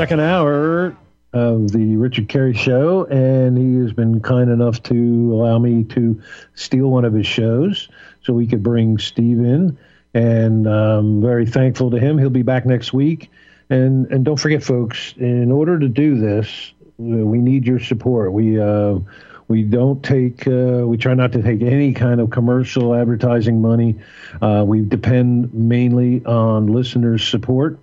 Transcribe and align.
second 0.00 0.20
hour 0.20 0.96
of 1.34 1.72
the 1.72 1.94
Richard 1.96 2.26
Kary 2.26 2.54
Show, 2.54 3.04
and 3.04 3.58
he 3.58 3.82
has 3.82 3.92
been 3.92 4.20
kind 4.20 4.50
enough 4.50 4.82
to 4.84 4.94
allow 4.94 5.58
me 5.58 5.84
to 5.84 6.22
steal 6.54 6.88
one 6.88 7.04
of 7.04 7.12
his 7.12 7.26
shows 7.26 7.90
so 8.22 8.32
we 8.32 8.46
could 8.46 8.62
bring 8.62 8.96
Steve 8.96 9.40
in. 9.40 9.76
And 10.14 10.66
I'm 10.66 11.20
very 11.20 11.44
thankful 11.44 11.90
to 11.90 11.98
him. 11.98 12.16
He'll 12.16 12.30
be 12.30 12.40
back 12.40 12.64
next 12.64 12.94
week. 12.94 13.30
And 13.68 14.06
and 14.06 14.24
don't 14.24 14.38
forget, 14.38 14.62
folks, 14.62 15.12
in 15.18 15.52
order 15.52 15.78
to 15.78 15.86
do 15.86 16.16
this, 16.18 16.72
we 16.96 17.36
need 17.36 17.66
your 17.66 17.78
support. 17.78 18.32
We 18.32 18.58
uh, 18.58 19.00
we 19.48 19.64
don't 19.64 20.02
take, 20.02 20.46
uh, 20.46 20.84
we 20.86 20.96
try 20.96 21.12
not 21.12 21.32
to 21.32 21.42
take 21.42 21.60
any 21.60 21.92
kind 21.92 22.20
of 22.20 22.30
commercial 22.30 22.94
advertising 22.94 23.60
money. 23.60 23.96
Uh, 24.40 24.64
we 24.66 24.80
depend 24.80 25.52
mainly 25.52 26.24
on 26.24 26.68
listeners' 26.68 27.26
support. 27.26 27.78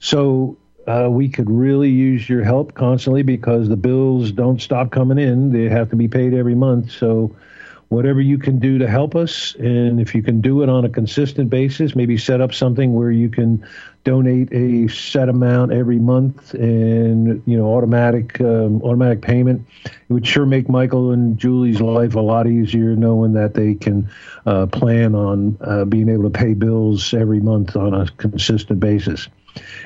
So 0.00 0.56
uh, 0.86 1.08
we 1.10 1.28
could 1.28 1.48
really 1.50 1.90
use 1.90 2.28
your 2.28 2.42
help 2.42 2.74
constantly 2.74 3.22
because 3.22 3.68
the 3.68 3.76
bills 3.76 4.32
don't 4.32 4.60
stop 4.60 4.90
coming 4.90 5.18
in. 5.18 5.52
They 5.52 5.68
have 5.68 5.90
to 5.90 5.96
be 5.96 6.08
paid 6.08 6.34
every 6.34 6.54
month. 6.54 6.90
So 6.90 7.34
whatever 7.88 8.20
you 8.20 8.38
can 8.38 8.58
do 8.58 8.78
to 8.78 8.88
help 8.88 9.14
us, 9.14 9.54
and 9.56 10.00
if 10.00 10.14
you 10.14 10.22
can 10.22 10.40
do 10.40 10.62
it 10.62 10.68
on 10.68 10.84
a 10.84 10.88
consistent 10.88 11.50
basis, 11.50 11.94
maybe 11.94 12.16
set 12.16 12.40
up 12.40 12.52
something 12.52 12.94
where 12.94 13.10
you 13.10 13.28
can 13.28 13.64
donate 14.04 14.52
a 14.52 14.88
set 14.88 15.28
amount 15.28 15.72
every 15.72 15.98
month 15.98 16.54
and 16.54 17.42
you 17.46 17.56
know 17.56 17.74
automatic 17.74 18.40
um, 18.40 18.82
automatic 18.82 19.22
payment. 19.22 19.66
It 19.84 20.12
would 20.12 20.26
sure 20.26 20.44
make 20.46 20.68
michael 20.68 21.12
and 21.12 21.38
julie's 21.38 21.80
life 21.80 22.14
a 22.14 22.20
lot 22.20 22.46
easier 22.46 22.96
knowing 22.96 23.34
that 23.34 23.54
they 23.54 23.74
can 23.74 24.10
uh, 24.44 24.66
plan 24.66 25.14
on 25.14 25.56
uh, 25.60 25.84
being 25.84 26.08
able 26.08 26.24
to 26.24 26.30
pay 26.30 26.54
bills 26.54 27.14
every 27.14 27.40
month 27.40 27.76
on 27.76 27.94
a 27.94 28.06
consistent 28.16 28.80
basis. 28.80 29.28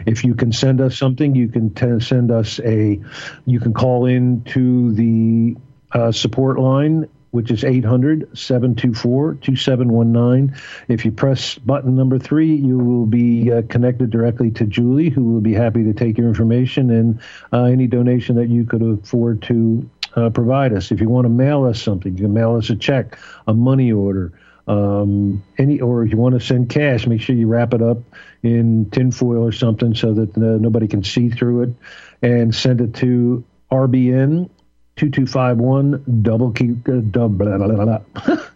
If 0.06 0.24
you 0.24 0.34
can 0.34 0.52
send 0.52 0.80
us 0.80 0.96
something 0.96 1.34
you 1.34 1.48
can 1.48 1.74
t- 1.74 2.00
send 2.00 2.30
us 2.30 2.58
a 2.60 3.00
you 3.44 3.60
can 3.60 3.74
call 3.74 4.06
in 4.06 4.42
to 4.44 4.92
the 4.92 5.56
uh, 5.92 6.12
support 6.12 6.58
line 6.58 7.08
which 7.36 7.50
is 7.50 7.62
800 7.62 8.36
724 8.36 9.34
2719. 9.34 10.56
If 10.88 11.04
you 11.04 11.12
press 11.12 11.56
button 11.58 11.94
number 11.94 12.18
three, 12.18 12.54
you 12.54 12.78
will 12.78 13.04
be 13.04 13.52
uh, 13.52 13.62
connected 13.68 14.08
directly 14.08 14.50
to 14.52 14.64
Julie, 14.64 15.10
who 15.10 15.22
will 15.22 15.42
be 15.42 15.52
happy 15.52 15.84
to 15.84 15.92
take 15.92 16.16
your 16.16 16.28
information 16.28 16.90
and 16.90 17.20
uh, 17.52 17.64
any 17.64 17.86
donation 17.86 18.36
that 18.36 18.48
you 18.48 18.64
could 18.64 18.80
afford 18.80 19.42
to 19.42 19.88
uh, 20.16 20.30
provide 20.30 20.72
us. 20.72 20.90
If 20.90 21.02
you 21.02 21.10
want 21.10 21.26
to 21.26 21.28
mail 21.28 21.64
us 21.66 21.80
something, 21.80 22.16
you 22.16 22.24
can 22.24 22.32
mail 22.32 22.56
us 22.56 22.70
a 22.70 22.76
check, 22.76 23.18
a 23.46 23.52
money 23.52 23.92
order. 23.92 24.32
Um, 24.66 25.44
any 25.58 25.80
or 25.80 26.04
if 26.04 26.10
you 26.10 26.16
want 26.16 26.40
to 26.40 26.40
send 26.40 26.70
cash, 26.70 27.06
make 27.06 27.20
sure 27.20 27.36
you 27.36 27.48
wrap 27.48 27.74
it 27.74 27.82
up 27.82 27.98
in 28.42 28.88
tinfoil 28.90 29.44
or 29.44 29.52
something 29.52 29.94
so 29.94 30.14
that 30.14 30.36
uh, 30.36 30.58
nobody 30.58 30.88
can 30.88 31.04
see 31.04 31.28
through 31.28 31.64
it, 31.64 31.74
and 32.22 32.52
send 32.54 32.80
it 32.80 32.94
to 32.94 33.44
RBN 33.70 34.48
2251 34.96 36.22
Double 36.22 36.52
Creek, 36.52 36.88
uh, 36.88 37.00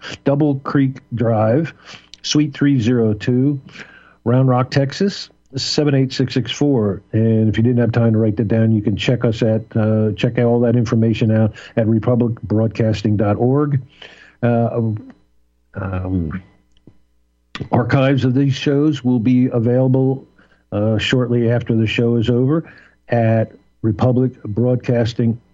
double, 0.25 0.55
Creek 0.61 1.01
Drive, 1.15 1.75
Suite 2.23 2.55
302, 2.55 3.61
Round 4.25 4.49
Rock, 4.49 4.71
Texas. 4.71 5.31
78664 5.57 7.03
and 7.11 7.49
if 7.49 7.57
you 7.57 7.65
didn't 7.65 7.81
have 7.81 7.91
time 7.91 8.13
to 8.13 8.21
write 8.21 8.37
that 8.37 8.47
down 8.47 8.71
you 8.71 8.81
can 8.81 8.97
check 8.97 9.25
us 9.25 9.43
at 9.43 9.65
uh, 9.77 10.13
check 10.13 10.39
all 10.39 10.61
that 10.61 10.77
information 10.77 11.33
out 11.33 11.53
at 11.75 11.89
republicbroadcasting.org 11.89 13.83
uh, 14.45 14.81
um, 15.75 16.43
archives 17.73 18.25
of 18.25 18.35
these 18.35 18.55
shows 18.55 19.03
will 19.03 19.19
be 19.19 19.47
available 19.47 20.25
uh, 20.71 20.99
shortly 20.99 21.51
after 21.51 21.75
the 21.75 21.87
show 21.87 22.15
is 22.15 22.31
over 22.31 22.73
at 23.09 23.51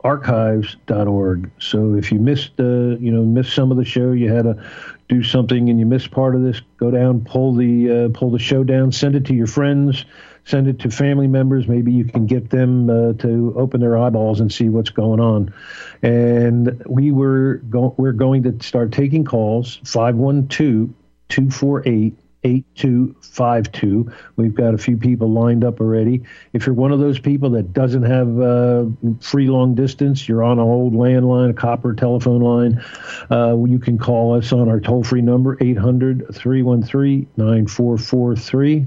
republicbroadcastingarchives.org. 0.06 1.50
So 1.58 1.94
if 1.94 2.12
you 2.12 2.18
missed, 2.18 2.52
uh, 2.58 2.96
you 2.98 3.10
know, 3.10 3.22
missed 3.22 3.54
some 3.54 3.70
of 3.70 3.76
the 3.76 3.84
show, 3.84 4.12
you 4.12 4.32
had 4.32 4.42
to 4.42 4.62
do 5.08 5.22
something 5.22 5.68
and 5.68 5.78
you 5.78 5.86
missed 5.86 6.10
part 6.10 6.34
of 6.34 6.42
this, 6.42 6.60
go 6.78 6.90
down, 6.90 7.24
pull 7.24 7.54
the 7.54 7.90
uh, 7.90 8.08
pull 8.18 8.30
the 8.30 8.38
show 8.38 8.64
down, 8.64 8.92
send 8.92 9.14
it 9.14 9.26
to 9.26 9.34
your 9.34 9.46
friends, 9.46 10.04
send 10.44 10.68
it 10.68 10.80
to 10.80 10.90
family 10.90 11.26
members. 11.26 11.68
Maybe 11.68 11.92
you 11.92 12.04
can 12.04 12.26
get 12.26 12.50
them 12.50 12.90
uh, 12.90 13.12
to 13.14 13.54
open 13.56 13.80
their 13.80 13.96
eyeballs 13.96 14.40
and 14.40 14.52
see 14.52 14.68
what's 14.68 14.90
going 14.90 15.20
on. 15.20 15.54
And 16.02 16.82
we 16.86 17.12
were 17.12 17.56
go- 17.70 17.94
we're 17.96 18.12
going 18.12 18.42
to 18.44 18.64
start 18.64 18.92
taking 18.92 19.24
calls 19.24 19.76
512 19.84 20.90
248 21.28 22.16
8252. 22.46 24.12
We've 24.36 24.54
got 24.54 24.72
a 24.72 24.78
few 24.78 24.96
people 24.96 25.32
lined 25.32 25.64
up 25.64 25.80
already. 25.80 26.22
If 26.52 26.64
you're 26.64 26.76
one 26.76 26.92
of 26.92 27.00
those 27.00 27.18
people 27.18 27.50
that 27.50 27.72
doesn't 27.72 28.04
have 28.04 28.40
uh, 28.40 28.84
free 29.20 29.48
long 29.48 29.74
distance, 29.74 30.28
you're 30.28 30.44
on 30.44 30.60
an 30.60 30.64
old 30.64 30.94
landline, 30.94 31.50
a 31.50 31.54
copper 31.54 31.92
telephone 31.92 32.40
line, 32.40 32.84
uh, 33.30 33.56
you 33.66 33.80
can 33.80 33.98
call 33.98 34.36
us 34.36 34.52
on 34.52 34.68
our 34.68 34.78
toll 34.78 35.02
free 35.02 35.22
number, 35.22 35.58
800 35.60 36.32
313 36.32 37.26
9443. 37.36 38.86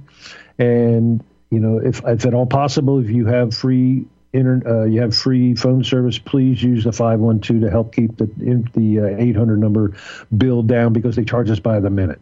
And, 0.57 1.23
you 1.49 1.59
know, 1.59 1.79
if, 1.79 2.01
if 2.05 2.25
at 2.25 2.33
all 2.33 2.45
possible, 2.45 2.99
if 2.99 3.09
you 3.09 3.25
have 3.25 3.53
free 3.53 4.05
Inter, 4.31 4.61
uh, 4.65 4.85
you 4.85 5.01
have 5.01 5.15
free 5.15 5.55
phone 5.55 5.83
service. 5.83 6.19
Please 6.19 6.61
use 6.61 6.83
the 6.83 6.91
512 6.91 7.61
to 7.61 7.69
help 7.71 7.95
keep 7.95 8.15
the 8.17 8.27
the 8.75 8.99
uh, 8.99 9.17
800 9.17 9.57
number 9.57 9.93
bill 10.37 10.61
down 10.61 10.93
because 10.93 11.15
they 11.15 11.25
charge 11.25 11.49
us 11.49 11.59
by 11.59 11.79
the 11.79 11.89
minute. 11.89 12.21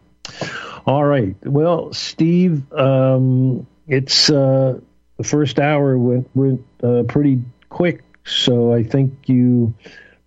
All 0.88 1.04
right. 1.04 1.36
Well, 1.44 1.92
Steve, 1.92 2.72
um, 2.72 3.66
it's 3.86 4.30
uh, 4.30 4.80
the 5.18 5.22
first 5.22 5.58
hour 5.58 5.98
went, 5.98 6.30
went 6.34 6.64
uh, 6.82 7.02
pretty 7.02 7.42
quick, 7.68 8.02
so 8.24 8.72
I 8.72 8.84
think 8.84 9.28
you 9.28 9.74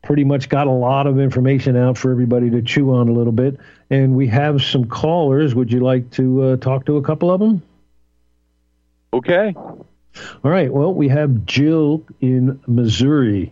pretty 0.04 0.24
much 0.24 0.50
got 0.50 0.68
a 0.68 0.72
lot 0.72 1.08
of 1.08 1.20
information 1.20 1.76
out 1.76 1.98
for 1.98 2.12
everybody 2.12 2.52
to 2.52 2.62
chew 2.62 2.94
on 2.94 3.10
a 3.10 3.12
little 3.12 3.32
bit. 3.32 3.58
And 3.90 4.16
we 4.16 4.28
have 4.28 4.62
some 4.62 4.86
callers. 4.86 5.56
Would 5.56 5.72
you 5.72 5.80
like 5.80 6.12
to 6.12 6.44
uh, 6.44 6.58
talk 6.58 6.86
to 6.86 6.98
a 6.98 7.02
couple 7.02 7.32
of 7.32 7.40
them? 7.40 7.64
Okay. 9.14 9.56
All 9.56 9.82
right. 10.44 10.72
Well, 10.72 10.94
we 10.94 11.08
have 11.08 11.44
Jill 11.48 12.06
in 12.20 12.60
Missouri. 12.68 13.52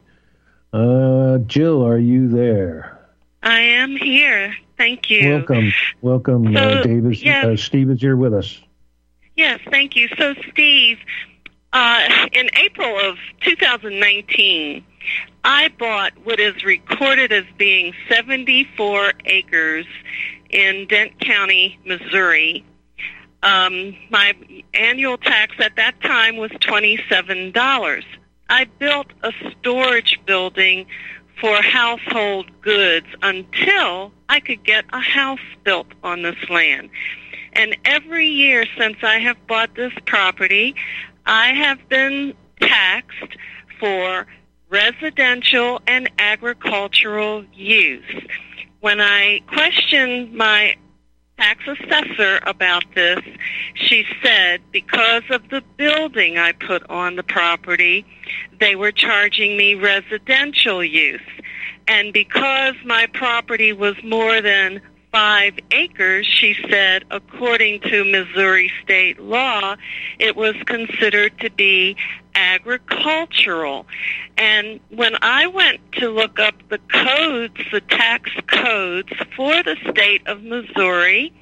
Uh, 0.72 1.40
Jill, 1.40 1.84
are 1.84 1.98
you 1.98 2.28
there? 2.28 3.00
I 3.42 3.62
am 3.62 3.96
here. 3.96 4.56
Thank 4.80 5.10
you. 5.10 5.30
Welcome, 5.30 5.74
welcome, 6.02 6.54
so, 6.54 6.60
uh, 6.60 6.84
David. 6.84 7.22
Yes. 7.22 7.46
Uh, 7.46 7.58
Steve 7.58 7.90
is 7.92 8.00
here 8.00 8.16
with 8.16 8.34
us. 8.34 8.62
Yes, 9.36 9.60
thank 9.70 9.98
you. 9.98 10.08
So, 10.18 10.34
Steve, 10.52 10.98
uh, 11.74 12.08
in 12.32 12.50
April 12.56 12.98
of 12.98 13.18
2019, 13.42 14.82
I 15.44 15.68
bought 15.78 16.14
what 16.24 16.40
is 16.40 16.64
recorded 16.64 17.34
as 17.34 17.44
being 17.58 17.94
74 18.08 19.12
acres 19.26 19.86
in 20.50 20.88
Dent 20.88 21.20
County, 21.20 21.78
Missouri. 21.86 22.64
Um, 23.44 23.98
my 24.10 24.34
annual 24.74 25.18
tax 25.18 25.56
at 25.60 25.76
that 25.76 26.00
time 26.02 26.38
was 26.38 26.52
$27. 26.52 28.04
I 28.50 28.64
built 28.80 29.08
a 29.24 29.34
storage 29.60 30.22
building 30.26 30.86
for 31.40 31.62
household 31.62 32.50
goods 32.62 33.08
until 33.22 34.12
I 34.28 34.40
could 34.40 34.64
get 34.64 34.86
a 34.92 35.00
house 35.00 35.40
built 35.64 35.88
on 36.04 36.22
this 36.22 36.50
land. 36.50 36.90
And 37.54 37.78
every 37.86 38.28
year 38.28 38.66
since 38.78 38.98
I 39.02 39.20
have 39.20 39.38
bought 39.48 39.76
this 39.76 39.94
property, 40.06 40.76
I 41.26 41.54
have 41.54 41.88
been 41.90 42.34
taxed 42.62 43.38
for 43.80 44.28
residential 44.70 45.82
and 45.88 46.10
agricultural 46.20 47.44
use. 47.54 48.04
When 48.82 49.02
I 49.02 49.42
questioned 49.48 50.34
my 50.34 50.76
tax 51.40 51.64
assessor 51.66 52.42
about 52.46 52.84
this, 52.96 53.22
she 53.74 54.06
said 54.22 54.62
because 54.72 55.24
of 55.30 55.48
the 55.50 55.62
building 55.78 56.38
I 56.38 56.52
put 56.52 56.88
on 56.90 57.16
the 57.16 57.24
property, 57.24 58.06
they 58.60 58.76
were 58.76 58.92
charging 58.92 59.56
me 59.56 59.76
residential 59.76 60.84
use. 60.84 61.22
And 61.88 62.12
because 62.12 62.76
my 62.84 63.08
property 63.14 63.72
was 63.72 63.96
more 64.04 64.42
than 64.42 64.82
five 65.12 65.58
acres, 65.72 66.26
she 66.26 66.56
said, 66.70 67.04
according 67.12 67.82
to 67.82 68.06
Missouri 68.06 68.72
state 68.84 69.20
law, 69.20 69.76
it 70.20 70.36
was 70.36 70.56
considered 70.66 71.40
to 71.40 71.50
be 71.50 71.96
agricultural. 72.36 73.86
And 74.38 74.80
when 74.90 75.16
I 75.22 75.48
went 75.48 75.80
to 75.94 76.10
look 76.10 76.40
up 76.40 76.56
the 76.70 76.78
codes, 76.92 77.60
the 77.72 77.82
tax 77.82 78.32
codes 78.48 79.12
for 79.36 79.64
the 79.64 79.76
state 79.90 80.26
of 80.28 80.44
Missouri, 80.44 81.34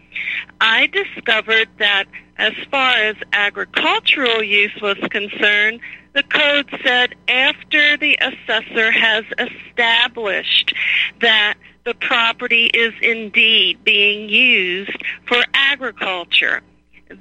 I 0.61 0.87
discovered 0.87 1.67
that 1.79 2.05
as 2.37 2.53
far 2.71 2.93
as 2.93 3.15
agricultural 3.33 4.43
use 4.43 4.75
was 4.81 4.97
concerned, 5.11 5.81
the 6.13 6.23
code 6.23 6.69
said 6.83 7.15
after 7.27 7.97
the 7.97 8.17
assessor 8.21 8.91
has 8.91 9.23
established 9.37 10.73
that 11.21 11.55
the 11.87 11.93
property 11.93 12.65
is 12.65 12.93
indeed 13.01 13.81
being 13.85 14.27
used 14.27 15.01
for 15.25 15.41
agriculture. 15.53 16.61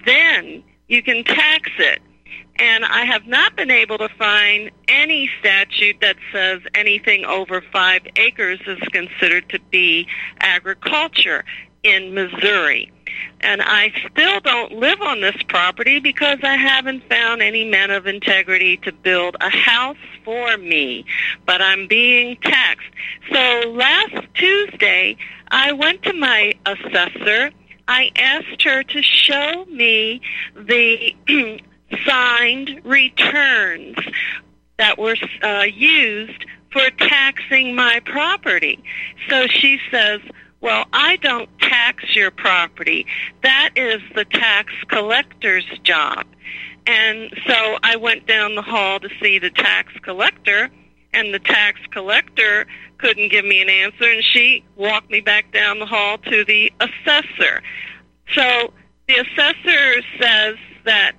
then 0.05 0.65
you 0.89 1.03
can 1.03 1.23
tax 1.23 1.71
it. 1.79 2.03
And 2.57 2.85
I 2.85 3.05
have 3.05 3.27
not 3.27 3.55
been 3.55 3.71
able 3.71 3.99
to 3.99 4.09
find 4.19 4.73
any 4.89 5.31
statute 5.39 5.97
that 6.01 6.17
says 6.33 6.63
anything 6.75 7.25
over 7.25 7.63
five 7.73 8.03
acres 8.17 8.59
is 8.67 8.81
considered 8.91 9.49
to 9.51 9.61
be 9.71 10.09
agriculture 10.41 11.45
in 11.87 12.15
Missouri. 12.15 12.91
And 13.41 13.63
I 13.63 13.93
still 14.11 14.41
don't 14.41 14.73
live 14.73 15.01
on 15.01 15.21
this 15.21 15.37
property 15.49 16.01
because 16.01 16.39
I 16.43 16.57
haven't 16.57 17.09
found 17.09 17.43
any 17.43 17.65
men 17.69 17.91
of 17.91 18.07
integrity 18.07 18.77
to 18.79 18.93
build 18.93 19.37
a 19.41 19.49
house 19.49 19.97
for 20.25 20.57
me. 20.57 21.05
But 21.47 21.63
I'm 21.63 21.87
being 21.87 22.37
taxed. 22.43 22.89
So 23.33 23.71
last 23.71 24.17
Tuesday, 24.35 25.17
I 25.49 25.73
went 25.73 26.03
to 26.03 26.13
my 26.13 26.55
assessor. 26.67 27.53
I 27.89 28.11
asked 28.17 28.63
her 28.63 28.83
to 28.83 29.03
show 29.03 29.65
me 29.67 30.21
the 30.55 31.15
signed 32.05 32.81
returns 32.85 33.97
that 34.79 34.99
were 34.99 35.17
uh, 35.43 35.63
used 35.63 36.45
for 36.73 36.91
taxing 36.99 37.75
my 37.75 38.01
property. 38.01 38.83
So 39.29 39.47
she 39.47 39.79
says, 39.91 40.21
well, 40.61 40.87
I 40.93 41.17
don't 41.17 41.49
tax 41.61 42.17
your 42.17 42.31
property. 42.31 43.07
That 43.43 43.71
is 43.77 44.01
the 44.15 44.25
tax 44.25 44.73
collector's 44.89 45.67
job. 45.83 46.27
And 46.87 47.33
so 47.47 47.79
I 47.83 47.97
went 47.97 48.27
down 48.27 48.55
the 48.55 48.63
hall 48.63 49.01
to 49.01 49.09
see 49.21 49.39
the 49.39 49.51
tax 49.51 49.93
collector, 50.03 50.71
and 51.13 51.35
the 51.35 51.39
tax 51.39 51.81
collector 51.91 52.67
couldn't 52.99 53.31
give 53.31 53.45
me 53.45 53.61
an 53.61 53.69
answer, 53.69 54.05
and 54.05 54.23
she 54.23 54.65
walked 54.77 55.11
me 55.11 55.21
back 55.21 55.53
down 55.53 55.79
the 55.79 55.87
hall 55.87 56.19
to 56.19 56.45
the 56.45 56.73
assessor. 56.81 57.63
So 58.35 58.73
the 59.09 59.17
assessor 59.17 60.03
says 60.21 60.57
that 60.85 61.13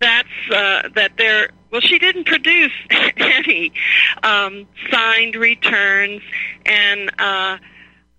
that's 0.00 0.50
uh, 0.50 0.88
that 0.94 1.12
there. 1.16 1.50
Well, 1.70 1.80
she 1.80 1.98
didn't 1.98 2.24
produce 2.24 2.72
any 3.16 3.72
um, 4.22 4.66
signed 4.90 5.36
returns, 5.36 6.20
and 6.66 7.10
uh, 7.18 7.58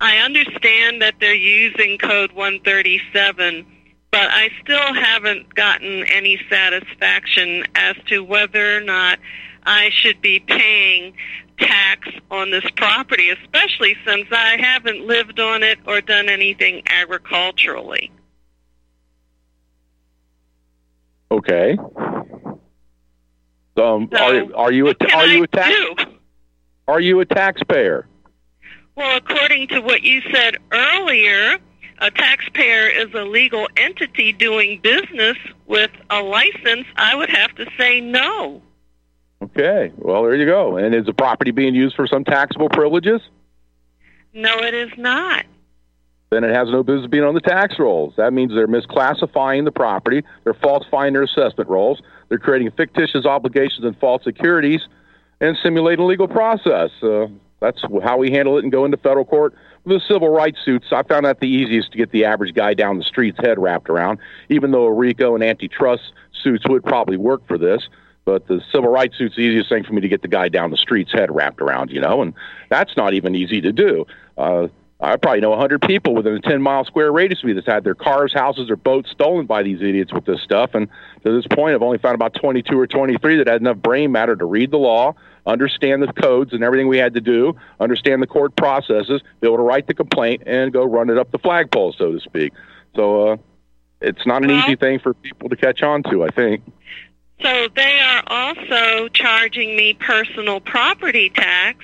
I 0.03 0.17
understand 0.17 1.01
that 1.01 1.15
they're 1.21 1.33
using 1.33 1.97
Code 1.97 2.33
137, 2.33 3.65
but 4.11 4.29
I 4.29 4.49
still 4.61 4.93
haven't 4.93 5.55
gotten 5.55 6.03
any 6.03 6.41
satisfaction 6.49 7.63
as 7.73 7.95
to 8.07 8.21
whether 8.21 8.75
or 8.75 8.81
not 8.81 9.17
I 9.65 9.91
should 9.91 10.19
be 10.19 10.41
paying 10.41 11.13
tax 11.57 12.09
on 12.29 12.51
this 12.51 12.65
property, 12.75 13.29
especially 13.29 13.95
since 14.05 14.27
I 14.29 14.57
haven't 14.59 15.07
lived 15.07 15.39
on 15.39 15.63
it 15.63 15.79
or 15.87 16.01
done 16.01 16.27
anything 16.27 16.83
agriculturally. 16.87 18.11
Okay. 21.31 21.77
Um, 23.77 24.09
so, 24.11 24.17
are 24.17 24.55
are 24.55 24.71
you 24.73 24.89
a 24.89 24.95
are 25.15 25.27
you 25.27 25.43
a 25.43 25.47
tax 25.47 26.05
are 26.89 26.99
you 26.99 27.21
a 27.21 27.25
taxpayer? 27.25 28.05
Well, 28.95 29.17
according 29.17 29.69
to 29.69 29.79
what 29.81 30.03
you 30.03 30.21
said 30.31 30.57
earlier, 30.71 31.57
a 31.99 32.11
taxpayer 32.11 32.87
is 32.87 33.13
a 33.13 33.23
legal 33.23 33.67
entity 33.77 34.33
doing 34.33 34.79
business 34.81 35.37
with 35.65 35.91
a 36.09 36.21
license. 36.21 36.85
I 36.95 37.15
would 37.15 37.29
have 37.29 37.55
to 37.55 37.65
say 37.77 38.01
no. 38.01 38.61
Okay. 39.41 39.91
Well, 39.97 40.23
there 40.23 40.35
you 40.35 40.45
go. 40.45 40.77
And 40.77 40.93
is 40.95 41.05
the 41.05 41.13
property 41.13 41.51
being 41.51 41.75
used 41.75 41.95
for 41.95 42.07
some 42.07 42.23
taxable 42.23 42.69
privileges? 42.69 43.21
No, 44.33 44.57
it 44.59 44.73
is 44.73 44.91
not 44.97 45.45
then 46.33 46.43
it 46.43 46.53
has 46.53 46.69
no 46.69 46.83
business 46.83 47.07
being 47.07 47.23
on 47.23 47.35
the 47.35 47.41
tax 47.41 47.77
rolls. 47.77 48.13
That 48.17 48.33
means 48.33 48.53
they're 48.53 48.67
misclassifying 48.67 49.65
the 49.65 49.71
property, 49.71 50.23
they're 50.43 50.55
falsifying 50.55 51.13
their 51.13 51.23
assessment 51.23 51.69
rolls, 51.69 52.01
they're 52.29 52.39
creating 52.39 52.71
fictitious 52.71 53.25
obligations 53.25 53.85
and 53.85 53.97
false 53.99 54.23
securities, 54.23 54.81
and 55.39 55.55
simulating 55.61 56.03
a 56.03 56.07
legal 56.07 56.27
process. 56.27 56.89
Uh, 57.01 57.27
that's 57.63 57.81
how 58.03 58.17
we 58.17 58.29
handle 58.29 58.57
it 58.57 58.63
and 58.63 58.71
go 58.71 58.85
into 58.85 58.97
federal 58.97 59.25
court. 59.25 59.55
With 59.85 60.01
the 60.01 60.13
civil 60.13 60.29
rights 60.29 60.59
suits, 60.63 60.87
I 60.91 61.03
found 61.03 61.25
that 61.25 61.39
the 61.39 61.47
easiest 61.47 61.91
to 61.93 61.97
get 61.97 62.11
the 62.11 62.25
average 62.25 62.53
guy 62.53 62.73
down 62.73 62.97
the 62.97 63.03
street's 63.03 63.39
head 63.39 63.57
wrapped 63.57 63.89
around, 63.89 64.19
even 64.49 64.71
though 64.71 64.83
a 64.83 64.91
RICO 64.91 65.33
and 65.33 65.43
antitrust 65.43 66.13
suits 66.41 66.67
would 66.67 66.83
probably 66.83 67.17
work 67.17 67.47
for 67.47 67.57
this. 67.57 67.87
But 68.25 68.47
the 68.47 68.61
civil 68.71 68.89
rights 68.89 69.17
suit's 69.17 69.35
the 69.35 69.41
easiest 69.41 69.69
thing 69.69 69.83
for 69.83 69.93
me 69.93 70.01
to 70.01 70.07
get 70.07 70.21
the 70.21 70.27
guy 70.27 70.49
down 70.49 70.71
the 70.71 70.77
street's 70.77 71.11
head 71.11 71.33
wrapped 71.33 71.61
around, 71.61 71.89
you 71.89 71.99
know, 71.99 72.21
and 72.21 72.33
that's 72.69 72.95
not 72.95 73.13
even 73.13 73.35
easy 73.35 73.59
to 73.61 73.71
do. 73.71 74.05
Uh, 74.37 74.67
I 75.03 75.17
probably 75.17 75.41
know 75.41 75.49
100 75.49 75.81
people 75.81 76.15
within 76.15 76.33
a 76.33 76.39
10 76.39 76.61
mile 76.61 76.85
square 76.85 77.11
radius 77.11 77.39
of 77.39 77.47
me 77.47 77.53
that's 77.53 77.67
had 77.67 77.83
their 77.83 77.95
cars, 77.95 78.33
houses, 78.33 78.69
or 78.69 78.77
boats 78.77 79.11
stolen 79.11 79.45
by 79.45 79.61
these 79.61 79.81
idiots 79.81 80.13
with 80.13 80.25
this 80.25 80.41
stuff. 80.41 80.71
And 80.73 80.87
to 81.23 81.35
this 81.35 81.45
point, 81.47 81.75
I've 81.75 81.81
only 81.81 81.97
found 81.97 82.15
about 82.15 82.33
22 82.35 82.79
or 82.79 82.87
23 82.87 83.37
that 83.37 83.47
had 83.47 83.59
enough 83.59 83.77
brain 83.77 84.13
matter 84.13 84.35
to 84.37 84.45
read 84.45 84.71
the 84.71 84.77
law, 84.77 85.13
understand 85.45 86.01
the 86.01 86.11
codes 86.13 86.53
and 86.53 86.63
everything 86.63 86.87
we 86.87 86.97
had 86.97 87.13
to 87.13 87.21
do, 87.21 87.55
understand 87.79 88.21
the 88.21 88.27
court 88.27 88.55
processes, 88.55 89.21
be 89.41 89.47
able 89.47 89.57
to 89.57 89.63
write 89.63 89.87
the 89.87 89.93
complaint, 89.93 90.43
and 90.45 90.71
go 90.71 90.83
run 90.83 91.09
it 91.09 91.17
up 91.17 91.31
the 91.31 91.39
flagpole, 91.39 91.93
so 91.93 92.11
to 92.11 92.19
speak. 92.19 92.53
So 92.95 93.27
uh, 93.29 93.37
it's 94.01 94.25
not 94.25 94.43
an 94.43 94.49
well, 94.49 94.59
easy 94.59 94.75
thing 94.75 94.99
for 94.99 95.13
people 95.13 95.49
to 95.49 95.55
catch 95.55 95.81
on 95.81 96.03
to, 96.03 96.23
I 96.23 96.29
think. 96.29 96.63
So 97.41 97.67
they 97.75 97.99
are 97.99 98.23
also 98.27 99.09
charging 99.09 99.75
me 99.75 99.95
personal 99.95 100.59
property 100.61 101.29
tax 101.29 101.83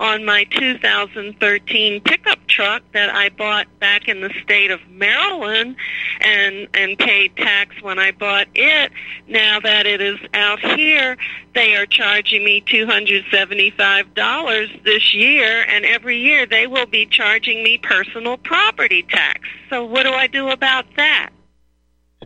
on 0.00 0.24
my 0.24 0.44
2013 0.44 2.00
pickup 2.00 2.38
truck 2.46 2.82
that 2.92 3.14
I 3.14 3.28
bought 3.28 3.66
back 3.78 4.08
in 4.08 4.22
the 4.22 4.32
state 4.42 4.70
of 4.70 4.80
Maryland 4.88 5.76
and 6.20 6.66
and 6.72 6.98
paid 6.98 7.36
tax 7.36 7.82
when 7.82 7.98
I 7.98 8.10
bought 8.10 8.48
it. 8.54 8.90
Now 9.28 9.60
that 9.60 9.86
it 9.86 10.00
is 10.00 10.18
out 10.32 10.60
here, 10.60 11.18
they 11.54 11.76
are 11.76 11.84
charging 11.84 12.42
me 12.44 12.62
$275 12.62 14.84
this 14.84 15.14
year 15.14 15.66
and 15.68 15.84
every 15.84 16.18
year 16.18 16.46
they 16.46 16.66
will 16.66 16.86
be 16.86 17.04
charging 17.04 17.62
me 17.62 17.76
personal 17.76 18.38
property 18.38 19.02
tax. 19.02 19.46
So 19.68 19.84
what 19.84 20.04
do 20.04 20.12
I 20.12 20.26
do 20.26 20.48
about 20.48 20.86
that? 20.96 21.28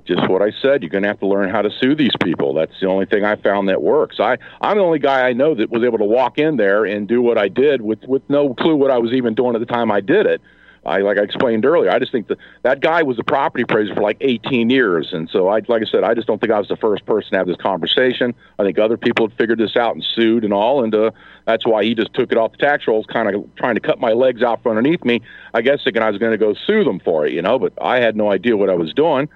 Just 0.05 0.29
what 0.29 0.43
I 0.43 0.51
said. 0.61 0.83
You're 0.83 0.91
going 0.91 1.03
to 1.03 1.09
have 1.09 1.21
to 1.21 1.27
learn 1.27 1.51
how 1.51 1.63
to 1.63 1.71
sue 1.81 1.95
these 1.95 2.15
people. 2.23 2.53
That's 2.55 2.79
the 2.81 2.89
only 2.89 3.07
thing 3.07 3.25
I 3.25 3.37
found 3.37 3.69
that 3.69 3.83
works. 3.83 4.19
I 4.19 4.39
I'm 4.61 4.77
the 4.77 4.83
only 4.83 4.99
guy 4.99 5.29
I 5.29 5.33
know 5.33 5.55
that 5.55 5.71
was 5.71 5.85
able 5.85 5.99
to 5.99 6.05
walk 6.05 6.39
in 6.39 6.57
there 6.57 6.85
and 6.85 7.07
do 7.07 7.23
what 7.23 7.39
I 7.39 7.49
did 7.49 7.81
with 7.81 8.03
with 8.05 8.23
no 8.29 8.55
clue 8.55 8.77
what 8.77 8.91
I 8.91 8.99
was 8.99 9.13
even 9.13 9.35
doing 9.35 9.55
at 9.55 9.61
the 9.61 9.67
time 9.67 9.91
I 9.91 10.01
did 10.01 10.27
it. 10.27 10.41
I 10.87 10.99
like 10.99 11.17
I 11.17 11.23
explained 11.23 11.65
earlier. 11.65 11.91
I 11.91 11.99
just 11.99 12.13
think 12.13 12.27
that 12.29 12.39
that 12.63 12.81
guy 12.81 13.03
was 13.03 13.19
a 13.19 13.25
property 13.25 13.63
appraiser 13.63 13.95
for 13.95 14.03
like 14.03 14.19
18 14.21 14.69
years, 14.69 15.13
and 15.13 15.31
so 15.31 15.49
I 15.49 15.61
like 15.69 15.83
I 15.83 15.87
said, 15.91 16.05
I 16.05 16.13
just 16.13 16.27
don't 16.27 16.41
think 16.41 16.53
I 16.53 16.59
was 16.59 16.69
the 16.69 16.77
first 16.77 17.07
person 17.07 17.31
to 17.31 17.39
have 17.39 17.47
this 17.47 17.57
conversation. 17.57 18.35
I 18.59 18.65
think 18.65 18.79
other 18.79 18.97
people 18.97 19.29
had 19.29 19.39
figured 19.39 19.59
this 19.59 19.77
out 19.77 19.95
and 19.95 20.05
sued 20.05 20.45
and 20.45 20.53
all, 20.53 20.85
and 20.85 20.95
uh, 20.95 21.13
that's 21.47 21.65
why 21.65 21.85
he 21.85 21.95
just 21.95 22.13
took 22.13 22.33
it 22.33 22.37
off 22.37 22.53
the 22.53 22.59
tax 22.59 22.87
rolls, 22.87 23.07
kind 23.07 23.35
of 23.35 23.49
trying 23.57 23.77
to 23.77 23.81
cut 23.81 23.99
my 23.99 24.13
legs 24.13 24.43
out 24.43 24.63
from 24.63 24.77
underneath 24.77 25.05
me. 25.05 25.23
I 25.55 25.63
guess 25.63 25.83
thinking 25.85 26.03
I 26.03 26.11
was 26.11 26.19
going 26.19 26.33
to 26.33 26.39
go 26.39 26.53
sue 26.67 26.85
them 26.85 27.01
for 27.01 27.27
it, 27.27 27.33
you 27.33 27.41
know, 27.41 27.59
but 27.59 27.73
I 27.81 28.01
had 28.01 28.17
no 28.17 28.31
idea 28.31 28.57
what 28.57 28.69
I 28.69 28.75
was 28.75 28.93
doing. 28.93 29.29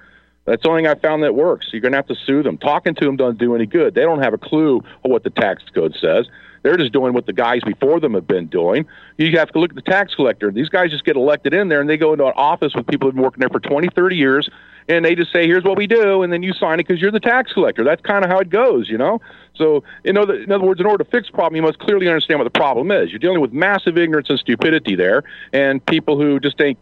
That's 0.49 0.63
the 0.63 0.69
only 0.69 0.83
thing 0.83 0.91
I 0.91 0.95
found 0.95 1.23
that 1.23 1.35
works. 1.35 1.67
You're 1.71 1.81
going 1.81 1.91
to 1.91 1.97
have 1.97 2.07
to 2.07 2.15
sue 2.15 2.43
them. 2.43 2.57
Talking 2.57 2.95
to 2.95 3.05
them 3.05 3.15
doesn't 3.15 3.37
do 3.37 3.55
any 3.55 3.65
good. 3.65 3.95
They 3.95 4.01
don't 4.01 4.21
have 4.21 4.33
a 4.33 4.37
clue 4.37 4.77
of 4.77 5.11
what 5.11 5.23
the 5.23 5.29
tax 5.29 5.63
code 5.73 5.95
says. 5.99 6.27
They're 6.63 6.77
just 6.77 6.91
doing 6.91 7.13
what 7.13 7.25
the 7.25 7.33
guys 7.33 7.61
before 7.63 7.99
them 7.99 8.13
have 8.15 8.27
been 8.27 8.47
doing. 8.47 8.85
You 9.17 9.37
have 9.37 9.51
to 9.51 9.59
look 9.59 9.71
at 9.71 9.75
the 9.75 9.81
tax 9.81 10.15
collector. 10.15 10.51
These 10.51 10.69
guys 10.69 10.91
just 10.91 11.05
get 11.05 11.15
elected 11.15 11.53
in 11.53 11.69
there 11.69 11.79
and 11.79 11.89
they 11.89 11.97
go 11.97 12.11
into 12.11 12.25
an 12.25 12.33
office 12.35 12.73
with 12.75 12.87
people 12.87 13.07
who've 13.07 13.15
been 13.15 13.23
working 13.23 13.39
there 13.39 13.49
for 13.49 13.59
20, 13.59 13.89
30 13.95 14.15
years 14.15 14.49
and 14.89 15.05
they 15.05 15.13
just 15.13 15.31
say, 15.31 15.45
here's 15.45 15.63
what 15.63 15.77
we 15.77 15.85
do, 15.85 16.23
and 16.23 16.33
then 16.33 16.41
you 16.41 16.51
sign 16.51 16.79
it 16.79 16.87
because 16.87 16.99
you're 16.99 17.11
the 17.11 17.19
tax 17.19 17.53
collector. 17.53 17.83
That's 17.83 18.01
kind 18.01 18.25
of 18.25 18.31
how 18.31 18.39
it 18.39 18.49
goes, 18.49 18.89
you 18.89 18.97
know? 18.97 19.21
So, 19.53 19.83
in 20.03 20.17
other, 20.17 20.41
in 20.41 20.51
other 20.51 20.65
words, 20.65 20.79
in 20.79 20.87
order 20.87 21.03
to 21.03 21.09
fix 21.11 21.29
a 21.29 21.31
problem, 21.31 21.55
you 21.55 21.61
must 21.61 21.77
clearly 21.77 22.07
understand 22.07 22.39
what 22.39 22.51
the 22.51 22.59
problem 22.59 22.89
is. 22.89 23.11
You're 23.11 23.19
dealing 23.19 23.39
with 23.39 23.53
massive 23.53 23.99
ignorance 23.99 24.31
and 24.31 24.39
stupidity 24.39 24.95
there, 24.95 25.23
and 25.53 25.85
people 25.85 26.19
who 26.19 26.39
just 26.39 26.57
think, 26.57 26.79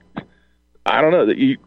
I 0.85 1.01
don't 1.01 1.11
know, 1.11 1.25
that 1.25 1.37
you, 1.37 1.57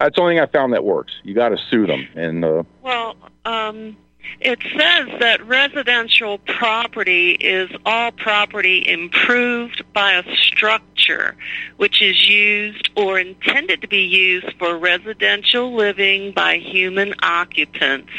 that's 0.00 0.16
the 0.16 0.22
only 0.22 0.34
thing 0.34 0.42
I 0.42 0.46
found 0.46 0.72
that 0.72 0.84
works. 0.84 1.12
You 1.22 1.34
got 1.34 1.50
to 1.50 1.58
sue 1.70 1.86
them. 1.86 2.06
And 2.14 2.44
uh, 2.44 2.62
well, 2.82 3.16
um, 3.44 3.96
it 4.40 4.60
says 4.62 5.08
that 5.20 5.44
residential 5.46 6.38
property 6.38 7.32
is 7.32 7.70
all 7.84 8.12
property 8.12 8.88
improved 8.88 9.82
by 9.92 10.12
a 10.12 10.36
structure 10.36 11.34
which 11.76 12.00
is 12.00 12.28
used 12.28 12.90
or 12.96 13.18
intended 13.18 13.80
to 13.82 13.88
be 13.88 14.04
used 14.04 14.52
for 14.58 14.78
residential 14.78 15.74
living 15.74 16.32
by 16.32 16.58
human 16.58 17.14
occupants. 17.22 18.12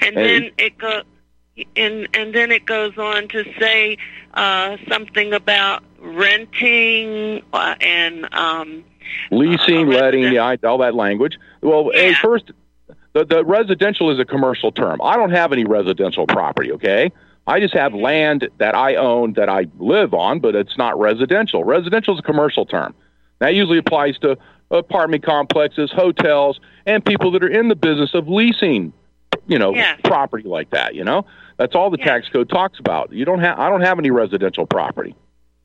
And 0.00 0.14
hey. 0.14 0.40
then 0.40 0.50
it 0.58 0.78
goes. 0.78 1.04
And 1.76 2.08
and 2.14 2.34
then 2.34 2.50
it 2.50 2.64
goes 2.64 2.96
on 2.96 3.28
to 3.28 3.44
say 3.60 3.98
uh, 4.32 4.78
something 4.88 5.34
about 5.34 5.84
renting 6.00 7.42
uh, 7.52 7.74
and 7.78 8.32
um, 8.34 8.84
leasing, 9.30 9.88
uh, 9.88 9.98
letting, 9.98 10.32
yeah, 10.32 10.56
all 10.64 10.78
that 10.78 10.94
language. 10.94 11.38
Well, 11.60 11.90
yeah. 11.94 12.14
first, 12.20 12.52
the, 13.12 13.24
the 13.24 13.44
residential 13.44 14.10
is 14.10 14.18
a 14.18 14.24
commercial 14.24 14.72
term. 14.72 15.00
I 15.02 15.16
don't 15.16 15.30
have 15.32 15.52
any 15.52 15.64
residential 15.64 16.26
property, 16.26 16.72
okay? 16.72 17.12
I 17.46 17.60
just 17.60 17.74
have 17.74 17.92
land 17.94 18.48
that 18.58 18.74
I 18.76 18.94
own 18.94 19.32
that 19.34 19.48
I 19.48 19.66
live 19.78 20.14
on, 20.14 20.38
but 20.38 20.54
it's 20.54 20.78
not 20.78 20.98
residential. 20.98 21.64
Residential 21.64 22.14
is 22.14 22.20
a 22.20 22.22
commercial 22.22 22.64
term. 22.64 22.94
That 23.40 23.54
usually 23.54 23.78
applies 23.78 24.16
to 24.18 24.38
apartment 24.70 25.24
complexes, 25.24 25.90
hotels, 25.90 26.60
and 26.86 27.04
people 27.04 27.32
that 27.32 27.42
are 27.42 27.48
in 27.48 27.68
the 27.68 27.74
business 27.74 28.14
of 28.14 28.28
leasing, 28.28 28.92
you 29.46 29.58
know, 29.58 29.74
Yes. 29.74 30.00
property 30.04 30.48
like 30.48 30.70
that. 30.70 30.94
You 30.94 31.04
know, 31.04 31.26
that's 31.58 31.74
all 31.74 31.90
the 31.90 31.98
Yes. 31.98 32.06
tax 32.06 32.28
code 32.28 32.48
talks 32.48 32.78
about. 32.78 33.12
You 33.12 33.24
don't 33.24 33.40
have. 33.40 33.58
I 33.58 33.68
don't 33.68 33.82
have 33.82 33.98
any 33.98 34.10
residential 34.10 34.64
property. 34.66 35.14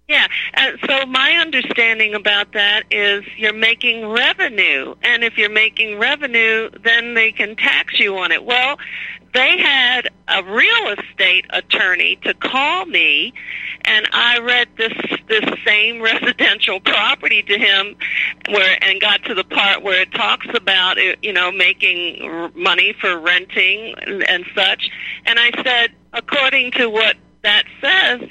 Yeah. 0.07 0.27
Uh, 0.53 0.71
so 0.87 1.05
my 1.05 1.33
understanding 1.33 2.13
about 2.13 2.53
that 2.53 2.83
is 2.89 3.25
you're 3.35 3.51
making 3.51 4.07
revenue, 4.07 4.95
and 5.01 5.21
if 5.21 5.37
you're 5.37 5.49
making 5.49 5.99
revenue, 5.99 6.69
then 6.81 7.13
they 7.13 7.33
can 7.33 7.57
tax 7.57 7.99
you 7.99 8.17
on 8.17 8.31
it. 8.31 8.45
Well, 8.45 8.77
they 9.33 9.57
had 9.57 10.07
a 10.29 10.43
real 10.43 10.95
estate 10.97 11.45
attorney 11.49 12.15
to 12.23 12.33
call 12.33 12.85
me, 12.85 13.33
and 13.83 14.07
I 14.13 14.39
read 14.39 14.69
this 14.77 14.93
this 15.27 15.43
same 15.65 16.01
residential 16.01 16.79
property 16.79 17.43
to 17.43 17.59
him, 17.59 17.97
where 18.47 18.81
and 18.81 19.01
got 19.01 19.25
to 19.25 19.35
the 19.35 19.43
part 19.43 19.83
where 19.83 20.01
it 20.01 20.13
talks 20.13 20.47
about 20.53 20.95
you 21.21 21.33
know 21.33 21.51
making 21.51 22.51
money 22.55 22.95
for 23.01 23.19
renting 23.19 23.93
and, 24.03 24.23
and 24.23 24.45
such, 24.55 24.89
and 25.25 25.37
I 25.37 25.51
said, 25.63 25.91
according 26.13 26.71
to 26.71 26.89
what 26.89 27.17
that 27.43 27.65
says, 27.81 28.29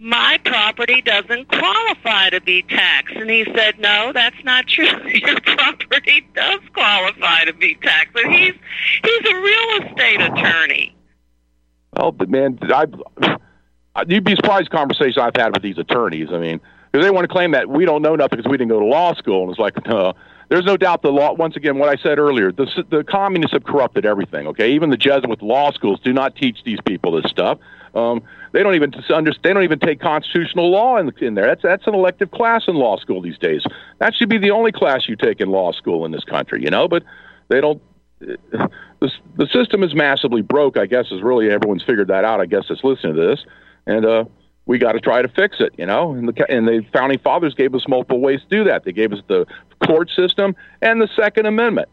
my 0.00 0.38
property 0.44 1.02
doesn't 1.02 1.48
qualify 1.48 2.30
to 2.30 2.40
be 2.40 2.62
taxed. 2.62 3.16
And 3.16 3.28
he 3.28 3.44
said, 3.56 3.78
no, 3.80 4.12
that's 4.12 4.42
not 4.44 4.66
true. 4.66 4.86
Your 5.06 5.40
property 5.40 6.26
does 6.34 6.60
qualify 6.72 7.44
to 7.44 7.52
be 7.52 7.74
taxed. 7.82 8.16
And 8.16 8.32
he's, 8.32 8.54
he's 9.02 9.30
a 9.30 9.34
real 9.34 9.88
estate 9.88 10.20
attorney. 10.20 10.94
Well, 11.96 12.12
but 12.12 12.28
man, 12.28 12.58
I, 12.62 12.86
you'd 14.06 14.24
be 14.24 14.36
surprised 14.36 14.70
conversations 14.70 15.18
I've 15.18 15.36
had 15.36 15.52
with 15.52 15.62
these 15.62 15.78
attorneys. 15.78 16.28
I 16.32 16.38
mean, 16.38 16.60
because 16.92 17.04
they 17.04 17.10
want 17.10 17.24
to 17.24 17.32
claim 17.32 17.50
that 17.52 17.68
we 17.68 17.84
don't 17.84 18.02
know 18.02 18.14
nothing 18.14 18.38
because 18.38 18.50
we 18.50 18.56
didn't 18.56 18.70
go 18.70 18.80
to 18.80 18.86
law 18.86 19.14
school, 19.14 19.42
and 19.42 19.50
it's 19.50 19.58
like, 19.58 19.84
no. 19.86 20.14
There's 20.48 20.64
no 20.64 20.78
doubt 20.78 21.02
the 21.02 21.12
law. 21.12 21.34
Once 21.34 21.56
again, 21.56 21.76
what 21.78 21.90
I 21.90 22.02
said 22.02 22.18
earlier, 22.18 22.50
the 22.50 22.66
the 22.88 23.04
communists 23.04 23.52
have 23.52 23.64
corrupted 23.64 24.06
everything. 24.06 24.46
Okay, 24.46 24.72
even 24.72 24.88
the 24.88 24.96
Jesuit 24.96 25.42
law 25.42 25.72
schools 25.72 26.00
do 26.02 26.10
not 26.10 26.36
teach 26.36 26.64
these 26.64 26.78
people 26.86 27.20
this 27.20 27.30
stuff. 27.30 27.58
Um, 27.98 28.22
they 28.52 28.62
don't 28.62 28.74
even 28.74 28.94
understand. 29.10 29.38
They 29.42 29.52
don't 29.52 29.64
even 29.64 29.78
take 29.78 30.00
constitutional 30.00 30.70
law 30.70 30.96
in, 30.98 31.12
in 31.20 31.34
there. 31.34 31.46
That's 31.46 31.62
that's 31.62 31.86
an 31.86 31.94
elective 31.94 32.30
class 32.30 32.64
in 32.68 32.76
law 32.76 32.96
school 32.96 33.20
these 33.20 33.38
days. 33.38 33.62
That 33.98 34.14
should 34.14 34.28
be 34.28 34.38
the 34.38 34.50
only 34.50 34.72
class 34.72 35.08
you 35.08 35.16
take 35.16 35.40
in 35.40 35.50
law 35.50 35.72
school 35.72 36.04
in 36.04 36.12
this 36.12 36.24
country. 36.24 36.62
You 36.62 36.70
know, 36.70 36.88
but 36.88 37.02
they 37.48 37.60
don't. 37.60 37.82
The 38.20 39.10
the 39.36 39.46
system 39.46 39.82
is 39.82 39.94
massively 39.94 40.42
broke. 40.42 40.76
I 40.76 40.86
guess 40.86 41.06
is 41.10 41.22
really 41.22 41.50
everyone's 41.50 41.82
figured 41.82 42.08
that 42.08 42.24
out. 42.24 42.40
I 42.40 42.46
guess 42.46 42.64
that's 42.68 42.82
listening 42.82 43.16
to 43.16 43.26
this, 43.26 43.44
and 43.86 44.04
uh, 44.04 44.24
we 44.66 44.78
got 44.78 44.92
to 44.92 45.00
try 45.00 45.22
to 45.22 45.28
fix 45.28 45.56
it. 45.60 45.72
You 45.76 45.86
know, 45.86 46.12
and 46.12 46.28
the 46.28 46.50
and 46.50 46.66
the 46.66 46.84
founding 46.92 47.18
fathers 47.18 47.54
gave 47.54 47.74
us 47.74 47.86
multiple 47.88 48.20
ways 48.20 48.40
to 48.40 48.48
do 48.48 48.64
that. 48.64 48.84
They 48.84 48.92
gave 48.92 49.12
us 49.12 49.20
the 49.28 49.46
court 49.86 50.10
system 50.10 50.56
and 50.82 51.00
the 51.00 51.08
Second 51.14 51.46
Amendment. 51.46 51.88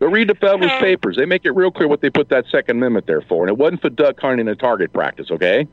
Go 0.00 0.08
read 0.08 0.28
the 0.28 0.34
Federalist 0.34 0.74
So- 0.74 0.80
Papers. 0.80 1.16
They 1.16 1.26
make 1.26 1.44
it 1.44 1.52
real 1.52 1.70
clear 1.70 1.88
what 1.88 2.00
they 2.00 2.10
put 2.10 2.28
that 2.30 2.46
Second 2.50 2.78
Amendment 2.78 3.06
there 3.06 3.22
for, 3.22 3.42
and 3.42 3.50
it 3.50 3.56
wasn't 3.56 3.80
for 3.80 3.90
duck 3.90 4.20
hunting 4.20 4.48
and 4.48 4.58
target 4.58 4.92
practice. 4.92 5.30
Okay. 5.30 5.66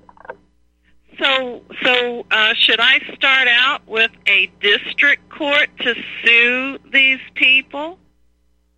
So, 1.19 1.61
so 1.83 2.25
uh, 2.31 2.53
should 2.55 2.79
I 2.79 2.99
start 3.13 3.47
out 3.47 3.85
with 3.87 4.11
a 4.27 4.49
district 4.61 5.29
court 5.29 5.69
to 5.79 5.93
sue 6.23 6.79
these 6.91 7.19
people? 7.35 7.99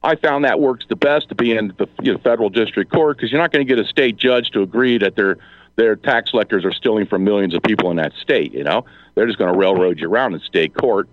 I 0.01 0.15
found 0.15 0.43
that 0.43 0.59
works 0.59 0.85
the 0.89 0.95
best 0.97 1.29
to 1.29 1.35
be 1.35 1.55
in 1.55 1.73
the 1.77 1.87
you 2.01 2.13
know, 2.13 2.19
federal 2.19 2.49
district 2.49 2.91
court 2.91 3.17
because 3.17 3.31
you're 3.31 3.39
not 3.39 3.51
going 3.53 3.65
to 3.65 3.75
get 3.75 3.83
a 3.83 3.87
state 3.87 4.17
judge 4.17 4.49
to 4.51 4.61
agree 4.61 4.97
that 4.97 5.15
their 5.15 5.37
their 5.75 5.95
tax 5.95 6.31
collectors 6.31 6.65
are 6.65 6.73
stealing 6.73 7.07
from 7.07 7.23
millions 7.23 7.55
of 7.55 7.63
people 7.63 7.89
in 7.89 7.97
that 7.97 8.13
state. 8.21 8.53
You 8.53 8.63
know, 8.63 8.85
they're 9.15 9.25
just 9.25 9.39
going 9.39 9.51
to 9.51 9.57
railroad 9.57 9.99
you 9.99 10.09
around 10.09 10.33
in 10.33 10.39
state 10.41 10.75
court. 10.75 11.07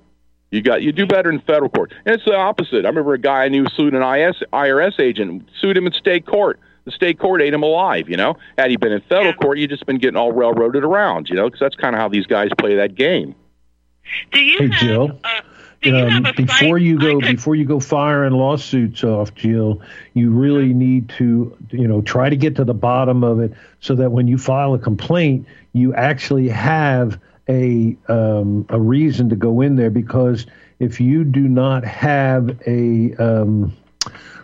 You 0.50 0.62
got 0.62 0.82
you 0.82 0.90
do 0.92 1.06
better 1.06 1.30
in 1.30 1.40
federal 1.40 1.70
court. 1.70 1.92
And 2.04 2.14
it's 2.14 2.24
the 2.24 2.34
opposite. 2.34 2.84
I 2.84 2.88
remember 2.88 3.14
a 3.14 3.18
guy 3.18 3.44
I 3.44 3.48
knew 3.48 3.66
sued 3.76 3.94
an 3.94 4.02
IS, 4.02 4.36
IRS 4.52 4.98
agent, 4.98 5.48
sued 5.60 5.76
him 5.76 5.86
in 5.86 5.92
state 5.92 6.26
court. 6.26 6.58
The 6.86 6.90
state 6.92 7.18
court 7.20 7.40
ate 7.42 7.54
him 7.54 7.62
alive. 7.62 8.08
You 8.08 8.16
know, 8.16 8.36
had 8.58 8.70
he 8.70 8.76
been 8.76 8.90
in 8.92 9.00
federal 9.02 9.26
Yeah. 9.26 9.32
court, 9.34 9.58
you'd 9.58 9.70
just 9.70 9.86
been 9.86 9.98
getting 9.98 10.16
all 10.16 10.32
railroaded 10.32 10.82
around. 10.82 11.28
You 11.28 11.36
know, 11.36 11.44
because 11.44 11.60
that's 11.60 11.76
kind 11.76 11.94
of 11.94 12.00
how 12.00 12.08
these 12.08 12.26
guys 12.26 12.50
play 12.58 12.74
that 12.76 12.94
game. 12.96 13.34
Do 14.32 14.40
you 14.40 14.58
Hey, 14.58 14.68
have? 14.70 14.80
Jill. 14.80 15.18
Uh, 15.22 15.28
do 15.82 15.90
you 15.90 15.96
um, 15.96 16.10
have 16.10 16.26
a 16.26 16.32
before 16.42 16.78
site 16.78 16.82
you 16.82 16.98
go 16.98 17.20
could- 17.20 17.36
before 17.36 17.54
you 17.54 17.64
go 17.64 17.78
firing 17.80 18.32
lawsuits 18.34 19.02
off 19.02 19.34
jill 19.34 19.80
you 20.12 20.30
really 20.30 20.74
need 20.74 21.08
to 21.08 21.56
you 21.70 21.88
know 21.88 22.02
try 22.02 22.28
to 22.28 22.36
get 22.36 22.54
to 22.56 22.64
the 22.64 22.74
bottom 22.74 23.24
of 23.24 23.40
it 23.40 23.50
so 23.80 23.94
that 23.94 24.12
when 24.12 24.28
you 24.28 24.36
file 24.36 24.74
a 24.74 24.78
complaint 24.78 25.46
you 25.72 25.94
actually 25.94 26.48
have 26.50 27.18
a 27.50 27.96
um, 28.08 28.64
a 28.68 28.80
reason 28.80 29.28
to 29.28 29.36
go 29.36 29.60
in 29.60 29.76
there 29.76 29.90
because 29.90 30.46
if 30.78 31.00
you 31.00 31.24
do 31.24 31.48
not 31.48 31.84
have 31.84 32.58
a 32.66 33.14
um, 33.16 33.76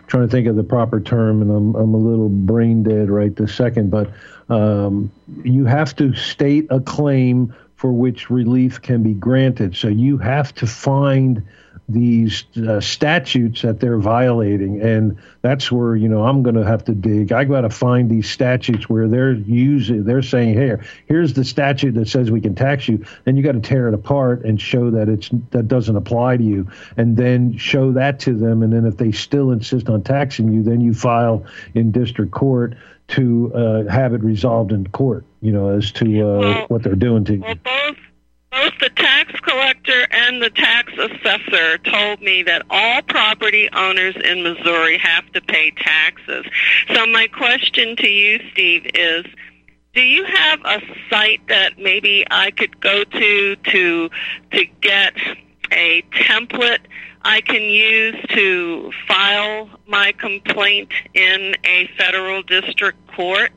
trying 0.07 0.27
to 0.27 0.31
think 0.31 0.47
of 0.47 0.55
the 0.55 0.63
proper 0.63 0.99
term 0.99 1.41
and 1.41 1.49
I'm, 1.49 1.75
I'm 1.75 1.93
a 1.93 1.97
little 1.97 2.29
brain 2.29 2.83
dead 2.83 3.09
right 3.09 3.35
this 3.35 3.55
second 3.55 3.89
but 3.89 4.11
um, 4.49 5.11
you 5.43 5.65
have 5.65 5.95
to 5.95 6.13
state 6.13 6.67
a 6.69 6.79
claim 6.79 7.53
for 7.77 7.93
which 7.93 8.29
relief 8.29 8.81
can 8.81 9.03
be 9.03 9.13
granted. 9.13 9.75
So 9.75 9.87
you 9.87 10.17
have 10.17 10.53
to 10.55 10.67
find 10.67 11.43
these 11.89 12.43
uh, 12.57 12.81
statutes 12.81 13.61
that 13.61 13.79
they're 13.79 13.97
violating, 13.97 14.81
and 14.81 15.17
that's 15.41 15.71
where 15.71 15.95
you 15.95 16.09
know 16.09 16.23
I'm 16.25 16.43
going 16.43 16.55
to 16.55 16.65
have 16.65 16.83
to 16.85 16.93
dig. 16.93 17.31
I 17.31 17.45
got 17.45 17.61
to 17.61 17.69
find 17.69 18.09
these 18.09 18.29
statutes 18.29 18.89
where 18.89 19.07
they're 19.07 19.33
using, 19.33 20.03
they're 20.03 20.21
saying, 20.21 20.53
"Here, 20.53 20.83
here's 21.05 21.33
the 21.33 21.45
statute 21.45 21.93
that 21.93 22.09
says 22.09 22.29
we 22.29 22.41
can 22.41 22.55
tax 22.55 22.89
you." 22.89 23.05
Then 23.23 23.37
you 23.37 23.43
got 23.43 23.53
to 23.53 23.61
tear 23.61 23.87
it 23.87 23.93
apart 23.93 24.43
and 24.43 24.59
show 24.59 24.91
that 24.91 25.07
it's 25.07 25.29
that 25.51 25.67
doesn't 25.69 25.95
apply 25.95 26.37
to 26.37 26.43
you, 26.43 26.69
and 26.97 27.15
then 27.15 27.57
show 27.57 27.93
that 27.93 28.19
to 28.21 28.33
them. 28.33 28.63
And 28.63 28.73
then 28.73 28.85
if 28.85 28.97
they 28.97 29.13
still 29.13 29.51
insist 29.51 29.87
on 29.87 30.03
taxing 30.03 30.51
you, 30.51 30.63
then 30.63 30.81
you 30.81 30.93
file 30.93 31.45
in 31.73 31.91
district 31.91 32.31
court 32.31 32.75
to 33.09 33.53
uh, 33.53 33.83
have 33.89 34.13
it 34.13 34.21
resolved 34.21 34.73
in 34.73 34.87
court. 34.87 35.23
You 35.41 35.53
know, 35.53 35.69
as 35.69 35.91
to 35.93 36.05
uh, 36.05 36.39
Well- 36.39 36.65
what 36.67 36.83
they're 36.83 36.95
doing 36.95 37.23
to 37.25 37.35
you. 37.35 37.41
Well, 37.41 37.55
both 37.63 37.97
both 38.51 38.73
the 38.79 38.89
the 40.39 40.49
tax 40.49 40.93
assessor 40.93 41.77
told 41.79 42.21
me 42.21 42.43
that 42.43 42.63
all 42.69 43.01
property 43.03 43.69
owners 43.73 44.15
in 44.15 44.43
Missouri 44.43 44.97
have 44.97 45.31
to 45.33 45.41
pay 45.41 45.71
taxes. 45.71 46.45
So 46.93 47.05
my 47.05 47.27
question 47.27 47.95
to 47.97 48.07
you, 48.07 48.39
Steve, 48.51 48.89
is 48.93 49.25
do 49.93 50.01
you 50.01 50.25
have 50.25 50.59
a 50.63 50.81
site 51.09 51.47
that 51.47 51.79
maybe 51.79 52.25
I 52.29 52.51
could 52.51 52.79
go 52.79 53.03
to 53.03 53.55
to 53.55 54.09
to 54.51 54.65
get 54.81 55.13
a 55.71 56.03
template 56.11 56.85
I 57.23 57.41
can 57.41 57.61
use 57.61 58.15
to 58.29 58.91
file 59.07 59.69
my 59.85 60.13
complaint 60.13 60.93
in 61.13 61.55
a 61.65 61.89
federal 61.97 62.41
district 62.41 62.99
court? 63.15 63.51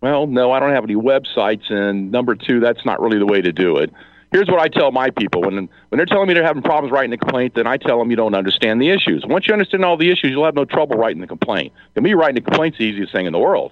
Well, 0.00 0.26
no, 0.26 0.50
I 0.50 0.60
don't 0.60 0.72
have 0.72 0.84
any 0.84 0.96
websites, 0.96 1.70
and 1.72 2.10
number 2.10 2.34
two, 2.34 2.60
that's 2.60 2.84
not 2.84 3.00
really 3.00 3.18
the 3.18 3.26
way 3.26 3.40
to 3.40 3.52
do 3.52 3.76
it. 3.76 3.92
Here's 4.34 4.48
what 4.48 4.58
I 4.58 4.66
tell 4.66 4.90
my 4.90 5.10
people 5.10 5.42
when 5.42 5.54
when 5.54 5.68
they're 5.92 6.06
telling 6.06 6.26
me 6.26 6.34
they're 6.34 6.42
having 6.42 6.60
problems 6.60 6.90
writing 6.90 7.12
a 7.12 7.16
complaint, 7.16 7.54
then 7.54 7.68
I 7.68 7.76
tell 7.76 8.00
them 8.00 8.10
you 8.10 8.16
don't 8.16 8.34
understand 8.34 8.82
the 8.82 8.90
issues. 8.90 9.24
Once 9.24 9.46
you 9.46 9.52
understand 9.52 9.84
all 9.84 9.96
the 9.96 10.10
issues, 10.10 10.32
you'll 10.32 10.44
have 10.44 10.56
no 10.56 10.64
trouble 10.64 10.96
writing 10.96 11.20
the 11.20 11.28
complaint. 11.28 11.72
To 11.94 12.00
me, 12.00 12.14
writing 12.14 12.38
a 12.38 12.40
complaint's 12.40 12.78
the 12.78 12.82
easiest 12.84 13.12
thing 13.12 13.26
in 13.26 13.32
the 13.32 13.38
world. 13.38 13.70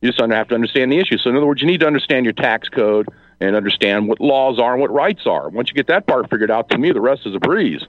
You 0.00 0.12
just 0.12 0.20
have 0.20 0.46
to 0.46 0.54
understand 0.54 0.92
the 0.92 1.00
issues. 1.00 1.24
So, 1.24 1.30
in 1.30 1.36
other 1.36 1.44
words, 1.44 1.60
you 1.60 1.66
need 1.66 1.80
to 1.80 1.88
understand 1.88 2.24
your 2.24 2.34
tax 2.34 2.68
code 2.68 3.08
and 3.40 3.56
understand 3.56 4.06
what 4.06 4.20
laws 4.20 4.60
are 4.60 4.74
and 4.74 4.80
what 4.80 4.92
rights 4.92 5.26
are. 5.26 5.48
Once 5.48 5.70
you 5.70 5.74
get 5.74 5.88
that 5.88 6.06
part 6.06 6.30
figured 6.30 6.52
out, 6.52 6.70
to 6.70 6.78
me, 6.78 6.92
the 6.92 7.00
rest 7.00 7.22
is 7.26 7.34
a 7.34 7.40
breeze. 7.40 7.82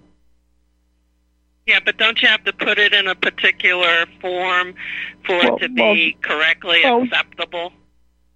Yeah, 1.67 1.81
but 1.85 1.97
don't 1.97 2.19
you 2.19 2.27
have 2.29 2.43
to 2.45 2.53
put 2.53 2.79
it 2.79 2.95
in 2.95 3.05
a 3.05 3.13
particular 3.13 4.07
form 4.21 4.73
for 5.23 5.37
Well, 5.37 5.57
it 5.57 5.59
to 5.59 5.69
be 5.69 6.17
correctly 6.23 6.79
well- 6.83 7.03
acceptable? 7.03 7.73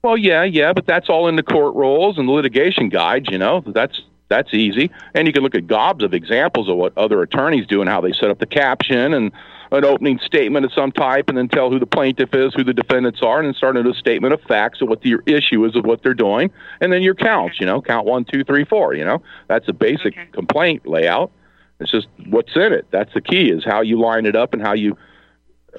Well, 0.01 0.17
yeah, 0.17 0.43
yeah, 0.43 0.71
but 0.73 0.85
that's 0.85 1.09
all 1.09 1.27
in 1.27 1.35
the 1.35 1.43
court 1.43 1.75
rules 1.75 2.17
and 2.17 2.27
the 2.27 2.31
litigation 2.31 2.89
guides. 2.89 3.27
You 3.29 3.37
know, 3.37 3.63
that's 3.65 4.01
that's 4.29 4.53
easy, 4.53 4.91
and 5.13 5.27
you 5.27 5.33
can 5.33 5.43
look 5.43 5.55
at 5.55 5.67
gobs 5.67 6.03
of 6.03 6.13
examples 6.13 6.69
of 6.69 6.77
what 6.77 6.97
other 6.97 7.21
attorneys 7.21 7.65
do 7.67 7.81
and 7.81 7.89
how 7.89 7.99
they 7.99 8.13
set 8.13 8.29
up 8.29 8.39
the 8.39 8.45
caption 8.45 9.13
and 9.13 9.31
an 9.71 9.85
opening 9.85 10.19
statement 10.25 10.65
of 10.65 10.73
some 10.73 10.91
type, 10.91 11.29
and 11.29 11.37
then 11.37 11.47
tell 11.47 11.69
who 11.69 11.77
the 11.79 11.85
plaintiff 11.85 12.33
is, 12.33 12.53
who 12.55 12.63
the 12.63 12.73
defendants 12.73 13.21
are, 13.21 13.37
and 13.37 13.45
then 13.47 13.53
start 13.53 13.77
into 13.77 13.91
a 13.91 13.93
statement 13.93 14.33
of 14.33 14.41
facts 14.41 14.81
of 14.81 14.87
what 14.89 15.01
the, 15.01 15.09
your 15.09 15.23
issue 15.27 15.63
is 15.65 15.75
of 15.75 15.85
what 15.85 16.01
they're 16.01 16.15
doing, 16.15 16.49
and 16.81 16.91
then 16.91 17.03
your 17.03 17.13
counts. 17.13 17.59
You 17.59 17.65
know, 17.67 17.81
count 17.81 18.07
one, 18.07 18.25
two, 18.25 18.43
three, 18.43 18.65
four. 18.65 18.93
You 18.95 19.05
know, 19.05 19.21
that's 19.47 19.67
a 19.67 19.73
basic 19.73 20.17
Okay. 20.17 20.27
complaint 20.31 20.87
layout. 20.87 21.31
It's 21.79 21.91
just 21.91 22.07
what's 22.29 22.55
in 22.55 22.73
it. 22.73 22.87
That's 22.91 23.13
the 23.13 23.21
key 23.21 23.51
is 23.51 23.63
how 23.63 23.81
you 23.81 23.99
line 23.99 24.25
it 24.25 24.35
up 24.35 24.53
and 24.53 24.61
how 24.61 24.73
you 24.73 24.97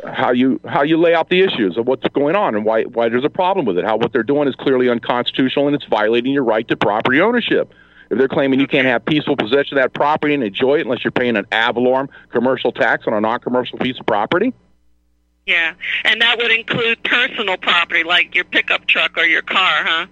how 0.05 0.31
you 0.31 0.61
how 0.65 0.83
you 0.83 0.97
lay 0.97 1.15
out 1.15 1.29
the 1.29 1.41
issues 1.41 1.77
of 1.77 1.87
what's 1.87 2.07
going 2.09 2.37
on 2.37 2.55
and 2.55 2.65
why 2.65 2.85
why 2.85 3.09
there's 3.09 3.25
a 3.25 3.31
problem 3.31 3.67
with 3.67 3.79
it. 3.79 3.85
How 3.85 3.97
what 3.97 4.13
they're 4.13 4.23
doing 4.23 4.49
is 4.49 4.55
clearly 4.55 4.89
unconstitutional 4.89 5.67
and 5.67 5.75
it's 5.75 5.85
violating 5.87 6.33
your 6.33 6.45
right 6.45 6.67
to 6.69 6.77
property 6.77 7.21
ownership. 7.21 7.73
If 8.11 8.19
they're 8.19 8.29
claiming 8.29 8.59
you 8.59 8.67
can't 8.67 8.87
have 8.87 9.05
peaceful 9.05 9.37
possession 9.37 9.79
of 9.79 9.83
that 9.83 9.93
property 9.93 10.35
and 10.35 10.43
enjoy 10.43 10.79
it 10.79 10.81
unless 10.83 11.05
you're 11.05 11.13
paying 11.13 11.37
an 11.37 11.47
ad 11.53 11.75
valorem 11.75 12.09
commercial 12.31 12.73
tax 12.73 13.07
on 13.07 13.15
a 13.15 13.21
non-commercial 13.21 13.79
piece 13.79 14.01
of 14.01 14.07
property, 14.07 14.53
Yeah, 15.47 15.75
and 16.05 16.21
that 16.21 16.39
would 16.39 16.51
include 16.51 17.03
personal 17.05 17.57
property 17.57 18.03
like 18.03 18.35
your 18.35 18.45
pickup 18.45 18.87
truck 18.87 19.17
or 19.17 19.25
your 19.25 19.43
car, 19.43 19.85
huh? 19.85 20.07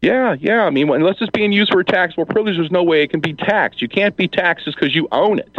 Yeah, 0.00 0.36
yeah. 0.38 0.64
I 0.64 0.70
mean, 0.70 0.88
unless 0.90 1.16
it's 1.20 1.30
being 1.30 1.50
used 1.50 1.72
for 1.72 1.80
a 1.80 1.84
taxable 1.84 2.24
privilege, 2.24 2.56
there's 2.56 2.70
no 2.70 2.84
way 2.84 3.02
it 3.02 3.10
can 3.10 3.20
be 3.20 3.34
taxed. 3.34 3.82
You 3.82 3.88
can't 3.88 4.16
be 4.16 4.28
taxed 4.28 4.64
just 4.64 4.78
because 4.78 4.94
you 4.94 5.08
own 5.10 5.40
it. 5.40 5.56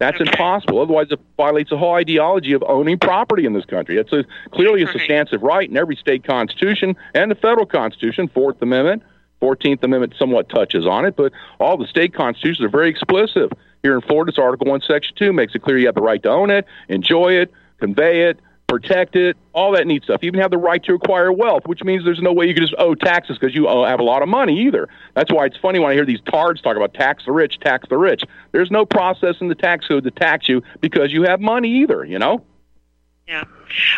That's 0.00 0.18
okay. 0.18 0.30
impossible. 0.30 0.80
Otherwise, 0.80 1.08
it 1.10 1.20
violates 1.36 1.70
the 1.70 1.76
whole 1.76 1.94
ideology 1.94 2.54
of 2.54 2.64
owning 2.66 2.98
property 2.98 3.44
in 3.44 3.52
this 3.52 3.66
country. 3.66 3.98
It's 3.98 4.12
a, 4.12 4.24
clearly 4.50 4.82
a 4.82 4.86
substantive 4.86 5.42
right 5.42 5.68
in 5.68 5.76
every 5.76 5.94
state 5.94 6.24
constitution 6.24 6.96
and 7.14 7.30
the 7.30 7.34
federal 7.34 7.66
constitution, 7.66 8.26
Fourth 8.28 8.60
Amendment. 8.60 9.04
14th 9.42 9.82
Amendment 9.82 10.14
somewhat 10.18 10.50
touches 10.50 10.86
on 10.86 11.06
it, 11.06 11.16
but 11.16 11.32
all 11.58 11.78
the 11.78 11.86
state 11.86 12.12
constitutions 12.12 12.62
are 12.62 12.68
very 12.68 12.90
explicit. 12.90 13.50
Here 13.82 13.94
in 13.94 14.02
Florida, 14.02 14.28
it's 14.28 14.38
Article 14.38 14.66
1, 14.66 14.82
Section 14.82 15.16
2 15.16 15.32
makes 15.32 15.54
it 15.54 15.62
clear 15.62 15.78
you 15.78 15.86
have 15.86 15.94
the 15.94 16.02
right 16.02 16.22
to 16.22 16.28
own 16.28 16.50
it, 16.50 16.66
enjoy 16.90 17.32
it, 17.32 17.50
convey 17.78 18.28
it, 18.28 18.38
protect 18.70 19.16
it, 19.16 19.36
all 19.52 19.72
that 19.72 19.86
neat 19.86 20.04
stuff. 20.04 20.22
You 20.22 20.28
even 20.28 20.40
have 20.40 20.52
the 20.52 20.58
right 20.58 20.82
to 20.84 20.94
acquire 20.94 21.32
wealth, 21.32 21.66
which 21.66 21.82
means 21.82 22.04
there's 22.04 22.20
no 22.20 22.32
way 22.32 22.46
you 22.46 22.54
can 22.54 22.62
just 22.62 22.74
owe 22.78 22.94
taxes 22.94 23.36
because 23.36 23.54
you 23.54 23.66
uh, 23.66 23.88
have 23.88 23.98
a 23.98 24.04
lot 24.04 24.22
of 24.22 24.28
money 24.28 24.66
either. 24.66 24.88
That's 25.14 25.32
why 25.32 25.46
it's 25.46 25.56
funny 25.56 25.80
when 25.80 25.90
I 25.90 25.94
hear 25.94 26.04
these 26.04 26.20
tards 26.20 26.62
talk 26.62 26.76
about 26.76 26.94
tax 26.94 27.24
the 27.24 27.32
rich, 27.32 27.58
tax 27.58 27.88
the 27.88 27.98
rich. 27.98 28.22
There's 28.52 28.70
no 28.70 28.84
process 28.84 29.36
in 29.40 29.48
the 29.48 29.54
tax 29.54 29.86
code 29.86 30.04
to 30.04 30.10
tax 30.10 30.48
you 30.48 30.62
because 30.80 31.12
you 31.12 31.22
have 31.22 31.40
money 31.40 31.82
either, 31.82 32.04
you 32.04 32.18
know? 32.18 32.44
Yeah. 33.30 33.44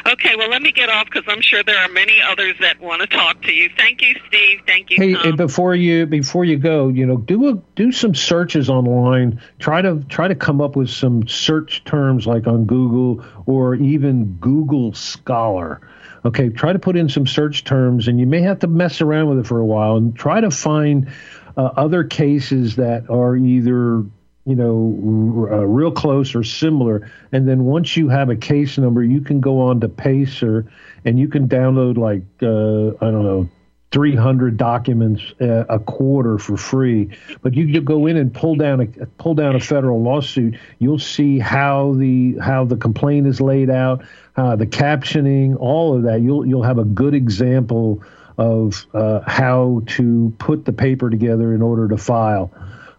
Okay, 0.07 0.37
well, 0.37 0.51
let 0.51 0.61
me 0.61 0.73
get 0.73 0.91
off 0.91 1.07
because 1.07 1.25
I'm 1.27 1.41
sure 1.41 1.65
there 1.65 1.79
are 1.79 1.89
many 1.89 2.21
others 2.21 2.55
that 2.61 2.79
want 2.81 3.01
to 3.01 3.07
talk 3.07 3.41
to 3.45 3.53
you. 3.53 3.71
Thank 3.79 4.03
you, 4.03 4.15
Steve. 4.29 4.61
Thank 4.67 4.91
you. 4.91 4.99
Hey, 4.99 5.15
Tom. 5.15 5.37
before 5.37 5.75
you 5.75 6.05
before 6.05 6.45
you 6.45 6.59
go, 6.59 6.89
you 6.89 7.07
know, 7.07 7.17
do 7.17 7.49
a 7.49 7.55
do 7.75 7.93
some 7.93 8.15
searches 8.15 8.69
online. 8.69 9.41
Try 9.59 9.81
to 9.81 10.05
try 10.11 10.29
to 10.29 10.35
come 10.35 10.61
up 10.61 10.77
with 10.77 10.91
some 10.91 11.27
search 11.27 11.83
terms 11.85 12.27
like 12.27 12.47
on 12.47 12.67
Google 12.67 13.25
or 13.47 13.75
even 13.77 14.35
Google 14.35 14.93
Scholar. 14.93 15.81
Okay, 16.27 16.51
try 16.51 16.75
to 16.75 16.79
put 16.79 16.97
in 16.97 17.09
some 17.09 17.27
search 17.27 17.65
terms, 17.65 18.09
and 18.09 18.21
you 18.21 18.27
may 18.27 18.43
have 18.43 18.59
to 18.59 18.67
mess 18.67 19.01
around 19.01 19.31
with 19.31 19.39
it 19.39 19.47
for 19.47 19.59
a 19.59 19.65
while 19.65 19.97
and 19.97 20.15
try 20.15 20.43
to 20.43 20.51
find 20.51 21.11
uh, 21.57 21.63
other 21.63 22.05
cases 22.05 22.77
that 22.77 23.09
are 23.09 23.35
either 23.35 24.05
you 24.45 24.57
know, 24.57 25.49
uh, 25.51 25.65
real 25.67 25.93
close 25.93 26.35
or 26.35 26.43
similar. 26.43 27.11
And 27.31 27.49
then 27.49 27.65
once 27.65 27.97
you 27.97 28.09
have 28.09 28.29
a 28.29 28.37
case 28.37 28.77
number, 28.77 29.03
you 29.03 29.21
can 29.21 29.41
go 29.41 29.61
on 29.61 29.81
to 29.81 29.89
Pacer 29.89 30.71
and 31.05 31.19
you 31.19 31.29
can 31.29 31.49
download 31.49 31.97
like, 31.97 32.23
uh, 32.43 33.05
I 33.05 33.11
don't 33.11 33.23
know, 33.23 33.49
300 33.93 34.57
documents 34.57 35.23
uh, 35.41 35.65
a 35.69 35.79
quarter 35.79 36.39
for 36.39 36.57
free. 36.57 37.11
But 37.43 37.55
you, 37.55 37.67
you 37.67 37.81
go 37.83 38.07
in 38.07 38.17
and 38.17 38.33
pull 38.35 38.57
down 38.57 38.81
a 38.81 38.87
pull 39.19 39.35
down 39.35 39.55
a 39.55 39.61
federal 39.61 40.03
lawsuit. 40.03 40.57
You'll 40.79 40.99
see 40.99 41.39
how 41.39 41.93
the 41.93 42.39
how 42.39 42.65
the 42.65 42.77
complaint 42.77 43.27
is 43.27 43.41
laid 43.41 43.69
out, 43.71 44.03
uh, 44.37 44.57
the 44.57 44.67
captioning, 44.67 45.57
all 45.61 45.95
of 45.95 46.05
that. 46.05 46.23
You'll 46.23 46.47
you'll 46.47 46.63
have 46.63 46.79
a 46.79 46.85
good 46.85 47.15
example 47.15 48.03
of 48.39 48.87
uh, 48.95 49.21
how 49.27 49.83
to 49.87 50.35
put 50.39 50.65
the 50.65 50.73
paper 50.73 51.11
together 51.11 51.55
in 51.55 51.61
order 51.61 51.87
to 51.89 51.99
file 51.99 52.51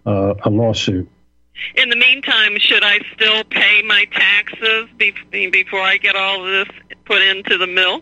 uh, 0.05 0.35
a 0.43 0.49
lawsuit. 0.49 1.09
In 1.75 1.89
the 1.89 1.95
meantime, 1.95 2.57
should 2.59 2.83
I 2.83 2.99
still 3.13 3.43
pay 3.43 3.81
my 3.83 4.05
taxes 4.11 4.89
before 4.97 5.81
I 5.81 5.97
get 5.97 6.15
all 6.15 6.43
this 6.43 6.67
put 7.05 7.21
into 7.21 7.57
the 7.57 7.67
mill? 7.67 8.01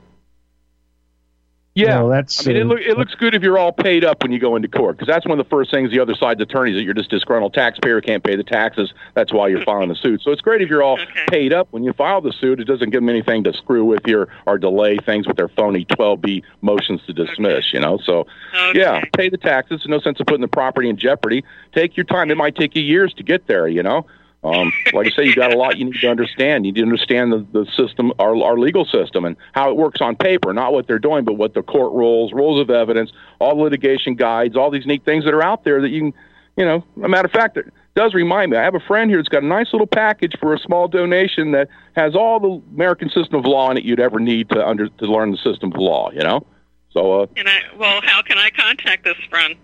Yeah, 1.74 2.02
well, 2.02 2.10
that's. 2.10 2.46
I 2.46 2.52
mean, 2.52 2.58
uh, 2.58 2.60
it, 2.60 2.64
look, 2.66 2.80
it 2.82 2.98
looks 2.98 3.16
good 3.16 3.34
if 3.34 3.44
you're 3.44 3.58
all 3.58 3.72
paid 3.72 4.04
up 4.04 4.24
when 4.24 4.34
you 4.34 4.40
go 4.40 4.58
into 4.58 4.68
court, 4.68 4.98
because 4.98 5.08
that's 5.08 5.26
one 5.26 5.40
of 5.40 5.46
the 5.46 5.50
first 5.50 5.72
things 5.72 5.90
the 5.90 6.02
other 6.02 6.16
side's 6.16 6.42
attorneys 6.42 6.76
that 6.76 6.84
you're 6.84 6.94
just 6.94 7.10
disgruntled 7.10 7.54
taxpayer 7.54 8.02
can't 8.02 8.22
pay 8.24 8.36
the 8.36 8.44
taxes. 8.44 8.94
That's 9.14 9.32
why 9.32 9.48
you're 9.48 9.64
filing 9.64 9.88
the 9.88 9.96
suit. 9.96 10.22
So 10.22 10.32
it's 10.32 10.42
great 10.42 10.62
if 10.62 10.70
you're 10.70 10.84
all 10.84 11.00
okay. 11.00 11.26
paid 11.30 11.54
up 11.54 11.70
when 11.72 11.86
you 11.86 11.94
file 11.94 12.20
the 12.20 12.34
suit. 12.34 12.60
It 12.60 12.66
doesn't 12.66 12.90
give 12.90 13.02
them 13.02 13.08
anything 13.08 13.46
to 13.46 13.54
screw 13.54 13.86
with 13.86 14.06
here 14.06 14.28
or 14.46 14.58
delay 14.58 14.98
things 14.98 15.28
with 15.28 15.38
their 15.38 15.48
phony 15.48 15.86
12b 15.86 16.44
motions 16.60 17.02
to 17.06 17.14
dismiss. 17.14 17.60
Okay. 17.60 17.70
You 17.74 17.80
know, 17.80 17.98
so 18.04 18.28
okay. 18.54 18.80
yeah, 18.80 19.02
pay 19.16 19.30
the 19.30 19.38
taxes. 19.38 19.82
No 19.86 20.00
sense 20.02 20.20
of 20.20 20.26
putting 20.26 20.42
the 20.42 20.50
property 20.50 20.90
in 20.90 20.98
jeopardy. 20.98 21.46
Take 21.74 21.96
your 21.96 22.06
time. 22.06 22.32
It 22.32 22.38
might 22.38 22.58
take 22.58 22.76
you 22.76 22.84
years 22.84 23.14
to 23.14 23.24
get 23.24 23.48
there. 23.48 23.70
You 23.70 23.84
know. 23.84 24.06
Um, 24.44 24.74
like 24.94 25.06
I 25.06 25.10
say, 25.12 25.26
you 25.26 25.36
got 25.36 25.54
a 25.54 25.58
lot 25.58 25.78
you 25.78 25.86
need 25.86 26.00
to 26.02 26.10
understand. 26.10 26.66
You 26.66 26.72
need 26.72 26.80
to 26.80 26.86
understand 26.86 27.32
the, 27.32 27.46
the 27.52 27.66
system, 27.78 28.12
our, 28.18 28.36
our 28.44 28.58
legal 28.58 28.86
system, 28.86 29.24
and 29.24 29.36
how 29.54 29.70
it 29.70 29.78
works 29.78 30.02
on 30.02 30.16
paper, 30.16 30.52
not 30.52 30.74
what 30.74 30.88
they're 30.88 31.00
doing, 31.00 31.26
but 31.26 31.34
what 31.34 31.54
the 31.54 31.62
court 31.62 31.94
rules, 31.94 32.34
rules 32.34 32.60
of 32.60 32.72
evidence, 32.72 33.12
all 33.40 33.56
the 33.56 33.62
litigation 33.62 34.16
guides, 34.16 34.56
all 34.56 34.72
these 34.72 34.88
neat 34.88 35.06
things 35.06 35.26
that 35.26 35.34
are 35.36 35.44
out 35.44 35.64
there 35.64 35.80
that 35.82 35.90
you 35.90 36.00
can, 36.00 36.14
you 36.58 36.66
know, 36.66 36.84
a 37.04 37.08
matter 37.08 37.28
of 37.28 37.32
fact, 37.32 37.56
it 37.58 37.72
does 37.96 38.16
remind 38.16 38.52
me. 38.52 38.58
I 38.58 38.64
have 38.64 38.74
a 38.74 38.80
friend 38.80 39.12
here 39.12 39.20
that's 39.20 39.30
got 39.30 39.44
a 39.44 39.46
nice 39.46 39.72
little 39.74 39.88
package 39.88 40.34
for 40.40 40.56
a 40.56 40.60
small 40.60 40.88
donation 40.88 41.52
that 41.52 41.68
has 41.96 42.16
all 42.16 42.40
the 42.40 42.62
American 42.74 43.10
system 43.10 43.36
of 43.36 43.46
law 43.46 43.70
in 43.70 43.78
it 43.78 43.84
you'd 43.84 44.00
ever 44.00 44.20
need 44.20 44.50
to 44.50 44.68
under 44.68 44.90
to 44.90 45.06
learn 45.06 45.32
the 45.32 45.38
system 45.38 45.72
of 45.72 45.80
law. 45.80 46.10
You 46.12 46.22
know, 46.22 46.46
so. 46.90 47.22
Uh, 47.22 47.28
and 47.38 47.48
I, 47.48 47.62
well, 47.78 48.02
how 48.02 48.24
can 48.24 48.40
I 48.40 48.50
contact 48.50 49.04
this 49.04 49.18
friend? 49.30 49.56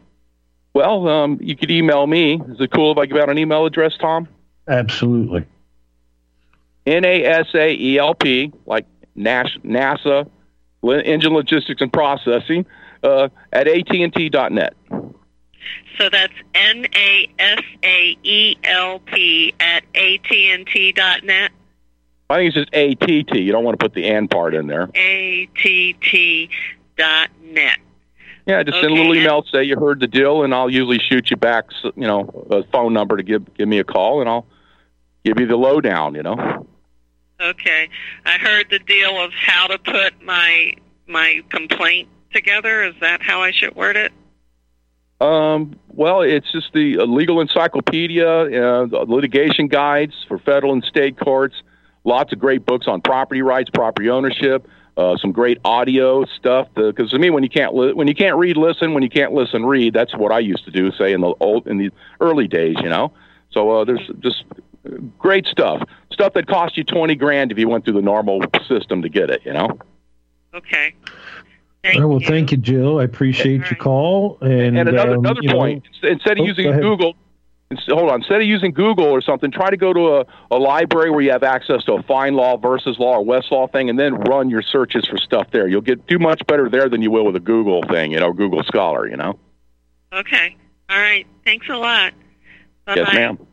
Well, 0.73 1.07
um, 1.07 1.39
you 1.41 1.55
could 1.55 1.71
email 1.71 2.05
me. 2.05 2.35
Is 2.35 2.61
it 2.61 2.71
cool 2.71 2.91
if 2.91 2.99
I 2.99 3.07
give 3.07 3.17
out 3.17 3.29
an 3.29 3.39
email 3.39 3.65
address, 3.65 3.93
Tom? 3.99 4.27
Absolutely. 4.67 5.45
N 6.85 7.05
A 7.05 7.23
S 7.23 7.47
A 7.53 7.73
E 7.73 7.99
L 7.99 8.15
P, 8.15 8.51
like 8.65 8.85
NASA, 9.17 10.29
Engine 10.83 11.33
Logistics 11.33 11.81
and 11.81 11.91
Processing, 11.91 12.65
uh, 13.03 13.29
at 13.51 13.67
AT&T.net. 13.67 14.73
So 15.97 16.09
that's 16.09 16.33
N 16.53 16.85
A 16.95 17.29
S 17.39 17.63
A 17.83 18.17
E 18.23 18.57
L 18.63 18.99
P 18.99 19.53
at 19.59 19.83
AT&T.net? 19.95 21.51
I 22.29 22.35
think 22.35 22.55
it's 22.55 22.69
just 22.69 22.73
ATT. 22.73 23.35
You 23.39 23.51
don't 23.51 23.63
want 23.63 23.79
to 23.79 23.83
put 23.83 23.93
the 23.93 24.05
and 24.05 24.29
part 24.29 24.53
in 24.53 24.67
there. 24.67 24.83
ATT.net. 24.83 26.49
Yeah, 28.45 28.63
just 28.63 28.77
okay. 28.77 28.81
send 28.81 28.93
a 28.93 28.95
little 28.95 29.15
email, 29.15 29.43
say 29.51 29.63
you 29.63 29.77
heard 29.77 29.99
the 29.99 30.07
deal, 30.07 30.43
and 30.43 30.53
I'll 30.53 30.69
usually 30.69 30.99
shoot 30.99 31.29
you 31.29 31.35
back, 31.35 31.65
you 31.83 32.07
know, 32.07 32.47
a 32.49 32.63
phone 32.71 32.93
number 32.93 33.17
to 33.17 33.23
give 33.23 33.53
give 33.55 33.67
me 33.67 33.79
a 33.79 33.83
call, 33.83 34.21
and 34.21 34.29
I'll 34.29 34.45
give 35.27 35.39
you 35.39 35.47
the 35.47 35.57
lowdown, 35.57 36.15
you 36.15 36.23
know. 36.23 36.65
Okay. 37.41 37.89
I 38.25 38.37
heard 38.37 38.67
the 38.69 38.79
deal 38.79 39.21
of 39.21 39.31
how 39.33 39.67
to 39.67 39.77
put 39.77 40.21
my 40.23 40.73
my 41.05 41.43
complaint 41.49 42.07
together. 42.33 42.83
Is 42.83 42.95
that 43.01 43.21
how 43.21 43.41
I 43.41 43.51
should 43.51 43.75
word 43.75 43.95
it? 43.95 44.11
Um, 45.19 45.79
well, 45.89 46.21
it's 46.21 46.51
just 46.51 46.73
the 46.73 46.99
uh, 46.99 47.05
legal 47.05 47.41
encyclopedia, 47.41 48.27
uh, 48.27 48.87
litigation 49.07 49.67
guides 49.67 50.13
for 50.27 50.37
federal 50.37 50.73
and 50.73 50.83
state 50.83 51.17
courts. 51.19 51.55
Lots 52.03 52.31
of 52.31 52.39
great 52.39 52.65
books 52.65 52.87
on 52.87 53.01
property 53.01 53.41
rights, 53.41 53.69
property 53.69 54.09
ownership. 54.09 54.67
Uh, 54.95 55.15
some 55.17 55.31
great 55.31 55.59
audio 55.63 56.25
stuff. 56.25 56.67
Because 56.75 57.11
to 57.11 57.19
me, 57.19 57.29
when 57.29 57.43
you 57.43 57.49
can't 57.49 57.75
li- 57.75 57.93
when 57.93 58.07
you 58.07 58.15
can't 58.15 58.37
read, 58.37 58.57
listen. 58.57 58.93
When 58.93 59.03
you 59.03 59.09
can't 59.09 59.33
listen, 59.33 59.65
read. 59.65 59.93
That's 59.93 60.15
what 60.15 60.31
I 60.31 60.39
used 60.39 60.65
to 60.65 60.71
do. 60.71 60.91
Say 60.93 61.13
in 61.13 61.21
the 61.21 61.33
old 61.39 61.67
in 61.67 61.77
the 61.77 61.91
early 62.21 62.47
days, 62.47 62.77
you 62.81 62.89
know. 62.89 63.11
So 63.51 63.71
uh, 63.71 63.85
there's 63.85 64.09
just 64.19 64.43
great 65.17 65.45
stuff. 65.45 65.83
Stuff 66.11 66.33
that 66.33 66.47
cost 66.47 66.77
you 66.77 66.83
twenty 66.83 67.15
grand 67.15 67.51
if 67.51 67.57
you 67.57 67.69
went 67.69 67.85
through 67.85 67.93
the 67.93 68.01
normal 68.01 68.41
system 68.67 69.01
to 69.01 69.09
get 69.09 69.29
it. 69.29 69.41
You 69.45 69.53
know. 69.53 69.79
Okay. 70.53 70.95
Thank 71.83 71.99
well, 71.99 72.19
you. 72.19 72.27
thank 72.27 72.51
you, 72.51 72.57
Jill. 72.57 72.99
I 72.99 73.03
appreciate 73.03 73.69
your 73.69 73.75
call. 73.75 74.39
And, 74.41 74.77
and 74.77 74.89
another, 74.89 75.13
um, 75.13 75.19
another 75.19 75.41
point: 75.47 75.85
know, 76.01 76.09
instead 76.09 76.37
of 76.37 76.43
oh, 76.43 76.45
using 76.45 76.71
Google, 76.79 77.15
hold 77.87 78.09
on, 78.09 78.21
instead 78.21 78.41
of 78.41 78.47
using 78.47 78.71
Google 78.71 79.05
or 79.05 79.21
something, 79.21 79.51
try 79.51 79.69
to 79.69 79.77
go 79.77 79.93
to 79.93 80.17
a, 80.17 80.25
a 80.51 80.57
library 80.57 81.11
where 81.11 81.21
you 81.21 81.31
have 81.31 81.43
access 81.43 81.83
to 81.85 81.93
a 81.93 82.03
fine 82.03 82.33
law 82.33 82.57
versus 82.57 82.97
law 82.99 83.19
or 83.19 83.23
Westlaw 83.23 83.71
thing, 83.71 83.89
and 83.89 83.99
then 83.99 84.15
run 84.15 84.49
your 84.49 84.61
searches 84.61 85.05
for 85.05 85.17
stuff 85.17 85.47
there. 85.51 85.67
You'll 85.67 85.81
get 85.81 86.07
do 86.07 86.19
much 86.19 86.45
better 86.47 86.67
there 86.69 86.89
than 86.89 87.01
you 87.01 87.11
will 87.11 87.25
with 87.25 87.35
a 87.35 87.41
Google 87.41 87.83
thing, 87.83 88.11
you 88.11 88.19
know, 88.19 88.33
Google 88.33 88.63
Scholar. 88.63 89.07
You 89.07 89.17
know. 89.17 89.39
Okay. 90.11 90.57
All 90.89 90.97
right. 90.97 91.27
Thanks 91.45 91.67
a 91.69 91.75
lot. 91.75 92.13
Bye-bye. 92.85 93.01
Yes, 93.01 93.13
ma'am. 93.13 93.47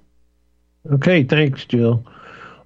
Okay, 0.92 1.22
thanks, 1.22 1.64
Jill. 1.64 2.04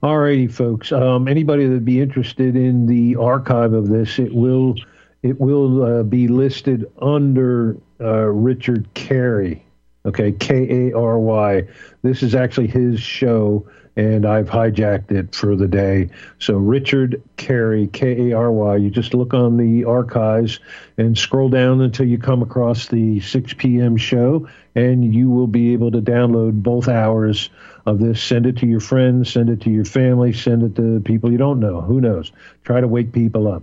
All 0.02 0.18
righty, 0.18 0.48
folks. 0.48 0.90
Um, 0.90 1.28
anybody 1.28 1.66
that'd 1.66 1.84
be 1.84 2.00
interested 2.00 2.56
in 2.56 2.86
the 2.86 3.14
archive 3.16 3.72
of 3.72 3.88
this, 3.88 4.18
it 4.18 4.34
will 4.34 4.74
it 5.22 5.40
will 5.40 5.84
uh, 5.84 6.02
be 6.02 6.26
listed 6.26 6.90
under 7.00 7.76
uh, 8.00 8.26
Richard 8.26 8.92
Kary. 8.94 9.64
Okay, 10.04 10.32
K 10.32 10.88
A 10.88 10.96
R 10.96 11.18
Y. 11.18 11.62
This 12.02 12.24
is 12.24 12.34
actually 12.34 12.66
his 12.68 13.00
show, 13.00 13.68
and 13.94 14.26
I've 14.26 14.48
hijacked 14.48 15.12
it 15.12 15.34
for 15.34 15.54
the 15.54 15.68
day. 15.68 16.08
So 16.40 16.56
Richard 16.56 17.22
Kary, 17.36 17.86
K 17.88 18.30
A 18.30 18.36
R 18.36 18.50
Y. 18.50 18.76
You 18.76 18.90
just 18.90 19.14
look 19.14 19.32
on 19.32 19.56
the 19.56 19.84
archives 19.84 20.58
and 20.96 21.16
scroll 21.16 21.50
down 21.50 21.80
until 21.82 22.06
you 22.06 22.18
come 22.18 22.42
across 22.42 22.88
the 22.88 23.20
6 23.20 23.54
p.m. 23.54 23.96
show, 23.96 24.48
and 24.74 25.14
you 25.14 25.30
will 25.30 25.48
be 25.48 25.72
able 25.72 25.92
to 25.92 26.00
download 26.00 26.62
both 26.64 26.88
hours 26.88 27.50
of 27.88 27.98
this. 27.98 28.22
Send 28.22 28.46
it 28.46 28.56
to 28.58 28.66
your 28.66 28.80
friends, 28.80 29.32
send 29.32 29.50
it 29.50 29.60
to 29.62 29.70
your 29.70 29.84
family, 29.84 30.32
send 30.32 30.62
it 30.62 30.76
to 30.76 31.00
people 31.00 31.30
you 31.30 31.38
don't 31.38 31.60
know. 31.60 31.80
Who 31.80 32.00
knows? 32.00 32.32
Try 32.64 32.80
to 32.80 32.88
wake 32.88 33.12
people 33.12 33.50
up. 33.50 33.62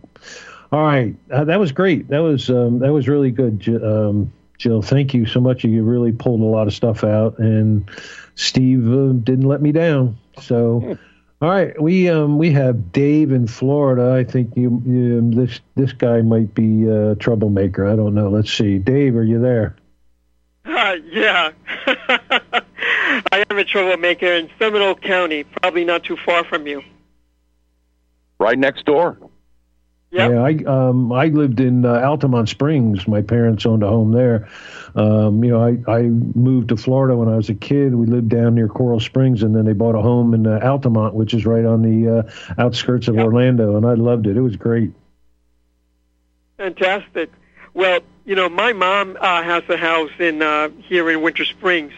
All 0.72 0.84
right, 0.84 1.16
uh, 1.32 1.46
that 1.46 1.60
was 1.60 1.72
great. 1.72 2.10
That 2.10 2.20
was 2.20 2.50
um, 2.50 2.80
that 2.80 2.92
was 2.92 3.08
really 3.08 3.32
good, 3.32 3.68
um, 3.84 4.34
Jill. 4.58 4.82
Thank 4.82 5.14
you 5.14 5.26
so 5.26 5.40
much. 5.40 5.64
You 5.64 5.84
really 5.84 6.12
pulled 6.12 6.42
a 6.42 6.46
lot 6.46 6.68
of 6.68 6.74
stuff 6.74 7.04
out, 7.04 7.40
and 7.40 7.90
Steve 8.36 8.92
uh, 8.92 9.14
didn't 9.14 9.48
let 9.48 9.62
me 9.62 9.72
down. 9.72 10.18
So 10.42 10.98
All 11.42 11.50
right, 11.50 11.80
we 11.82 12.10
um 12.10 12.38
we 12.38 12.52
have 12.52 12.94
Dave 12.94 13.34
in 13.34 13.46
Florida. 13.46 14.14
I 14.14 14.24
think 14.24 14.56
you, 14.56 14.82
you 14.86 15.20
um, 15.20 15.32
this 15.32 15.60
this 15.76 15.92
guy 15.92 16.22
might 16.22 16.56
be 16.56 16.88
a 16.88 17.16
troublemaker. 17.16 17.86
I 17.86 17.96
don't 17.96 18.16
know. 18.16 18.30
Let's 18.30 18.52
see. 18.52 18.78
Dave, 18.78 19.18
are 19.18 19.24
you 19.24 19.40
there? 19.40 19.76
Uh, 20.64 20.96
yeah, 21.12 21.52
I 23.32 23.44
am 23.50 23.58
a 23.58 23.66
troublemaker 23.66 24.28
in 24.34 24.50
Seminole 24.60 24.96
County, 24.96 25.44
probably 25.44 25.84
not 25.86 26.04
too 26.04 26.18
far 26.26 26.44
from 26.44 26.68
you. 26.68 26.84
Right 28.40 28.58
next 28.58 28.86
door. 28.86 29.18
Yep. 30.12 30.32
Yeah, 30.32 30.42
I 30.42 30.52
um 30.66 31.12
I 31.12 31.26
lived 31.28 31.60
in 31.60 31.84
uh, 31.84 31.96
Altamonte 31.96 32.48
Springs. 32.48 33.08
My 33.08 33.22
parents 33.22 33.66
owned 33.66 33.84
a 33.84 33.88
home 33.88 34.12
there. 34.12 34.48
Um, 34.96 35.44
you 35.44 35.52
know, 35.52 35.62
I, 35.62 35.92
I 35.92 36.04
moved 36.04 36.70
to 36.70 36.78
Florida 36.78 37.18
when 37.18 37.28
I 37.28 37.36
was 37.36 37.50
a 37.50 37.54
kid. 37.54 37.94
We 37.96 38.06
lived 38.06 38.30
down 38.30 38.56
near 38.56 38.70
Coral 38.70 39.02
Springs, 39.02 39.44
and 39.44 39.54
then 39.54 39.66
they 39.66 39.74
bought 39.74 39.96
a 39.96 40.02
home 40.02 40.34
in 40.34 40.48
uh, 40.48 40.60
Altamonte, 40.64 41.14
which 41.14 41.34
is 41.34 41.46
right 41.46 41.66
on 41.66 41.82
the 41.82 42.20
uh, 42.20 42.62
outskirts 42.62 43.10
of 43.10 43.16
Yep. 43.16 43.26
Orlando, 43.26 43.76
and 43.76 43.86
I 43.86 43.96
loved 43.96 44.28
it. 44.28 44.38
It 44.38 44.42
was 44.42 44.56
great. 44.56 44.92
Fantastic. 46.58 47.30
Well, 47.74 48.00
you 48.26 48.36
know, 48.36 48.48
my 48.48 48.72
mom 48.72 49.18
uh, 49.20 49.44
has 49.44 49.64
a 49.68 49.76
house 49.76 50.12
in 50.20 50.42
uh, 50.42 50.70
here 50.80 51.10
in 51.10 51.22
Winter 51.22 51.44
Springs, 51.44 51.92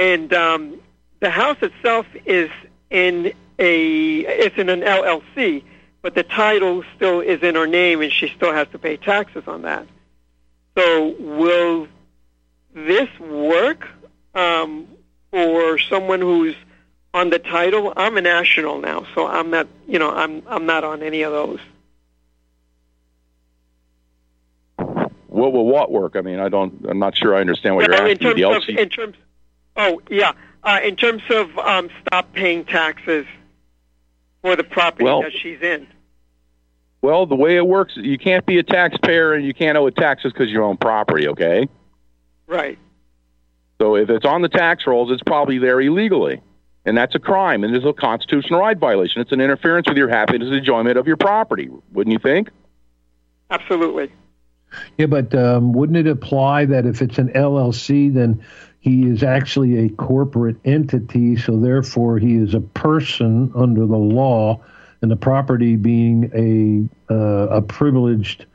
and 0.00 0.32
um, 0.32 0.80
the 1.20 1.30
house 1.30 1.58
itself 1.60 2.06
is 2.24 2.50
in 2.88 3.32
a 3.58 4.18
it's 4.20 4.56
in 4.56 4.70
an 4.70 4.80
LLC, 4.80 5.62
but 6.00 6.14
the 6.14 6.22
title 6.22 6.82
still 6.96 7.20
is 7.20 7.42
in 7.42 7.54
her 7.54 7.66
name, 7.66 8.00
and 8.00 8.10
she 8.10 8.28
still 8.28 8.52
has 8.52 8.66
to 8.68 8.78
pay 8.78 8.96
taxes 8.96 9.44
on 9.46 9.62
that. 9.62 9.86
So, 10.76 11.14
will 11.18 11.86
this 12.74 13.10
work 13.20 13.86
um, 14.34 14.88
for 15.30 15.78
someone 15.78 16.22
who's 16.22 16.56
on 17.12 17.28
the 17.28 17.38
title? 17.38 17.92
I'm 17.94 18.16
a 18.16 18.22
national 18.22 18.80
now, 18.80 19.06
so 19.14 19.26
I'm 19.26 19.50
not. 19.50 19.68
You 19.86 19.98
know, 19.98 20.10
I'm 20.10 20.42
I'm 20.46 20.64
not 20.64 20.82
on 20.82 21.02
any 21.02 21.22
of 21.22 21.32
those. 21.32 21.60
What 25.26 25.52
will 25.52 25.66
what 25.66 25.92
work? 25.92 26.16
I 26.16 26.22
mean, 26.22 26.40
I 26.40 26.48
don't. 26.48 26.86
I'm 26.88 26.98
not 26.98 27.18
sure. 27.18 27.36
I 27.36 27.40
understand 27.40 27.76
what 27.76 27.86
you're 27.86 27.94
in 27.94 28.12
asking. 28.12 28.18
terms 28.18 28.36
The 28.36 28.72
of 28.72 28.78
in 28.78 28.88
terms, 28.88 29.16
oh 29.76 30.00
yeah, 30.10 30.32
uh, 30.62 30.80
in 30.82 30.96
terms 30.96 31.22
of 31.30 31.56
um, 31.58 31.90
stop 32.06 32.32
paying 32.32 32.64
taxes 32.64 33.26
for 34.42 34.56
the 34.56 34.64
property 34.64 35.04
Well- 35.04 35.22
that 35.22 35.32
she's 35.32 35.60
in. 35.60 35.86
Well, 37.02 37.24
the 37.24 37.34
way 37.36 37.56
it 37.56 37.66
works, 37.66 37.94
you 37.96 38.18
can't 38.18 38.44
be 38.44 38.58
a 38.58 38.62
taxpayer 38.62 39.32
and 39.32 39.42
you 39.42 39.54
can't 39.54 39.78
owe 39.78 39.88
taxes 39.88 40.34
because 40.34 40.50
you 40.50 40.62
own 40.62 40.76
property. 40.76 41.28
Okay. 41.28 41.66
Right. 42.46 42.78
So 43.80 43.96
if 43.96 44.10
it's 44.10 44.26
on 44.26 44.42
the 44.42 44.50
tax 44.50 44.86
rolls, 44.86 45.10
it's 45.10 45.22
probably 45.22 45.56
there 45.56 45.80
illegally. 45.80 46.42
And 46.84 46.96
that's 46.96 47.14
a 47.14 47.18
crime, 47.18 47.64
and 47.64 47.74
it's 47.74 47.84
a 47.84 47.92
constitutional 47.92 48.60
right 48.60 48.76
violation. 48.76 49.20
It's 49.20 49.32
an 49.32 49.40
interference 49.40 49.88
with 49.88 49.96
your 49.98 50.08
happiness 50.08 50.48
and 50.48 50.56
enjoyment 50.56 50.98
of 50.98 51.06
your 51.06 51.16
property, 51.16 51.70
wouldn't 51.92 52.12
you 52.12 52.18
think? 52.18 52.50
Absolutely. 53.50 54.10
Yeah, 54.96 55.06
but 55.06 55.34
um, 55.34 55.72
wouldn't 55.72 55.98
it 55.98 56.06
apply 56.06 56.66
that 56.66 56.86
if 56.86 57.02
it's 57.02 57.18
an 57.18 57.30
LLC, 57.30 58.12
then 58.12 58.42
he 58.80 59.06
is 59.06 59.22
actually 59.22 59.84
a 59.84 59.90
corporate 59.90 60.56
entity, 60.64 61.36
so 61.36 61.56
therefore 61.58 62.18
he 62.18 62.36
is 62.36 62.54
a 62.54 62.60
person 62.60 63.52
under 63.54 63.86
the 63.86 63.96
law, 63.96 64.60
and 65.02 65.10
the 65.10 65.16
property 65.16 65.76
being 65.76 66.30
a 67.08 67.12
uh, 67.12 67.58
a 67.58 67.62
privileged 67.62 68.46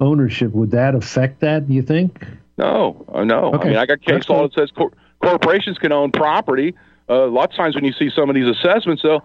ownership, 0.00 0.52
would 0.52 0.70
that 0.72 0.94
affect 0.94 1.40
that? 1.40 1.68
Do 1.68 1.74
you 1.74 1.82
think? 1.82 2.26
No, 2.56 3.04
uh, 3.12 3.24
no. 3.24 3.54
Okay. 3.54 3.68
I 3.68 3.70
mean, 3.70 3.76
I 3.76 3.86
got 3.86 4.00
case 4.00 4.28
law 4.28 4.42
that 4.42 4.54
says 4.54 4.70
cor- 4.70 4.92
corporations 5.22 5.78
can 5.78 5.92
own 5.92 6.12
property. 6.12 6.74
Uh, 7.08 7.26
lot 7.26 7.50
of 7.50 7.56
times 7.56 7.74
when 7.74 7.84
you 7.84 7.92
see 7.92 8.08
some 8.08 8.30
of 8.30 8.34
these 8.34 8.46
assessments, 8.46 9.02
though, 9.02 9.22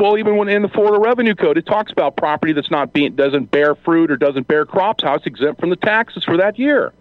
well, 0.00 0.18
even 0.18 0.36
when 0.36 0.48
in 0.48 0.62
the 0.62 0.68
Florida 0.68 0.98
Revenue 0.98 1.36
Code, 1.36 1.56
it 1.56 1.66
talks 1.66 1.92
about 1.92 2.16
property 2.16 2.52
that's 2.52 2.70
not 2.70 2.92
being 2.92 3.14
doesn't 3.14 3.52
bear 3.52 3.76
fruit 3.76 4.10
or 4.10 4.16
doesn't 4.16 4.48
bear 4.48 4.66
crops, 4.66 5.04
how 5.04 5.14
it's 5.14 5.26
exempt 5.26 5.60
from 5.60 5.70
the 5.70 5.76
taxes 5.76 6.24
for 6.24 6.36
that 6.38 6.58
year. 6.58 6.92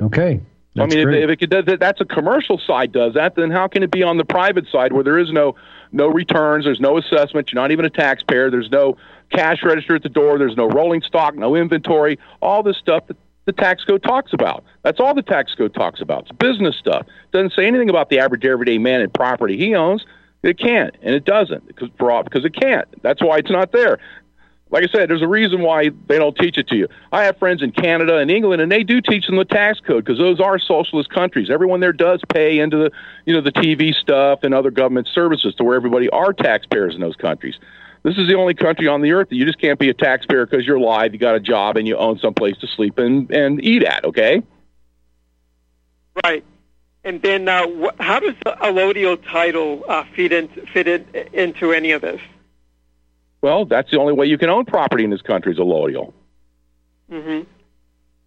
Okay. 0.00 0.40
I 0.80 0.86
mean, 0.86 1.04
great. 1.04 1.22
if, 1.22 1.24
if 1.24 1.30
it 1.30 1.36
could, 1.36 1.66
that, 1.66 1.80
that's 1.80 2.00
a 2.00 2.04
commercial 2.04 2.58
side 2.58 2.92
does 2.92 3.14
that, 3.14 3.34
then 3.34 3.50
how 3.50 3.68
can 3.68 3.82
it 3.82 3.90
be 3.90 4.02
on 4.02 4.16
the 4.16 4.24
private 4.24 4.66
side 4.70 4.92
where 4.92 5.04
there 5.04 5.18
is 5.18 5.32
no 5.32 5.54
no 5.90 6.08
returns, 6.08 6.64
there's 6.64 6.80
no 6.80 6.98
assessment, 6.98 7.50
you're 7.50 7.60
not 7.60 7.70
even 7.70 7.84
a 7.84 7.90
taxpayer, 7.90 8.50
there's 8.50 8.70
no 8.70 8.96
cash 9.30 9.62
register 9.62 9.94
at 9.94 10.02
the 10.02 10.08
door, 10.10 10.38
there's 10.38 10.56
no 10.56 10.68
rolling 10.68 11.00
stock, 11.00 11.34
no 11.34 11.54
inventory, 11.54 12.18
all 12.42 12.62
this 12.62 12.76
stuff 12.76 13.06
that 13.06 13.16
the 13.46 13.52
tax 13.52 13.82
code 13.84 14.02
talks 14.02 14.34
about. 14.34 14.62
That's 14.82 15.00
all 15.00 15.14
the 15.14 15.22
tax 15.22 15.54
code 15.54 15.72
talks 15.72 16.02
about. 16.02 16.24
It's 16.24 16.32
business 16.32 16.76
stuff. 16.76 17.06
It 17.06 17.32
doesn't 17.32 17.54
say 17.54 17.66
anything 17.66 17.88
about 17.88 18.10
the 18.10 18.18
average 18.18 18.44
everyday 18.44 18.76
man 18.76 19.00
and 19.00 19.12
property 19.12 19.56
he 19.56 19.74
owns. 19.74 20.04
It 20.42 20.58
can't, 20.58 20.94
and 21.02 21.14
it 21.14 21.24
doesn't 21.24 21.66
because 21.66 21.88
because 21.88 22.44
it 22.44 22.54
can't. 22.54 22.86
That's 23.02 23.22
why 23.22 23.38
it's 23.38 23.50
not 23.50 23.72
there 23.72 23.98
like 24.70 24.84
I 24.84 24.88
said, 24.88 25.08
there's 25.08 25.22
a 25.22 25.28
reason 25.28 25.62
why 25.62 25.90
they 26.06 26.18
don't 26.18 26.36
teach 26.36 26.58
it 26.58 26.68
to 26.68 26.76
you. 26.76 26.88
I 27.10 27.24
have 27.24 27.38
friends 27.38 27.62
in 27.62 27.72
Canada 27.72 28.18
and 28.18 28.30
England, 28.30 28.60
and 28.60 28.70
they 28.70 28.84
do 28.84 29.00
teach 29.00 29.26
them 29.26 29.36
the 29.36 29.44
tax 29.44 29.80
code 29.80 30.04
because 30.04 30.18
those 30.18 30.40
are 30.40 30.58
socialist 30.58 31.10
countries. 31.10 31.48
Everyone 31.50 31.80
there 31.80 31.92
does 31.92 32.20
pay 32.28 32.58
into 32.58 32.76
the, 32.76 32.90
you 33.24 33.34
know, 33.34 33.40
the 33.40 33.52
TV 33.52 33.94
stuff 33.94 34.40
and 34.42 34.52
other 34.52 34.70
government 34.70 35.08
services 35.12 35.54
to 35.56 35.64
where 35.64 35.76
everybody 35.76 36.08
are 36.10 36.32
taxpayers 36.32 36.94
in 36.94 37.00
those 37.00 37.16
countries. 37.16 37.58
This 38.02 38.16
is 38.18 38.28
the 38.28 38.34
only 38.34 38.54
country 38.54 38.86
on 38.86 39.00
the 39.00 39.12
earth 39.12 39.30
that 39.30 39.36
you 39.36 39.44
just 39.44 39.60
can't 39.60 39.78
be 39.78 39.88
a 39.88 39.94
taxpayer 39.94 40.46
because 40.46 40.66
you're 40.66 40.76
alive, 40.76 41.12
you 41.12 41.18
got 41.18 41.34
a 41.34 41.40
job, 41.40 41.76
and 41.76 41.88
you 41.88 41.96
own 41.96 42.18
some 42.18 42.34
place 42.34 42.56
to 42.58 42.66
sleep 42.66 42.98
and 42.98 43.30
and 43.30 43.62
eat 43.64 43.82
at. 43.82 44.04
Okay. 44.04 44.42
Right. 46.24 46.44
And 47.04 47.22
then, 47.22 47.48
uh, 47.48 47.66
wh- 47.66 48.02
how 48.02 48.20
does 48.20 48.34
the 48.44 48.56
allodial 48.60 49.22
title 49.30 49.84
uh, 49.88 50.04
fit 50.14 50.32
in, 50.32 50.48
fit 50.72 50.86
in, 50.88 51.06
into 51.32 51.72
any 51.72 51.92
of 51.92 52.02
this? 52.02 52.20
Well, 53.40 53.64
that's 53.64 53.90
the 53.90 53.98
only 53.98 54.12
way 54.12 54.26
you 54.26 54.38
can 54.38 54.50
own 54.50 54.64
property 54.64 55.04
in 55.04 55.10
this 55.10 55.22
country 55.22 55.52
is 55.52 55.58
allodial. 55.58 56.12
hmm 57.10 57.40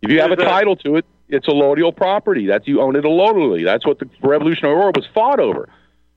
If 0.01 0.09
you 0.09 0.21
have 0.21 0.31
a 0.31 0.35
title 0.37 0.75
to 0.77 0.95
it, 0.95 1.05
it's 1.27 1.47
allodial 1.47 1.95
property. 1.95 2.47
That's 2.47 2.67
you 2.67 2.81
own 2.81 2.95
it 2.95 3.03
allodially. 3.03 3.63
That's 3.63 3.85
what 3.85 3.99
the 3.99 4.09
Revolutionary 4.21 4.75
War 4.75 4.91
was 4.93 5.05
fought 5.13 5.39
over. 5.39 5.69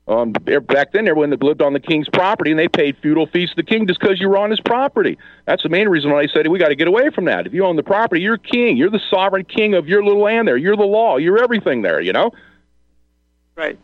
Um, 0.07 0.33
back 0.33 0.91
then, 0.91 1.07
everyone 1.07 1.31
that 1.31 1.41
lived 1.41 1.63
on 1.63 1.73
the 1.73 1.79
king's 1.79 2.07
property, 2.09 2.51
and 2.51 2.59
they 2.59 2.67
paid 2.67 2.95
feudal 3.01 3.25
fees 3.25 3.49
to 3.49 3.55
the 3.55 3.63
king 3.63 3.87
just 3.87 3.99
because 3.99 4.21
you 4.21 4.29
were 4.29 4.37
on 4.37 4.51
his 4.51 4.59
property. 4.59 5.17
That's 5.45 5.63
the 5.63 5.69
main 5.69 5.89
reason 5.89 6.11
why 6.11 6.21
I 6.21 6.27
said 6.27 6.47
we 6.47 6.59
got 6.59 6.67
to 6.67 6.75
get 6.75 6.87
away 6.87 7.09
from 7.09 7.25
that. 7.25 7.47
If 7.47 7.53
you 7.53 7.65
own 7.65 7.75
the 7.75 7.83
property, 7.83 8.21
you're 8.21 8.37
king. 8.37 8.77
You're 8.77 8.91
the 8.91 9.01
sovereign 9.09 9.45
king 9.45 9.73
of 9.73 9.87
your 9.87 10.03
little 10.03 10.21
land 10.21 10.47
there. 10.47 10.57
You're 10.57 10.75
the 10.75 10.83
law. 10.83 11.17
You're 11.17 11.41
everything 11.41 11.81
there. 11.81 11.99
You 12.01 12.13
know. 12.13 12.31
Right. 13.55 13.79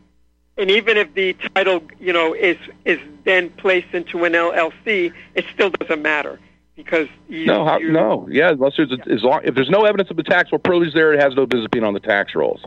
And 0.57 0.69
even 0.69 0.97
if 0.97 1.13
the 1.13 1.33
title, 1.55 1.81
you 1.99 2.13
know, 2.13 2.33
is 2.33 2.57
is 2.85 2.99
then 3.23 3.49
placed 3.51 3.93
into 3.93 4.25
an 4.25 4.33
LLC, 4.33 5.13
it 5.35 5.45
still 5.53 5.69
doesn't 5.69 6.01
matter 6.01 6.39
because 6.75 7.07
you, 7.29 7.45
No, 7.45 7.65
how, 7.65 7.77
no, 7.77 8.27
yeah. 8.29 8.49
Unless 8.49 8.73
there's 8.77 8.91
a, 8.91 9.11
as 9.11 9.23
long 9.23 9.41
if 9.43 9.55
there's 9.55 9.69
no 9.69 9.85
evidence 9.85 10.09
of 10.11 10.17
the 10.17 10.23
tax 10.23 10.35
taxable 10.35 10.59
privilege 10.59 10.93
there, 10.93 11.13
it 11.13 11.21
has 11.21 11.35
no 11.35 11.45
business 11.45 11.67
being 11.71 11.85
on 11.85 11.93
the 11.93 11.99
tax 11.99 12.35
rolls. 12.35 12.63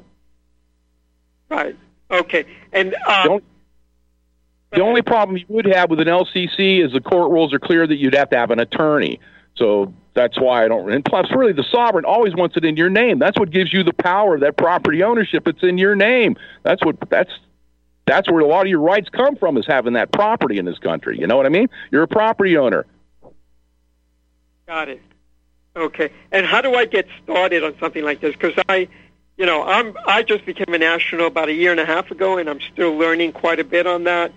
Right. 1.48 1.76
Okay. 2.10 2.46
And 2.72 2.94
um, 3.06 3.24
Don't- 3.26 3.44
The 4.72 4.80
only 4.80 5.02
problem 5.02 5.36
you 5.36 5.44
would 5.48 5.66
have 5.66 5.90
with 5.90 6.00
an 6.00 6.08
LCC 6.08 6.84
is 6.84 6.92
the 6.92 7.00
court 7.00 7.30
rules 7.30 7.52
are 7.52 7.58
clear 7.58 7.86
that 7.86 7.96
you'd 7.96 8.14
have 8.14 8.30
to 8.30 8.36
have 8.36 8.50
an 8.50 8.60
attorney. 8.60 9.20
So 9.56 9.92
that's 10.14 10.40
why 10.40 10.64
I 10.64 10.68
don't. 10.68 10.90
And 10.90 11.04
plus, 11.04 11.26
really, 11.34 11.52
the 11.52 11.64
sovereign 11.70 12.04
always 12.04 12.34
wants 12.34 12.56
it 12.56 12.64
in 12.64 12.76
your 12.76 12.90
name. 12.90 13.18
That's 13.18 13.38
what 13.38 13.50
gives 13.50 13.72
you 13.72 13.84
the 13.84 13.92
power 13.92 14.34
of 14.34 14.40
that 14.40 14.56
property 14.56 15.02
ownership. 15.02 15.46
It's 15.46 15.62
in 15.62 15.78
your 15.78 15.94
name. 15.94 16.36
That's 16.64 16.84
what. 16.84 16.96
That's 17.08 17.30
that's 18.06 18.30
where 18.30 18.40
a 18.40 18.46
lot 18.46 18.62
of 18.62 18.68
your 18.68 18.80
rights 18.80 19.08
come 19.08 19.36
from 19.36 19.56
is 19.56 19.66
having 19.66 19.94
that 19.94 20.12
property 20.12 20.58
in 20.58 20.64
this 20.64 20.78
country. 20.78 21.18
You 21.18 21.26
know 21.26 21.36
what 21.36 21.46
I 21.46 21.48
mean? 21.48 21.68
You're 21.90 22.02
a 22.02 22.08
property 22.08 22.56
owner. 22.56 22.86
Got 24.66 24.88
it. 24.88 25.02
Okay. 25.76 26.10
And 26.30 26.46
how 26.46 26.60
do 26.60 26.74
I 26.74 26.84
get 26.84 27.06
started 27.22 27.64
on 27.64 27.74
something 27.78 28.04
like 28.04 28.20
this? 28.20 28.34
Because 28.34 28.54
I, 28.68 28.88
you 29.36 29.46
know, 29.46 29.62
I'm 29.62 29.96
I 30.06 30.22
just 30.22 30.46
became 30.46 30.72
a 30.72 30.78
national 30.78 31.26
about 31.26 31.48
a 31.48 31.52
year 31.52 31.70
and 31.70 31.80
a 31.80 31.86
half 31.86 32.10
ago, 32.10 32.38
and 32.38 32.48
I'm 32.48 32.60
still 32.72 32.96
learning 32.96 33.32
quite 33.32 33.58
a 33.58 33.64
bit 33.64 33.86
on 33.86 34.04
that. 34.04 34.32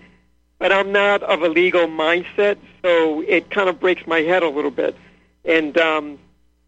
But 0.58 0.72
I'm 0.72 0.90
not 0.90 1.22
of 1.22 1.42
a 1.42 1.48
legal 1.48 1.86
mindset, 1.86 2.58
so 2.82 3.20
it 3.20 3.50
kind 3.50 3.68
of 3.68 3.78
breaks 3.78 4.06
my 4.06 4.20
head 4.20 4.42
a 4.42 4.48
little 4.48 4.72
bit. 4.72 4.96
And 5.44 5.78
um, 5.78 6.18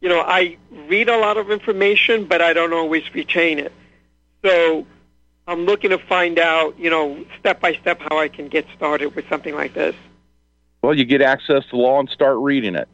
you 0.00 0.08
know, 0.08 0.20
I 0.20 0.56
read 0.70 1.08
a 1.08 1.18
lot 1.18 1.36
of 1.36 1.50
information, 1.50 2.26
but 2.26 2.40
I 2.40 2.52
don't 2.52 2.72
always 2.72 3.02
retain 3.12 3.58
it. 3.58 3.72
So 4.44 4.86
I'm 5.50 5.66
looking 5.66 5.90
to 5.90 5.98
find 5.98 6.38
out, 6.38 6.78
you 6.78 6.90
know, 6.90 7.24
step 7.40 7.60
by 7.60 7.74
step 7.74 8.00
how 8.00 8.20
I 8.20 8.28
can 8.28 8.46
get 8.46 8.64
started 8.76 9.16
with 9.16 9.28
something 9.28 9.52
like 9.52 9.74
this. 9.74 9.96
Well, 10.80 10.94
you 10.94 11.04
get 11.04 11.22
access 11.22 11.64
to 11.70 11.76
law 11.76 11.98
and 11.98 12.08
start 12.08 12.38
reading 12.38 12.76
it. 12.76 12.88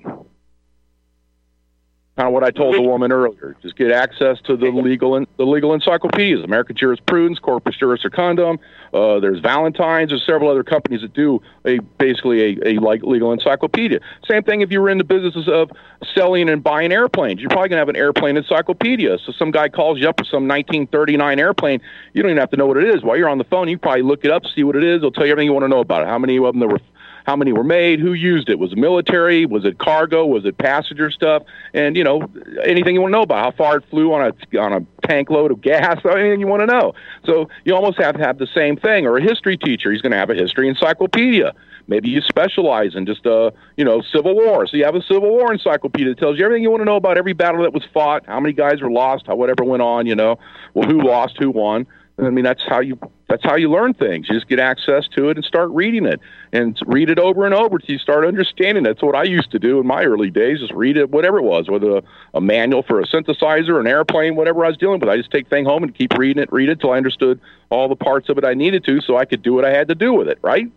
Kind 2.16 2.28
of 2.28 2.32
what 2.32 2.44
I 2.44 2.50
told 2.50 2.74
the 2.74 2.80
woman 2.80 3.12
earlier. 3.12 3.56
Just 3.60 3.76
get 3.76 3.92
access 3.92 4.38
to 4.46 4.56
the 4.56 4.70
legal 4.70 5.22
the 5.36 5.44
legal 5.44 5.74
encyclopedias, 5.74 6.42
American 6.42 6.74
Jurisprudence, 6.74 7.38
Corpus 7.38 7.76
Juris 7.76 8.00
Secundum. 8.00 8.58
Uh, 8.94 9.20
there's 9.20 9.38
Valentine's. 9.40 10.08
There's 10.08 10.24
several 10.24 10.50
other 10.50 10.64
companies 10.64 11.02
that 11.02 11.12
do 11.12 11.42
a 11.66 11.78
basically 11.98 12.58
a, 12.58 12.68
a 12.68 12.78
like 12.78 13.02
legal 13.02 13.32
encyclopedia. 13.32 14.00
Same 14.26 14.42
thing 14.42 14.62
if 14.62 14.70
you 14.70 14.80
were 14.80 14.88
in 14.88 14.96
the 14.96 15.04
businesses 15.04 15.46
of 15.46 15.70
selling 16.14 16.48
and 16.48 16.62
buying 16.62 16.90
airplanes. 16.90 17.38
You're 17.38 17.50
probably 17.50 17.68
gonna 17.68 17.80
have 17.80 17.90
an 17.90 17.96
airplane 17.96 18.38
encyclopedia. 18.38 19.18
So 19.18 19.32
some 19.32 19.50
guy 19.50 19.68
calls 19.68 19.98
you 19.98 20.08
up 20.08 20.18
with 20.18 20.28
some 20.28 20.48
1939 20.48 21.38
airplane. 21.38 21.82
You 22.14 22.22
don't 22.22 22.30
even 22.30 22.40
have 22.40 22.50
to 22.52 22.56
know 22.56 22.66
what 22.66 22.78
it 22.78 22.88
is. 22.94 23.02
While 23.02 23.18
you're 23.18 23.28
on 23.28 23.36
the 23.36 23.44
phone, 23.44 23.68
you 23.68 23.76
probably 23.76 24.00
look 24.00 24.24
it 24.24 24.30
up, 24.30 24.44
see 24.54 24.64
what 24.64 24.76
it 24.76 24.84
is. 24.84 25.02
They'll 25.02 25.12
tell 25.12 25.26
you 25.26 25.32
everything 25.32 25.48
you 25.48 25.52
want 25.52 25.64
to 25.64 25.68
know 25.68 25.80
about 25.80 26.00
it. 26.00 26.08
How 26.08 26.18
many 26.18 26.38
of 26.38 26.44
them 26.44 26.60
there 26.60 26.68
were 26.68 26.80
how 27.26 27.34
many 27.34 27.52
were 27.52 27.64
made, 27.64 27.98
who 27.98 28.12
used 28.12 28.48
it, 28.48 28.58
was 28.58 28.72
it 28.72 28.78
military, 28.78 29.46
was 29.46 29.64
it 29.64 29.78
cargo, 29.78 30.24
was 30.24 30.44
it 30.44 30.56
passenger 30.58 31.10
stuff, 31.10 31.42
and 31.74 31.96
you 31.96 32.04
know 32.04 32.22
anything 32.64 32.94
you 32.94 33.00
want 33.00 33.10
to 33.10 33.16
know 33.16 33.22
about 33.22 33.44
how 33.44 33.50
far 33.50 33.78
it 33.78 33.84
flew 33.90 34.12
on 34.12 34.22
a 34.22 34.58
on 34.58 34.72
a 34.72 35.06
tank 35.08 35.28
load 35.28 35.50
of 35.50 35.60
gas, 35.60 36.00
anything 36.10 36.38
you 36.38 36.46
want 36.46 36.60
to 36.60 36.66
know. 36.66 36.94
So 37.24 37.48
you 37.64 37.74
almost 37.74 37.98
have 37.98 38.16
to 38.16 38.22
have 38.22 38.38
the 38.38 38.46
same 38.54 38.76
thing. 38.76 39.06
Or 39.06 39.16
a 39.16 39.22
history 39.22 39.56
teacher, 39.56 39.90
he's 39.90 40.00
going 40.00 40.12
to 40.12 40.18
have 40.18 40.30
a 40.30 40.34
history 40.34 40.68
encyclopedia. 40.68 41.52
Maybe 41.88 42.10
you 42.10 42.20
specialize 42.20 42.94
in 42.94 43.06
just 43.06 43.26
uh 43.26 43.50
you 43.76 43.84
know 43.84 44.02
Civil 44.14 44.36
War, 44.36 44.68
so 44.68 44.76
you 44.76 44.84
have 44.84 44.94
a 44.94 45.02
Civil 45.02 45.30
War 45.30 45.52
encyclopedia 45.52 46.14
that 46.14 46.20
tells 46.20 46.38
you 46.38 46.44
everything 46.44 46.62
you 46.62 46.70
want 46.70 46.82
to 46.82 46.86
know 46.86 46.96
about 46.96 47.18
every 47.18 47.32
battle 47.32 47.62
that 47.62 47.72
was 47.72 47.84
fought, 47.92 48.24
how 48.26 48.38
many 48.38 48.52
guys 48.54 48.80
were 48.80 48.90
lost, 48.90 49.26
how 49.26 49.34
whatever 49.34 49.64
went 49.64 49.82
on, 49.82 50.06
you 50.06 50.14
know, 50.14 50.38
well 50.74 50.88
who 50.88 51.02
lost, 51.02 51.36
who 51.40 51.50
won. 51.50 51.88
I 52.18 52.30
mean, 52.30 52.44
that's 52.44 52.62
how 52.66 52.80
you 52.80 52.98
that's 53.28 53.44
how 53.44 53.56
you 53.56 53.70
learn 53.70 53.92
things. 53.92 54.28
You 54.28 54.36
just 54.36 54.48
get 54.48 54.58
access 54.58 55.06
to 55.08 55.28
it 55.28 55.36
and 55.36 55.44
start 55.44 55.70
reading 55.70 56.06
it, 56.06 56.20
and 56.52 56.78
read 56.86 57.10
it 57.10 57.18
over 57.18 57.44
and 57.44 57.54
over 57.54 57.78
till 57.78 57.92
you 57.92 57.98
start 57.98 58.24
understanding. 58.24 58.84
That's 58.84 59.02
what 59.02 59.14
I 59.14 59.24
used 59.24 59.50
to 59.50 59.58
do 59.58 59.80
in 59.80 59.86
my 59.86 60.04
early 60.04 60.30
days. 60.30 60.60
Just 60.60 60.72
read 60.72 60.96
it, 60.96 61.10
whatever 61.10 61.38
it 61.38 61.42
was, 61.42 61.68
whether 61.68 61.98
a, 61.98 62.02
a 62.32 62.40
manual 62.40 62.82
for 62.82 63.00
a 63.00 63.06
synthesizer, 63.06 63.78
an 63.78 63.86
airplane, 63.86 64.34
whatever 64.34 64.64
I 64.64 64.68
was 64.68 64.78
dealing 64.78 65.00
with. 65.00 65.10
I 65.10 65.18
just 65.18 65.30
take 65.30 65.48
thing 65.48 65.66
home 65.66 65.82
and 65.82 65.94
keep 65.94 66.16
reading 66.16 66.42
it, 66.42 66.50
read 66.50 66.70
it 66.70 66.80
till 66.80 66.92
I 66.92 66.96
understood 66.96 67.38
all 67.68 67.88
the 67.88 67.96
parts 67.96 68.30
of 68.30 68.38
it 68.38 68.44
I 68.44 68.54
needed 68.54 68.84
to, 68.84 69.00
so 69.02 69.18
I 69.18 69.26
could 69.26 69.42
do 69.42 69.52
what 69.52 69.66
I 69.66 69.72
had 69.72 69.88
to 69.88 69.94
do 69.94 70.14
with 70.14 70.28
it. 70.28 70.38
Right? 70.40 70.70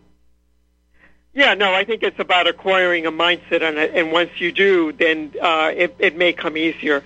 Yeah, 1.32 1.54
no, 1.54 1.72
I 1.72 1.84
think 1.84 2.02
it's 2.02 2.18
about 2.18 2.48
acquiring 2.48 3.06
a 3.06 3.12
mindset 3.12 3.62
it, 3.62 3.94
and 3.94 4.12
once 4.12 4.30
you 4.40 4.52
do, 4.52 4.92
then 4.92 5.32
uh, 5.40 5.70
it 5.74 5.94
it 5.98 6.16
may 6.16 6.34
come 6.34 6.56
easier. 6.58 7.02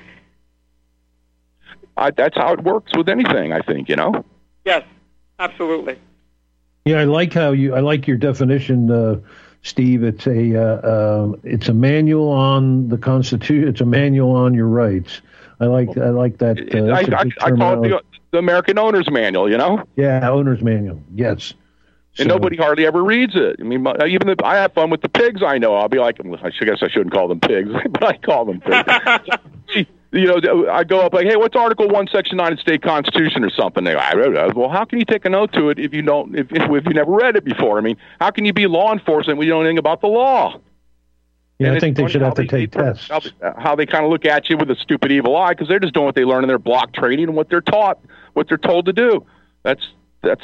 I, 1.97 2.11
that's 2.11 2.37
how 2.37 2.53
it 2.53 2.63
works 2.63 2.93
with 2.97 3.09
anything. 3.09 3.53
I 3.53 3.61
think 3.61 3.89
you 3.89 3.97
know. 3.97 4.25
Yes, 4.65 4.85
absolutely. 5.39 5.99
Yeah, 6.85 7.01
I 7.01 7.05
like 7.05 7.33
how 7.33 7.53
you. 7.53 7.75
I 7.75 7.81
like 7.81 8.07
your 8.07 8.17
definition, 8.17 8.91
uh, 8.91 9.21
Steve. 9.63 10.03
It's 10.03 10.27
a 10.27 10.57
uh, 10.57 10.77
uh, 10.77 11.33
it's 11.43 11.69
a 11.69 11.75
manual 11.75 12.29
on 12.29 12.89
the 12.89 12.99
Constitution. 12.99 13.69
It's 13.69 13.81
a 13.81 13.87
manual 13.87 14.33
on 14.33 14.55
your 14.55 14.69
rights. 14.69 15.23
I 15.61 15.67
like 15.67 15.97
I 15.97 16.11
like 16.11 16.39
that. 16.39 16.59
Uh, 16.59 16.89
I, 16.89 17.23
I, 17.23 17.31
I 17.47 17.51
call 17.57 17.85
it 17.85 17.89
the, 17.89 18.03
the, 18.33 18.39
American 18.39 18.79
Owner's 18.79 19.11
Manual. 19.11 19.51
You 19.51 19.57
know. 19.57 19.85
Yeah, 19.97 20.29
Owner's 20.29 20.63
Manual. 20.63 21.03
Yes. 21.15 21.55
And 22.17 22.29
so, 22.29 22.37
nobody 22.37 22.57
hardly 22.57 22.87
ever 22.87 23.03
reads 23.03 23.35
it. 23.35 23.57
I 23.59 23.65
mean, 23.65 23.85
even 24.07 24.29
if 24.29 24.41
I 24.45 24.57
have 24.57 24.73
fun 24.73 24.89
with 24.89 25.01
the 25.01 25.09
pigs 25.09 25.43
I 25.43 25.59
know, 25.59 25.75
I'll 25.75 25.89
be 25.89 25.99
like, 25.99 26.21
I 26.21 26.51
guess 26.65 26.79
I 26.81 26.89
shouldn't 26.89 27.13
call 27.13 27.27
them 27.27 27.41
pigs, 27.41 27.71
but 27.91 28.05
I 28.05 28.17
call 28.19 28.45
them 28.45 28.61
pigs. 28.61 29.89
you 30.14 30.27
know, 30.27 30.70
I 30.70 30.85
go 30.85 31.00
up 31.00 31.12
like, 31.12 31.27
hey, 31.27 31.37
what's 31.37 31.57
Article 31.57 31.88
One, 31.88 32.07
Section 32.07 32.37
Nine 32.37 32.53
of 32.53 32.59
the 32.59 32.62
state 32.62 32.83
constitution 32.83 33.44
or 33.44 33.50
something? 33.50 33.85
They 33.85 33.92
go, 33.92 33.98
I 33.98 34.12
read 34.14 34.33
it. 34.33 34.55
Well, 34.55 34.68
how 34.68 34.85
can 34.85 34.98
you 35.00 35.05
take 35.05 35.24
a 35.24 35.29
note 35.29 35.53
to 35.55 35.70
it 35.70 35.79
if 35.79 35.92
you 35.92 36.03
don't, 36.03 36.37
if, 36.37 36.46
if 36.50 36.87
you 36.87 36.92
never 36.92 37.11
read 37.11 37.37
it 37.37 37.44
before? 37.44 37.79
I 37.79 37.81
mean, 37.81 37.96
how 38.20 38.31
can 38.31 38.44
you 38.44 38.53
be 38.53 38.66
law 38.66 38.92
enforcement 38.92 39.38
when 39.38 39.46
you 39.46 39.53
don't 39.53 39.64
know 39.64 39.66
anything 39.66 39.79
about 39.79 40.00
the 40.00 40.07
law? 40.07 40.61
Yeah, 41.59 41.68
and 41.68 41.77
I 41.77 41.81
think 41.81 41.96
they 41.96 42.09
should 42.09 42.22
have 42.22 42.35
to 42.35 42.46
take 42.46 42.72
they, 42.72 42.79
tests. 42.79 43.09
How, 43.09 43.20
how 43.59 43.77
they 43.77 43.87
kind 43.87 44.05
of 44.05 44.11
look 44.11 44.24
at 44.24 44.48
you 44.50 44.57
with 44.57 44.70
a 44.70 44.77
stupid 44.77 45.12
evil 45.12 45.37
eye 45.37 45.53
because 45.53 45.68
they're 45.68 45.79
just 45.79 45.94
doing 45.94 46.07
what 46.07 46.14
they 46.14 46.24
learn 46.24 46.44
in 46.44 46.48
their 46.48 46.59
block 46.59 46.92
training 46.92 47.29
and 47.29 47.37
what 47.37 47.48
they're 47.48 47.61
taught, 47.61 47.98
what 48.33 48.48
they're 48.48 48.59
told 48.59 48.87
to 48.87 48.92
do. 48.92 49.24
That's 49.62 49.83
that's 50.22 50.42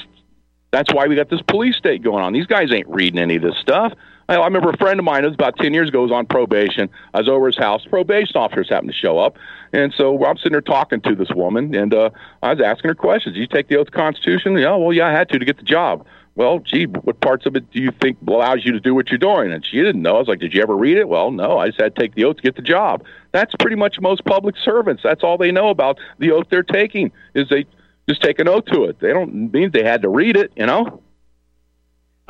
that's 0.70 0.92
why 0.94 1.06
we 1.06 1.16
got 1.16 1.28
this 1.28 1.42
police 1.42 1.76
state 1.76 2.02
going 2.02 2.22
on. 2.22 2.32
These 2.32 2.46
guys 2.46 2.72
ain't 2.72 2.88
reading 2.88 3.20
any 3.20 3.36
of 3.36 3.42
this 3.42 3.56
stuff. 3.60 3.92
I, 4.30 4.44
remember 4.44 4.70
a 4.70 4.76
friend 4.76 5.00
of 5.00 5.04
mine, 5.04 5.24
it 5.24 5.28
was 5.28 5.34
about 5.34 5.56
10 5.56 5.74
years 5.74 5.88
ago, 5.88 6.02
was 6.02 6.12
on 6.12 6.24
probation. 6.24 6.88
I 7.14 7.18
was 7.18 7.28
over 7.28 7.46
his 7.46 7.56
house. 7.56 7.84
Probation 7.84 8.36
officers 8.36 8.68
happened 8.68 8.92
to 8.92 8.96
show 8.96 9.18
up. 9.18 9.36
And 9.72 9.92
so 9.96 10.24
I'm 10.24 10.36
sitting 10.36 10.52
there 10.52 10.60
talking 10.60 11.00
to 11.00 11.16
this 11.16 11.30
woman, 11.34 11.74
and 11.74 11.92
uh, 11.92 12.10
I 12.42 12.54
was 12.54 12.62
asking 12.62 12.88
her 12.88 12.94
questions. 12.94 13.34
Did 13.34 13.40
you 13.40 13.46
take 13.48 13.68
the 13.68 13.76
oath 13.76 13.88
of 13.88 13.92
the 13.92 13.96
Constitution? 13.96 14.56
Yeah, 14.56 14.76
well, 14.76 14.92
yeah, 14.92 15.08
I 15.08 15.12
had 15.12 15.28
to 15.30 15.38
to 15.38 15.44
get 15.44 15.56
the 15.56 15.64
job. 15.64 16.06
Well, 16.36 16.60
gee, 16.60 16.84
what 16.84 17.20
parts 17.20 17.44
of 17.44 17.56
it 17.56 17.70
do 17.72 17.82
you 17.82 17.90
think 18.00 18.18
allows 18.26 18.64
you 18.64 18.72
to 18.72 18.80
do 18.80 18.94
what 18.94 19.10
you're 19.10 19.18
doing? 19.18 19.52
And 19.52 19.66
she 19.66 19.78
didn't 19.78 20.00
know. 20.00 20.14
I 20.14 20.18
was 20.20 20.28
like, 20.28 20.38
did 20.38 20.54
you 20.54 20.62
ever 20.62 20.76
read 20.76 20.96
it? 20.96 21.08
Well, 21.08 21.32
no, 21.32 21.58
I 21.58 21.66
just 21.66 21.80
had 21.80 21.94
to 21.94 22.00
take 22.00 22.14
the 22.14 22.24
oath 22.24 22.36
to 22.36 22.42
get 22.42 22.56
the 22.56 22.62
job. 22.62 23.04
That's 23.32 23.52
pretty 23.58 23.76
much 23.76 24.00
most 24.00 24.24
public 24.24 24.54
servants. 24.56 25.02
That's 25.02 25.24
all 25.24 25.38
they 25.38 25.50
know 25.50 25.70
about 25.70 25.98
the 26.18 26.30
oath 26.30 26.46
they're 26.50 26.62
taking 26.62 27.10
is 27.34 27.48
they 27.48 27.66
just 28.08 28.22
take 28.22 28.38
an 28.38 28.48
oath 28.48 28.64
to 28.66 28.84
it. 28.84 29.00
They 29.00 29.12
don't 29.12 29.52
mean 29.52 29.72
they 29.72 29.84
had 29.84 30.02
to 30.02 30.08
read 30.08 30.36
it, 30.36 30.52
you 30.56 30.66
know? 30.66 31.02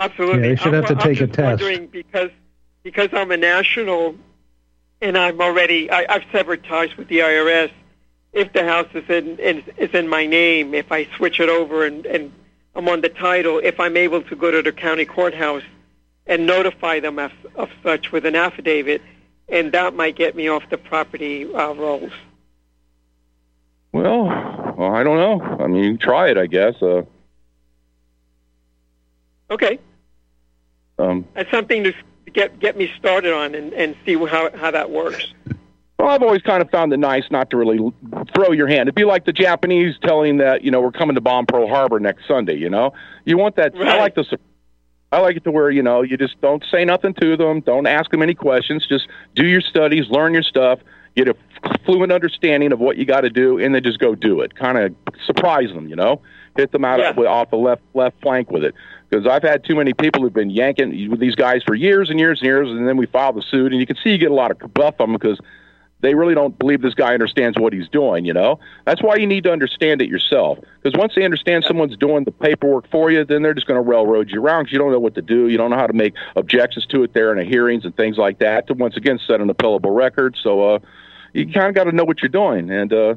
Absolutely. 0.01 0.41
Yeah, 0.41 0.49
they 0.49 0.57
should 0.57 0.73
have 0.73 0.91
I'm, 0.91 0.97
to 0.97 1.05
take 1.05 1.19
I'm 1.19 1.25
a 1.25 1.33
test. 1.33 1.63
Wondering 1.63 1.87
because 1.87 2.31
because 2.83 3.11
I'm 3.13 3.31
a 3.31 3.37
national, 3.37 4.17
and 5.03 5.17
I'm 5.17 5.41
already 5.41 5.91
I, 5.91 6.07
I've 6.09 6.25
severed 6.33 6.65
ties 6.65 6.97
with 6.97 7.09
the 7.09 7.19
IRS. 7.19 7.71
If 8.33 8.53
the 8.55 8.65
house 8.65 8.89
is 8.95 9.09
in, 9.11 9.39
in 9.39 9.63
is 9.77 9.91
in 9.95 10.09
my 10.09 10.25
name, 10.27 10.73
if 10.75 10.91
I 10.91 11.07
switch 11.17 11.39
it 11.39 11.51
over 11.51 11.85
and, 11.85 12.07
and 12.07 12.33
I'm 12.75 12.89
on 12.89 13.03
the 13.03 13.11
title, 13.11 13.61
if 13.63 13.79
I'm 13.79 13.97
able 13.97 14.23
to 14.23 14.37
go 14.37 14.51
to 14.51 14.63
the 14.63 14.73
county 14.73 15.05
courthouse 15.05 15.65
and 16.27 16.47
notify 16.47 17.01
them 17.01 17.19
of, 17.19 17.33
of 17.57 17.69
such 17.83 18.11
with 18.11 18.25
an 18.25 18.37
affidavit, 18.37 19.03
and 19.51 19.73
that 19.73 19.95
might 19.95 20.17
get 20.17 20.35
me 20.35 20.49
off 20.49 20.63
the 20.71 20.79
property 20.79 21.53
uh, 21.53 21.75
rolls. 21.75 22.13
Well, 23.93 24.25
well, 24.79 24.95
I 24.95 25.03
don't 25.03 25.17
know. 25.17 25.63
I 25.63 25.67
mean, 25.67 25.83
you 25.83 25.91
can 25.91 25.99
try 25.99 26.31
it, 26.31 26.39
I 26.39 26.47
guess. 26.47 26.81
Uh, 26.81 27.03
okay. 29.51 29.79
Um, 31.01 31.25
That's 31.35 31.51
something 31.51 31.85
to 31.85 31.93
get 32.33 32.59
get 32.61 32.77
me 32.77 32.91
started 32.99 33.33
on 33.33 33.55
and, 33.55 33.73
and 33.73 33.97
see 34.05 34.15
how 34.15 34.51
how 34.57 34.71
that 34.71 34.91
works. 34.91 35.33
Well, 35.99 36.09
I've 36.09 36.23
always 36.23 36.41
kind 36.41 36.63
of 36.63 36.71
found 36.71 36.95
it 36.95 36.97
nice 36.97 37.25
not 37.31 37.51
to 37.51 37.59
really 37.59 37.79
throw 38.35 38.53
your 38.53 38.67
hand. 38.69 38.89
It'd 38.89 38.95
be 38.95 39.05
like 39.05 39.27
the 39.27 39.35
Japanese 39.35 39.97
telling 40.03 40.39
that 40.39 40.63
you 40.65 40.71
know 40.71 40.81
we're 40.81 40.93
coming 40.93 41.15
to 41.15 41.21
bomb 41.21 41.45
Pearl 41.45 41.69
Harbor 41.69 42.01
next 42.01 42.27
Sunday. 42.27 42.57
You 42.57 42.71
know, 42.71 42.95
you 43.27 43.37
want 43.37 43.57
that. 43.57 43.75
Right. 43.77 43.87
I 43.87 43.99
like 43.99 44.15
the. 44.15 44.25
I 45.13 45.19
like 45.21 45.37
it 45.37 45.45
to 45.45 45.51
where 45.51 45.71
you 45.71 45.83
know 45.83 46.01
you 46.01 46.17
just 46.17 46.41
don't 46.41 46.65
say 46.73 46.87
nothing 46.87 47.13
to 47.21 47.37
them, 47.37 47.61
don't 47.61 47.87
ask 47.87 48.11
them 48.13 48.23
any 48.23 48.33
questions, 48.33 48.87
just 48.87 49.09
do 49.35 49.45
your 49.45 49.61
studies, 49.61 50.07
learn 50.09 50.33
your 50.33 50.43
stuff, 50.43 50.79
get 51.17 51.29
a 51.29 51.37
fluent 51.85 52.13
understanding 52.13 52.73
of 52.73 52.79
what 52.79 52.97
you 52.97 53.05
got 53.05 53.21
to 53.21 53.29
do, 53.31 53.59
and 53.59 53.75
then 53.75 53.83
just 53.83 53.99
go 53.99 54.15
do 54.15 54.41
it. 54.41 54.55
Kind 54.55 54.79
of 54.79 54.95
surprise 55.27 55.69
them, 55.75 55.87
you 55.87 55.97
know, 55.97 56.23
hit 56.57 56.73
them 56.73 56.87
out 56.87 57.01
Yeah. 57.01 57.11
of, 57.11 57.19
off 57.19 57.51
the 57.51 57.57
left 57.57 57.83
left 57.93 58.19
flank 58.23 58.51
with 58.51 58.65
it. 58.65 58.75
Because 59.11 59.27
I've 59.27 59.43
had 59.43 59.65
too 59.65 59.75
many 59.75 59.93
people 59.93 60.23
who've 60.23 60.33
been 60.33 60.51
yanking 60.51 61.11
with 61.11 61.19
these 61.19 61.35
guys 61.35 61.63
for 61.67 61.75
years 61.75 62.11
and 62.11 62.21
years 62.21 62.39
and 62.41 62.47
years, 62.47 62.69
and 62.69 62.87
then 62.87 62.97
we 62.97 63.07
file 63.07 63.33
the 63.33 63.43
suit, 63.43 63.73
and 63.73 63.81
you 63.81 63.87
can 63.87 63.97
see 63.97 64.11
you 64.11 64.19
get 64.19 64.31
a 64.31 64.35
lot 64.35 64.53
of 64.53 64.59
them 64.99 65.13
because 65.13 65.41
they 66.01 66.15
really 66.15 66.35
don't 66.35 66.59
believe 66.59 66.81
this 66.81 66.95
guy 66.95 67.13
understands 67.13 67.59
what 67.59 67.73
he's 67.73 67.89
doing, 67.89 68.25
you 68.25 68.33
know? 68.33 68.59
That's 68.87 69.03
why 69.03 69.17
you 69.17 69.27
need 69.27 69.45
to 69.45 69.53
understand 69.53 70.01
it 70.01 70.09
yourself. 70.09 70.59
Because 70.81 70.99
once 70.99 71.15
they 71.15 71.25
understand 71.25 71.65
someone's 71.65 71.97
doing 71.97 72.25
the 72.25 72.31
paperwork 72.31 72.91
for 72.91 73.11
you, 73.11 73.25
then 73.25 73.43
they're 73.43 73.53
just 73.55 73.67
going 73.67 73.83
to 73.83 73.87
railroad 73.87 74.31
you 74.31 74.43
around 74.43 74.65
because 74.65 74.73
you 74.73 74.79
don't 74.79 74.93
know 74.93 74.99
what 75.01 75.15
to 75.17 75.23
do. 75.23 75.49
You 75.49 75.59
don't 75.59 75.71
know 75.71 75.77
how 75.77 75.87
to 75.87 75.93
make 75.93 76.15
objections 76.37 76.87
to 76.87 77.03
it 77.03 77.13
there 77.13 77.33
in 77.33 77.39
the 77.39 77.45
hearings 77.45 77.85
and 77.85 77.95
things 77.97 78.17
like 78.17 78.39
that 78.39 78.67
to 78.69 78.75
once 78.75 78.97
again 78.97 79.19
set 79.27 79.41
an 79.41 79.49
appellable 79.49 79.95
record. 79.95 80.37
So 80.43 80.75
uh, 80.75 80.79
you 81.35 81.47
kind 81.53 81.67
of 81.67 81.75
got 81.75 81.85
to 81.85 81.93
know 81.93 82.05
what 82.05 82.23
you're 82.23 82.31
doing. 82.31 82.71
And 82.71 82.93
uh, 82.93 83.15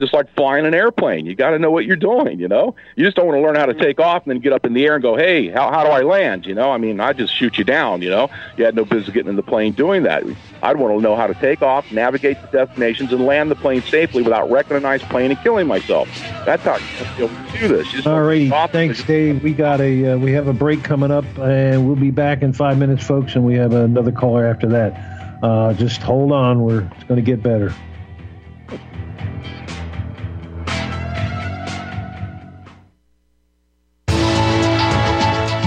just 0.00 0.12
like 0.12 0.34
flying 0.34 0.66
an 0.66 0.74
airplane, 0.74 1.24
you 1.24 1.36
got 1.36 1.50
to 1.50 1.58
know 1.58 1.70
what 1.70 1.84
you're 1.84 1.94
doing, 1.94 2.40
you 2.40 2.48
know? 2.48 2.74
You 2.96 3.04
just 3.04 3.16
don't 3.16 3.26
want 3.26 3.38
to 3.38 3.42
learn 3.42 3.54
how 3.54 3.66
to 3.66 3.74
take 3.74 4.00
off 4.00 4.24
and 4.24 4.32
then 4.32 4.40
get 4.40 4.52
up 4.52 4.66
in 4.66 4.72
the 4.72 4.84
air 4.84 4.94
and 4.94 5.02
go, 5.02 5.16
hey, 5.16 5.48
how, 5.48 5.70
how 5.70 5.84
do 5.84 5.90
I 5.90 6.02
land? 6.02 6.46
You 6.46 6.54
know, 6.54 6.72
I 6.72 6.78
mean, 6.78 6.98
I 6.98 7.12
just 7.12 7.32
shoot 7.32 7.58
you 7.58 7.64
down, 7.64 8.02
you 8.02 8.10
know? 8.10 8.28
You 8.56 8.64
had 8.64 8.74
no 8.74 8.84
business 8.84 9.14
getting 9.14 9.30
in 9.30 9.36
the 9.36 9.42
plane 9.42 9.72
doing 9.72 10.02
that. 10.02 10.24
I'd 10.62 10.76
want 10.78 10.96
to 10.96 11.00
know 11.00 11.14
how 11.14 11.28
to 11.28 11.34
take 11.34 11.62
off, 11.62 11.90
navigate 11.92 12.40
the 12.42 12.48
destinations, 12.48 13.12
and 13.12 13.24
land 13.24 13.52
the 13.52 13.54
plane 13.56 13.82
safely 13.82 14.22
without 14.22 14.50
wrecking 14.50 14.76
a 14.76 14.80
nice 14.80 15.02
plane 15.04 15.30
and 15.30 15.40
killing 15.40 15.68
myself. 15.68 16.08
That's 16.44 16.64
how 16.64 16.78
you 17.16 17.30
do 17.60 17.68
this. 17.68 18.04
All 18.04 18.22
right, 18.22 18.38
take 18.38 18.52
off 18.52 18.74
and 18.74 18.96
thanks, 18.96 19.04
Dave. 19.04 19.44
We 19.44 19.52
got 19.52 19.80
a 19.80 20.12
uh, 20.12 20.18
we 20.18 20.32
have 20.32 20.48
a 20.48 20.52
break 20.52 20.82
coming 20.82 21.10
up, 21.10 21.24
and 21.38 21.86
we'll 21.86 21.96
be 21.96 22.10
back 22.10 22.42
in 22.42 22.52
five 22.52 22.78
minutes, 22.78 23.06
folks. 23.06 23.36
And 23.36 23.44
we 23.44 23.54
have 23.54 23.72
another 23.72 24.12
caller 24.12 24.46
after 24.46 24.68
that. 24.68 25.40
Uh, 25.42 25.72
just 25.74 26.02
hold 26.02 26.32
on, 26.32 26.62
we're 26.62 26.82
it's 26.96 27.04
going 27.04 27.16
to 27.16 27.22
get 27.22 27.42
better. 27.42 27.72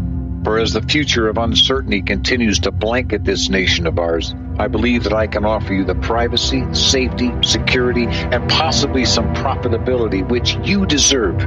For 0.44 0.58
as 0.58 0.74
the 0.74 0.82
future 0.82 1.28
of 1.28 1.38
uncertainty 1.38 2.02
continues 2.02 2.58
to 2.60 2.70
blanket 2.70 3.24
this 3.24 3.48
nation 3.48 3.86
of 3.86 3.98
ours, 3.98 4.34
I 4.58 4.68
believe 4.68 5.04
that 5.04 5.14
I 5.14 5.26
can 5.26 5.46
offer 5.46 5.72
you 5.72 5.84
the 5.84 5.94
privacy, 5.94 6.62
safety, 6.74 7.32
security, 7.40 8.04
and 8.04 8.50
possibly 8.50 9.06
some 9.06 9.34
profitability 9.34 10.28
which 10.28 10.58
you 10.62 10.84
deserve. 10.84 11.40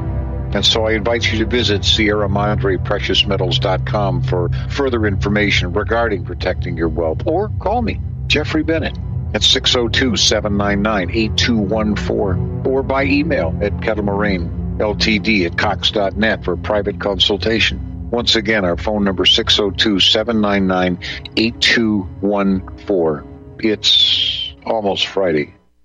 And 0.53 0.65
so 0.65 0.85
I 0.85 0.93
invite 0.93 1.31
you 1.31 1.39
to 1.39 1.45
visit 1.45 1.85
Sierra 1.85 2.27
Madre 2.27 2.75
PreciousMetals.com 2.77 4.23
for 4.23 4.49
further 4.69 5.05
information 5.05 5.71
regarding 5.71 6.25
protecting 6.25 6.75
your 6.75 6.89
wealth. 6.89 7.21
Or 7.25 7.49
call 7.59 7.81
me, 7.81 8.01
Jeffrey 8.27 8.63
Bennett, 8.63 8.97
at 9.33 9.43
602 9.43 10.17
799 10.17 11.15
8214, 11.15 12.63
or 12.65 12.83
by 12.83 13.05
email 13.05 13.57
at 13.61 13.71
Kettlemoraine, 13.77 14.77
Ltd. 14.77 15.45
at 15.45 15.57
Cox.net 15.57 16.43
for 16.43 16.57
private 16.57 16.99
consultation. 16.99 18.09
Once 18.11 18.35
again, 18.35 18.65
our 18.65 18.75
phone 18.75 19.05
number 19.05 19.25
602 19.25 20.01
799 20.01 20.99
8214. 21.37 23.57
It's 23.63 24.53
almost 24.65 25.07
Friday. 25.07 25.53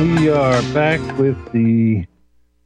we 0.00 0.30
are 0.30 0.62
back 0.72 1.00
with 1.18 1.52
the 1.52 2.06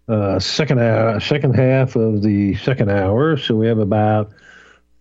uh, 0.08 0.38
second 0.38 0.78
hour, 0.78 1.18
second 1.20 1.54
half 1.54 1.96
of 1.96 2.22
the 2.22 2.54
second 2.56 2.90
hour. 2.90 3.36
So 3.36 3.56
we 3.56 3.66
have 3.66 3.78
about 3.78 4.32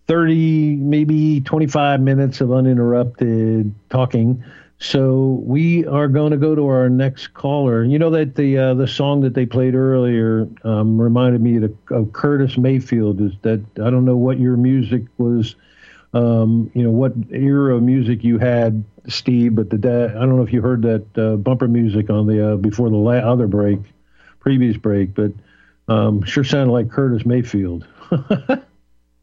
30, 0.08 0.76
maybe 0.76 1.40
25 1.42 2.00
minutes 2.00 2.40
of 2.40 2.50
uninterrupted 2.52 3.74
talking. 3.90 4.42
So 4.80 5.42
we 5.44 5.86
are 5.86 6.08
going 6.08 6.30
to 6.30 6.36
go 6.36 6.54
to 6.54 6.66
our 6.68 6.88
next 6.88 7.34
caller. 7.34 7.84
You 7.84 7.98
know 7.98 8.10
that 8.10 8.36
the 8.36 8.56
uh, 8.58 8.74
the 8.74 8.86
song 8.86 9.20
that 9.22 9.34
they 9.34 9.44
played 9.44 9.74
earlier 9.74 10.48
um, 10.64 11.00
reminded 11.00 11.40
me 11.42 11.56
of, 11.56 11.76
of 11.90 12.12
Curtis 12.12 12.56
Mayfield. 12.56 13.20
Is 13.20 13.32
that 13.42 13.60
I 13.84 13.90
don't 13.90 14.04
know 14.04 14.16
what 14.16 14.38
your 14.38 14.56
music 14.56 15.02
was, 15.18 15.56
um, 16.14 16.70
you 16.74 16.84
know 16.84 16.90
what 16.92 17.12
era 17.32 17.74
of 17.76 17.82
music 17.82 18.22
you 18.22 18.38
had, 18.38 18.84
Steve. 19.08 19.56
But 19.56 19.70
the 19.70 20.12
I 20.16 20.20
don't 20.20 20.36
know 20.36 20.42
if 20.42 20.52
you 20.52 20.62
heard 20.62 20.82
that 20.82 21.18
uh, 21.18 21.36
bumper 21.36 21.66
music 21.66 22.08
on 22.08 22.28
the 22.28 22.52
uh, 22.52 22.56
before 22.56 22.88
the 22.88 22.96
la- 22.96 23.14
other 23.14 23.48
break, 23.48 23.80
previous 24.38 24.76
break, 24.76 25.12
but 25.12 25.32
um, 25.88 26.22
sure 26.22 26.44
sounded 26.44 26.72
like 26.72 26.88
Curtis 26.88 27.26
Mayfield. 27.26 27.84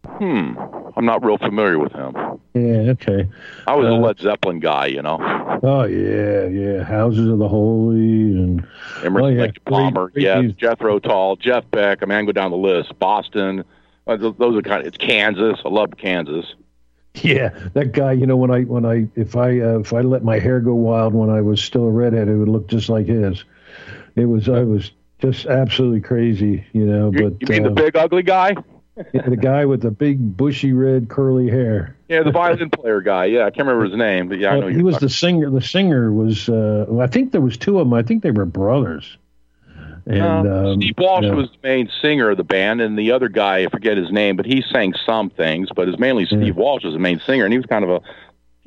Hmm. 0.05 0.53
I'm 0.97 1.05
not 1.05 1.25
real 1.25 1.37
familiar 1.37 1.77
with 1.77 1.91
him. 1.91 2.13
Yeah, 2.53 2.91
okay. 2.93 3.27
I 3.67 3.75
was 3.75 3.87
a 3.87 3.91
Uh, 3.93 3.97
Led 3.97 4.19
Zeppelin 4.19 4.59
guy, 4.59 4.85
you 4.87 5.01
know. 5.01 5.17
Oh 5.61 5.83
yeah, 5.83 6.45
yeah. 6.45 6.83
Houses 6.83 7.27
of 7.29 7.37
the 7.39 7.47
Holy 7.47 8.31
and 8.31 8.65
Emerson, 9.03 9.25
Oh, 9.25 9.27
yeah. 9.27 9.41
Lake 9.41 9.65
Palmer, 9.65 10.09
Great- 10.09 10.23
great. 10.23 10.57
Jethro 10.57 10.99
Tull, 10.99 11.35
Jeff 11.35 11.69
Beck. 11.71 11.99
I 12.01 12.05
mean, 12.05 12.13
I 12.15 12.19
can 12.19 12.25
go 12.27 12.31
down 12.31 12.51
the 12.51 12.57
list. 12.57 12.97
Boston. 12.99 13.63
Uh, 14.07 14.15
Those 14.17 14.55
are 14.57 14.61
kind 14.61 14.81
of. 14.81 14.87
It's 14.87 14.97
Kansas. 14.97 15.59
I 15.65 15.69
love 15.69 15.91
Kansas. 15.97 16.45
yeah, 17.15 17.49
that 17.73 17.91
guy. 17.91 18.11
You 18.13 18.25
know, 18.27 18.37
when 18.37 18.51
I 18.51 18.61
when 18.61 18.85
I 18.85 19.07
if 19.15 19.35
I 19.35 19.59
uh, 19.59 19.79
if 19.79 19.93
I 19.93 20.01
let 20.01 20.23
my 20.23 20.39
hair 20.39 20.59
go 20.59 20.75
wild 20.75 21.13
when 21.13 21.29
I 21.29 21.41
was 21.41 21.61
still 21.61 21.85
a 21.85 21.91
redhead, 21.91 22.27
it 22.29 22.35
would 22.35 22.49
look 22.49 22.67
just 22.67 22.87
like 22.89 23.07
his. 23.07 23.43
It 24.15 24.25
was 24.25 24.47
I 24.47 24.61
was 24.63 24.91
just 25.19 25.45
absolutely 25.45 26.01
crazy, 26.01 26.63
you 26.73 26.85
know. 26.85 27.11
You, 27.11 27.29
but 27.31 27.41
you 27.41 27.47
mean 27.49 27.65
uh, 27.65 27.69
the 27.69 27.75
big 27.75 27.95
ugly 27.97 28.23
guy? 28.23 28.55
Yeah, 29.13 29.27
the 29.27 29.35
guy 29.37 29.65
with 29.65 29.81
the 29.81 29.91
big 29.91 30.37
bushy 30.37 30.73
red 30.73 31.09
curly 31.09 31.49
hair. 31.49 31.95
Yeah, 32.07 32.23
the 32.23 32.31
violin 32.31 32.69
player 32.69 33.01
guy. 33.01 33.25
Yeah, 33.25 33.41
I 33.45 33.49
can't 33.51 33.67
remember 33.67 33.85
his 33.85 33.95
name, 33.97 34.27
but 34.29 34.39
yeah, 34.39 34.51
I 34.51 34.59
know 34.59 34.67
Uh, 34.67 34.69
he 34.69 34.81
was 34.83 34.95
talking- 34.95 35.05
the 35.07 35.13
singer. 35.13 35.49
The 35.49 35.61
singer 35.61 36.11
was. 36.13 36.47
Uh, 36.49 36.85
well, 36.87 37.01
I 37.01 37.07
think 37.07 37.31
there 37.31 37.41
was 37.41 37.57
two 37.57 37.79
of 37.79 37.87
them. 37.87 37.93
I 37.93 38.03
think 38.03 38.23
they 38.23 38.31
were 38.31 38.45
brothers. 38.45 39.17
And 40.07 40.21
Uh, 40.47 40.71
um, 40.73 40.81
Steve 40.81 40.93
Walsh 40.99 41.23
yeah. 41.25 41.33
was 41.33 41.49
the 41.49 41.67
main 41.67 41.89
singer 42.01 42.29
of 42.29 42.37
the 42.37 42.43
band, 42.43 42.79
and 42.79 42.97
the 42.97 43.11
other 43.11 43.27
guy, 43.27 43.63
I 43.63 43.67
forget 43.67 43.97
his 43.97 44.11
name, 44.11 44.35
but 44.35 44.45
he 44.45 44.63
sang 44.71 44.93
some 45.05 45.29
things. 45.31 45.69
But 45.75 45.89
it's 45.89 45.97
mainly 45.99 46.25
Steve 46.27 46.55
Walsh 46.55 46.83
was 46.83 46.93
the 46.93 46.99
main 46.99 47.19
singer, 47.19 47.43
and 47.43 47.51
he 47.51 47.57
was 47.57 47.65
kind 47.65 47.83
of 47.83 47.89
a 47.89 48.01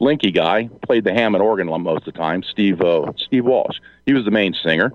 linky 0.01 0.35
guy. 0.35 0.68
Played 0.85 1.05
the 1.05 1.12
Hammond 1.12 1.43
organ 1.43 1.68
most 1.68 2.07
of 2.09 2.12
the 2.12 2.18
time. 2.18 2.43
Steve 2.43 2.81
uh, 2.81 3.12
Steve 3.16 3.45
Walsh. 3.45 3.79
He 4.05 4.12
was 4.14 4.24
the 4.24 4.31
main 4.33 4.53
singer. 4.55 4.93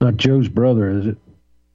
not 0.00 0.16
Joe's 0.16 0.48
brother, 0.48 0.90
is 0.90 1.06
it? 1.06 1.18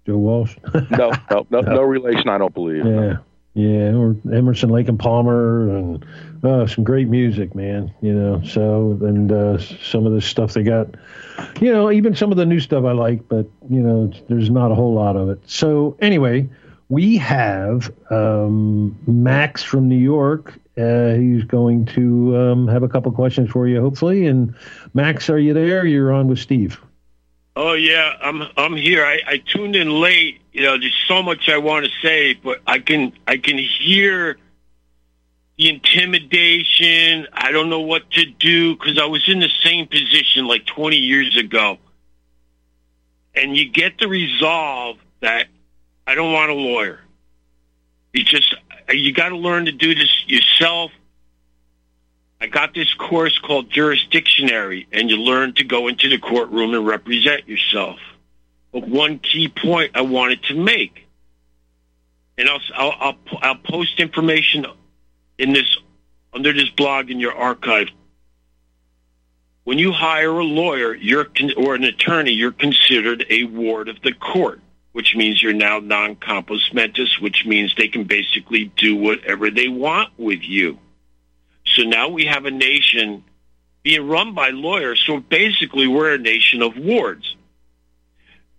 Joe 0.05 0.17
Walsh. 0.17 0.55
No, 0.91 1.11
no, 1.31 1.47
no, 1.49 1.61
no 1.61 1.81
relation. 1.81 2.29
I 2.29 2.37
don't 2.37 2.53
believe. 2.53 2.85
Yeah. 2.85 3.17
Yeah, 3.55 3.93
or 3.93 4.15
Emerson, 4.33 4.69
Lake 4.69 4.87
and 4.87 4.97
Palmer, 4.97 5.69
and 5.69 6.03
uh, 6.43 6.65
some 6.65 6.83
great 6.83 7.07
music, 7.07 7.53
man. 7.53 7.93
You 8.01 8.13
know, 8.13 8.41
so 8.43 8.97
and 9.01 9.31
uh, 9.31 9.59
some 9.59 10.07
of 10.07 10.13
the 10.13 10.21
stuff 10.21 10.53
they 10.53 10.63
got, 10.63 10.87
you 11.61 11.71
know, 11.71 11.91
even 11.91 12.15
some 12.15 12.31
of 12.31 12.37
the 12.37 12.47
new 12.47 12.59
stuff 12.59 12.83
I 12.83 12.93
like, 12.93 13.27
but 13.29 13.45
you 13.69 13.79
know, 13.79 14.11
there's 14.27 14.49
not 14.49 14.71
a 14.71 14.75
whole 14.75 14.95
lot 14.95 15.15
of 15.15 15.29
it. 15.29 15.39
So 15.45 15.95
anyway, 16.01 16.49
we 16.89 17.17
have 17.17 17.91
um, 18.09 18.97
Max 19.05 19.61
from 19.61 19.87
New 19.87 19.97
York. 19.97 20.59
Uh, 20.75 21.13
he's 21.13 21.43
going 21.43 21.85
to 21.85 22.35
um, 22.35 22.67
have 22.67 22.81
a 22.81 22.89
couple 22.89 23.11
questions 23.11 23.51
for 23.51 23.67
you, 23.67 23.79
hopefully. 23.79 24.25
And 24.25 24.55
Max, 24.95 25.29
are 25.29 25.37
you 25.37 25.53
there? 25.53 25.85
You're 25.85 26.11
on 26.11 26.27
with 26.27 26.39
Steve. 26.39 26.81
Oh 27.55 27.73
yeah, 27.73 28.17
I'm 28.21 28.43
I'm 28.57 28.75
here. 28.75 29.05
I, 29.05 29.19
I 29.27 29.37
tuned 29.37 29.75
in 29.75 29.89
late. 30.01 30.41
You 30.51 30.63
know, 30.63 30.79
there's 30.79 30.95
so 31.07 31.21
much 31.21 31.49
I 31.49 31.57
want 31.57 31.85
to 31.85 31.91
say, 32.01 32.33
but 32.33 32.61
I 32.65 32.79
can 32.79 33.13
I 33.27 33.37
can 33.37 33.57
hear 33.57 34.37
the 35.57 35.69
intimidation. 35.69 37.27
I 37.31 37.51
don't 37.51 37.69
know 37.69 37.81
what 37.81 38.09
to 38.11 38.25
do 38.25 38.75
because 38.75 38.97
I 38.97 39.05
was 39.05 39.23
in 39.27 39.39
the 39.39 39.51
same 39.63 39.87
position 39.87 40.47
like 40.47 40.65
20 40.65 40.97
years 40.97 41.37
ago. 41.37 41.77
And 43.35 43.55
you 43.55 43.69
get 43.69 43.99
the 43.99 44.07
resolve 44.07 44.97
that 45.21 45.47
I 46.07 46.15
don't 46.15 46.33
want 46.33 46.51
a 46.51 46.55
lawyer. 46.55 46.99
You 48.13 48.23
just 48.23 48.55
you 48.89 49.13
got 49.13 49.29
to 49.29 49.37
learn 49.37 49.65
to 49.65 49.71
do 49.71 49.93
this 49.93 50.11
yourself. 50.27 50.91
I 52.43 52.47
got 52.47 52.73
this 52.73 52.93
course 52.95 53.39
called 53.39 53.69
Jurisdictionary, 53.71 54.87
and 54.91 55.09
you 55.09 55.15
learn 55.15 55.53
to 55.53 55.63
go 55.63 55.87
into 55.87 56.09
the 56.09 56.17
courtroom 56.17 56.73
and 56.73 56.85
represent 56.85 57.47
yourself. 57.47 57.99
But 58.73 58.85
one 58.85 59.19
key 59.19 59.47
point 59.47 59.91
I 59.95 60.01
wanted 60.01 60.43
to 60.43 60.53
make, 60.53 61.07
and 62.37 62.49
I'll 62.49 62.59
I'll, 62.75 62.95
I'll, 62.99 63.17
I'll 63.41 63.55
post 63.55 63.97
information 63.97 64.65
in 65.37 65.53
this 65.53 65.77
under 66.33 66.51
this 66.51 66.67
blog 66.71 67.09
in 67.09 67.21
your 67.21 67.33
archive. 67.33 67.87
When 69.63 69.79
you 69.79 69.93
hire 69.93 70.37
a 70.37 70.43
lawyer, 70.43 70.93
you're 70.93 71.23
con- 71.23 71.53
or 71.55 71.75
an 71.75 71.85
attorney, 71.85 72.33
you're 72.33 72.51
considered 72.51 73.25
a 73.29 73.45
ward 73.45 73.87
of 73.87 74.01
the 74.01 74.11
court, 74.11 74.59
which 74.91 75.15
means 75.15 75.41
you're 75.41 75.53
now 75.53 75.79
non 75.79 76.17
compos 76.17 76.71
mentis, 76.73 77.21
which 77.21 77.45
means 77.45 77.73
they 77.77 77.87
can 77.87 78.03
basically 78.03 78.65
do 78.75 78.97
whatever 78.97 79.49
they 79.49 79.69
want 79.69 80.09
with 80.17 80.41
you. 80.41 80.77
So 81.65 81.83
now 81.83 82.09
we 82.09 82.25
have 82.25 82.45
a 82.45 82.51
nation 82.51 83.23
being 83.83 84.07
run 84.07 84.33
by 84.33 84.49
lawyers. 84.49 85.03
So 85.05 85.19
basically, 85.19 85.87
we're 85.87 86.13
a 86.13 86.17
nation 86.17 86.61
of 86.61 86.77
wards. 86.77 87.35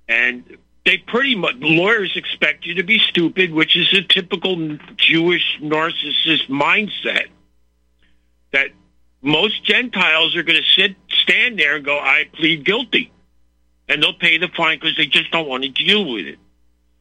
And 0.09 0.59
they 0.85 0.99
pretty 0.99 1.35
much, 1.35 1.57
lawyers 1.61 2.13
expect 2.15 2.67
you 2.67 2.75
to 2.75 2.83
be 2.83 2.99
stupid, 2.99 3.53
which 3.53 3.77
is 3.77 3.93
a 3.95 4.03
typical 4.03 4.79
Jewish 4.97 5.59
narcissist 5.61 6.49
mindset 6.49 7.29
that 8.53 8.69
most 9.23 9.65
Gentiles 9.65 10.37
are 10.37 10.43
going 10.43 10.61
to 10.61 10.81
sit, 10.81 10.97
stand 11.23 11.59
there 11.59 11.77
and 11.77 11.85
go, 11.85 11.99
I 11.99 12.29
plead 12.35 12.65
guilty. 12.65 13.11
And 13.89 14.03
they'll 14.03 14.15
pay 14.15 14.39
the 14.39 14.49
fine 14.49 14.79
because 14.79 14.97
they 14.97 15.07
just 15.07 15.31
don't 15.31 15.49
want 15.49 15.65
to 15.65 15.71
deal 15.71 16.11
with 16.11 16.27
it. 16.27 16.39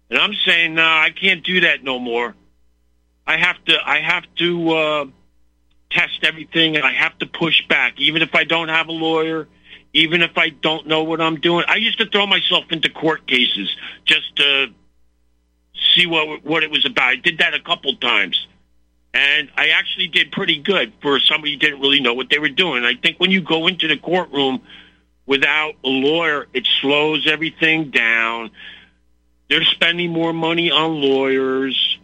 And 0.10 0.20
I'm 0.20 0.34
saying, 0.45 0.76
no, 0.76 0.84
I 0.84 1.12
can't 1.12 1.43
do 1.43 1.62
that 1.62 1.84
no 1.84 1.99
more. 1.99 2.36
I 3.26 3.38
have 3.38 3.64
to, 3.66 3.78
I 3.86 3.99
have 3.99 4.24
to, 4.36 4.70
uh, 4.70 5.06
test 5.94 6.24
everything 6.24 6.76
and 6.76 6.86
I 6.86 6.94
have 6.94 7.18
to 7.20 7.26
push 7.26 7.66
back, 7.68 8.00
even 8.00 8.22
if 8.22 8.34
I 8.36 8.44
don't 8.44 8.70
have 8.70 8.88
a 8.88 8.91
lawyer, 8.91 9.48
even 9.94 10.22
if 10.22 10.38
I 10.38 10.50
don't 10.50 10.88
know 10.88 11.04
what 11.04 11.22
I'm 11.22 11.39
doing. 11.39 11.66
I 11.68 11.76
used 11.76 12.00
to 12.00 12.08
throw 12.08 12.26
myself 12.26 12.66
into 12.72 12.89
court 12.89 13.28
cases 13.28 13.76
just 14.06 14.36
to 14.38 14.68
see 15.96 16.06
what 16.06 16.44
what 16.44 16.64
it 16.64 16.72
was 16.72 16.86
about. 16.86 17.10
I 17.10 17.16
did 17.16 17.39
that 17.39 17.54
a 17.54 17.60
couple 17.60 17.96
times. 17.96 18.48
And 19.16 19.52
I 19.56 19.70
actually 19.70 20.08
did 20.08 20.32
pretty 20.32 20.60
good 20.60 20.91
for 21.02 21.20
somebody 21.20 21.54
who 21.54 21.60
didn't 21.60 21.82
really 21.82 22.00
know 22.02 22.16
what 22.16 22.30
they 22.32 22.39
were 22.39 22.50
doing. 22.50 22.84
I 22.84 22.96
think 22.96 23.20
when 23.20 23.30
you 23.30 23.41
go 23.41 23.68
into 23.68 23.88
the 23.88 23.98
courtroom 23.98 24.62
without 25.28 25.76
a 25.84 25.88
lawyer, 25.88 26.48
it 26.52 26.68
slows 26.82 27.28
everything 27.28 27.91
down. 27.91 28.50
They're 29.50 29.64
spending 29.66 30.12
more 30.12 30.34
money 30.34 30.72
on 30.72 31.00
lawyers. 31.00 32.00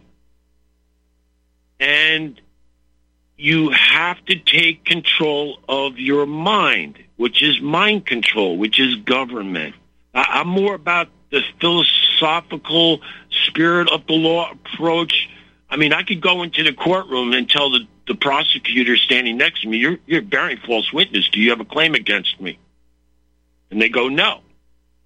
And 1.80 2.40
you 3.40 3.70
have 3.70 4.22
to 4.26 4.36
take 4.36 4.84
control 4.84 5.58
of 5.68 5.98
your 5.98 6.26
mind, 6.26 6.98
which 7.16 7.42
is 7.42 7.60
mind 7.60 8.04
control, 8.04 8.58
which 8.58 8.78
is 8.78 8.96
government. 8.96 9.74
I'm 10.12 10.48
more 10.48 10.74
about 10.74 11.08
the 11.30 11.42
philosophical 11.60 13.00
spirit 13.46 13.90
of 13.90 14.06
the 14.06 14.12
law 14.12 14.50
approach. 14.50 15.28
I 15.70 15.76
mean, 15.76 15.92
I 15.92 16.02
could 16.02 16.20
go 16.20 16.42
into 16.42 16.62
the 16.62 16.74
courtroom 16.74 17.32
and 17.32 17.48
tell 17.48 17.70
the, 17.70 17.86
the 18.06 18.14
prosecutor 18.14 18.96
standing 18.96 19.38
next 19.38 19.62
to 19.62 19.68
me, 19.68 19.78
you're, 19.78 19.98
you're 20.06 20.22
bearing 20.22 20.58
false 20.66 20.92
witness. 20.92 21.28
Do 21.30 21.40
you 21.40 21.50
have 21.50 21.60
a 21.60 21.64
claim 21.64 21.94
against 21.94 22.40
me? 22.40 22.58
And 23.70 23.80
they 23.80 23.88
go, 23.88 24.08
no. 24.08 24.40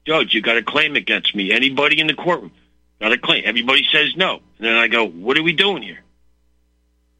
Judge, 0.06 0.34
you 0.34 0.42
got 0.42 0.56
a 0.56 0.62
claim 0.62 0.96
against 0.96 1.34
me. 1.36 1.52
Anybody 1.52 2.00
in 2.00 2.08
the 2.08 2.14
courtroom 2.14 2.52
got 3.00 3.12
a 3.12 3.18
claim. 3.18 3.44
Everybody 3.46 3.86
says 3.92 4.16
no. 4.16 4.40
And 4.58 4.66
then 4.66 4.74
I 4.74 4.88
go, 4.88 5.06
what 5.06 5.38
are 5.38 5.42
we 5.42 5.52
doing 5.52 5.82
here? 5.82 6.00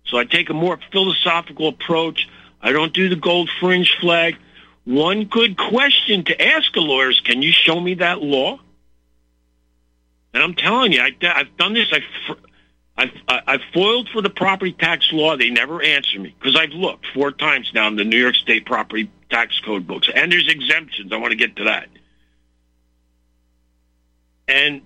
So 0.07 0.19
I 0.19 0.25
take 0.25 0.51
a 0.51 0.55
more 0.55 0.79
philosophical 0.93 1.69
approach. 1.69 2.29
I 2.61 2.73
don't 2.73 2.93
do 2.93 3.09
the 3.09 3.17
gold 3.17 3.51
fringe 3.61 3.97
flag. 4.01 4.37
One 4.85 5.25
good 5.25 5.57
question 5.57 6.25
to 6.25 6.43
ask 6.43 6.75
a 6.77 6.81
lawyer 6.81 7.11
is, 7.11 7.21
can 7.21 7.41
you 7.41 7.53
show 7.53 7.81
me 7.81 7.95
that 7.95 8.21
law? 8.21 8.59
And 10.35 10.43
I'm 10.43 10.55
telling 10.55 10.93
you, 10.93 11.01
I, 11.01 11.13
have 11.23 11.57
done 11.57 11.75
this. 11.75 11.93
I've, 11.93 12.37
I've, 12.97 13.43
I've 13.47 13.61
foiled 13.73 14.09
for 14.11 14.21
the 14.21 14.31
property 14.31 14.73
tax 14.73 15.11
law. 15.13 15.37
They 15.37 15.51
never 15.51 15.83
answer 15.83 16.19
me 16.19 16.35
because 16.39 16.57
I've 16.57 16.73
looked 16.73 17.07
four 17.15 17.33
times 17.33 17.71
now 17.73 17.89
in 17.89 17.97
the 17.97 18.05
New 18.05 18.19
York 18.19 18.35
State 18.35 18.67
property 18.67 19.11
tax 19.31 19.59
code 19.61 19.87
books. 19.87 20.09
And 20.15 20.31
there's 20.31 20.49
exemptions. 20.49 21.13
I 21.13 21.17
want 21.17 21.31
to 21.31 21.37
get 21.37 21.57
to 21.57 21.65
that. 21.65 21.89
And 24.47 24.83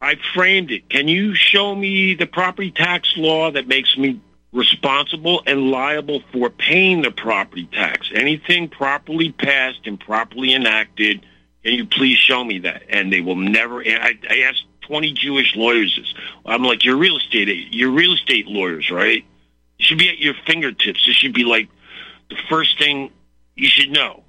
I 0.00 0.16
framed 0.34 0.72
it. 0.72 0.88
Can 0.88 1.08
you 1.08 1.34
show 1.34 1.74
me 1.74 2.14
the 2.14 2.26
property 2.26 2.70
tax 2.70 3.16
law 3.16 3.50
that 3.50 3.68
makes 3.68 3.96
me 3.96 4.20
responsible 4.56 5.42
and 5.46 5.70
liable 5.70 6.22
for 6.32 6.48
paying 6.48 7.02
the 7.02 7.10
property 7.10 7.68
tax. 7.70 8.10
Anything 8.14 8.68
properly 8.68 9.30
passed 9.30 9.80
and 9.84 10.00
properly 10.00 10.54
enacted, 10.54 11.24
can 11.62 11.74
you 11.74 11.84
please 11.84 12.18
show 12.18 12.42
me 12.42 12.60
that? 12.60 12.84
And 12.88 13.12
they 13.12 13.20
will 13.20 13.36
never. 13.36 13.82
I, 13.82 14.18
I 14.28 14.38
asked 14.48 14.64
20 14.82 15.12
Jewish 15.12 15.54
lawyers 15.54 15.94
this. 15.96 16.14
I'm 16.44 16.62
like, 16.62 16.84
you're 16.84 16.96
real 16.96 17.18
estate, 17.18 17.48
you're 17.70 17.90
real 17.90 18.14
estate 18.14 18.46
lawyers, 18.46 18.90
right? 18.90 19.24
You 19.78 19.84
should 19.84 19.98
be 19.98 20.08
at 20.08 20.18
your 20.18 20.34
fingertips. 20.46 21.04
This 21.06 21.16
should 21.16 21.34
be 21.34 21.44
like 21.44 21.68
the 22.30 22.36
first 22.48 22.78
thing 22.78 23.10
you 23.54 23.68
should 23.68 23.90
know. 23.90 24.22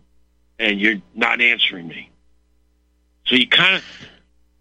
And 0.60 0.80
you're 0.80 1.02
not 1.16 1.40
answering 1.40 1.88
me. 1.88 2.10
So 3.28 3.36
you 3.36 3.48
kind 3.48 3.76
of, 3.76 3.84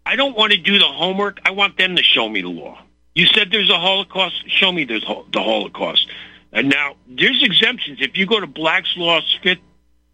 I 0.05 0.15
don't 0.15 0.37
want 0.37 0.53
to 0.53 0.57
do 0.57 0.77
the 0.77 0.85
homework. 0.85 1.39
I 1.43 1.51
want 1.51 1.77
them 1.77 1.95
to 1.95 2.03
show 2.03 2.29
me 2.29 2.41
the 2.41 2.49
law. 2.49 2.79
You 3.17 3.25
said 3.25 3.49
there's 3.49 3.71
a 3.71 3.79
Holocaust. 3.79 4.43
Show 4.47 4.71
me 4.71 4.83
there's 4.83 5.01
the 5.01 5.41
Holocaust. 5.41 6.07
And 6.51 6.69
now 6.69 6.97
there's 7.07 7.41
exemptions. 7.43 7.97
If 7.99 8.15
you 8.15 8.27
go 8.27 8.39
to 8.39 8.45
Black's 8.45 8.95
Law's 8.95 9.39
fifth 9.41 9.57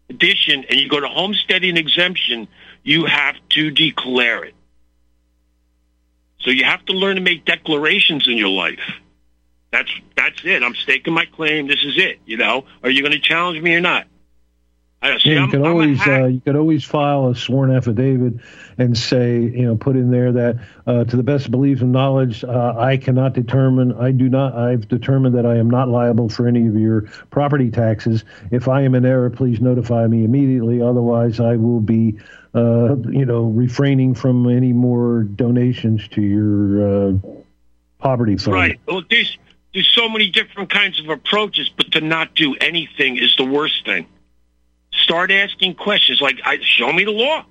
edition 0.08 0.64
and 0.70 0.80
you 0.80 0.88
go 0.88 1.00
to 1.00 1.08
homesteading 1.08 1.76
exemption, 1.76 2.48
you 2.82 3.04
have 3.04 3.36
to 3.50 3.70
declare 3.70 4.44
it. 4.44 4.54
So 6.40 6.50
you 6.50 6.64
have 6.64 6.82
to 6.86 6.94
learn 6.94 7.16
to 7.16 7.20
make 7.20 7.44
declarations 7.44 8.26
in 8.26 8.38
your 8.38 8.48
life. 8.48 8.80
That's 9.70 9.90
that's 10.16 10.42
it. 10.42 10.62
I'm 10.62 10.74
staking 10.74 11.12
my 11.12 11.26
claim. 11.26 11.66
This 11.66 11.84
is 11.84 11.98
it. 11.98 12.20
You 12.24 12.38
know, 12.38 12.64
are 12.82 12.88
you 12.88 13.02
going 13.02 13.12
to 13.12 13.20
challenge 13.20 13.60
me 13.60 13.74
or 13.74 13.82
not? 13.82 14.06
I, 15.04 15.18
see, 15.18 15.34
yeah, 15.34 15.44
you 15.44 15.50
could 15.50 15.60
always 15.60 16.00
uh, 16.06 16.24
you 16.24 16.40
could 16.40 16.56
always 16.56 16.82
file 16.82 17.28
a 17.28 17.34
sworn 17.34 17.70
affidavit 17.70 18.34
and 18.78 18.96
say 18.96 19.38
you 19.38 19.66
know 19.66 19.76
put 19.76 19.96
in 19.96 20.10
there 20.10 20.32
that 20.32 20.56
uh, 20.86 21.04
to 21.04 21.16
the 21.16 21.22
best 21.22 21.44
of 21.44 21.50
belief 21.50 21.82
and 21.82 21.92
knowledge 21.92 22.42
uh, 22.42 22.74
I 22.78 22.96
cannot 22.96 23.34
determine 23.34 23.92
I 23.92 24.12
do 24.12 24.30
not 24.30 24.54
I've 24.54 24.88
determined 24.88 25.34
that 25.34 25.44
I 25.44 25.56
am 25.56 25.68
not 25.68 25.90
liable 25.90 26.30
for 26.30 26.48
any 26.48 26.66
of 26.66 26.74
your 26.76 27.02
property 27.30 27.70
taxes. 27.70 28.24
If 28.50 28.66
I 28.66 28.80
am 28.82 28.94
in 28.94 29.04
error, 29.04 29.28
please 29.28 29.60
notify 29.60 30.06
me 30.06 30.24
immediately. 30.24 30.80
Otherwise, 30.80 31.38
I 31.38 31.56
will 31.56 31.80
be 31.80 32.18
uh, 32.54 32.96
you 33.10 33.26
know 33.26 33.44
refraining 33.44 34.14
from 34.14 34.48
any 34.48 34.72
more 34.72 35.24
donations 35.24 36.08
to 36.08 36.22
your 36.22 37.10
uh, 37.10 37.12
poverty 37.98 38.38
fund. 38.38 38.54
Right. 38.54 38.80
Well, 38.86 39.02
there's 39.10 39.36
there's 39.74 39.88
so 39.88 40.08
many 40.08 40.30
different 40.30 40.70
kinds 40.70 40.98
of 40.98 41.10
approaches, 41.10 41.68
but 41.76 41.92
to 41.92 42.00
not 42.00 42.34
do 42.34 42.54
anything 42.54 43.18
is 43.18 43.36
the 43.36 43.44
worst 43.44 43.84
thing. 43.84 44.06
Start 45.02 45.30
asking 45.30 45.74
questions 45.74 46.20
like, 46.20 46.40
I, 46.44 46.58
"Show 46.62 46.92
me 46.92 47.04
the 47.04 47.12
law." 47.12 47.44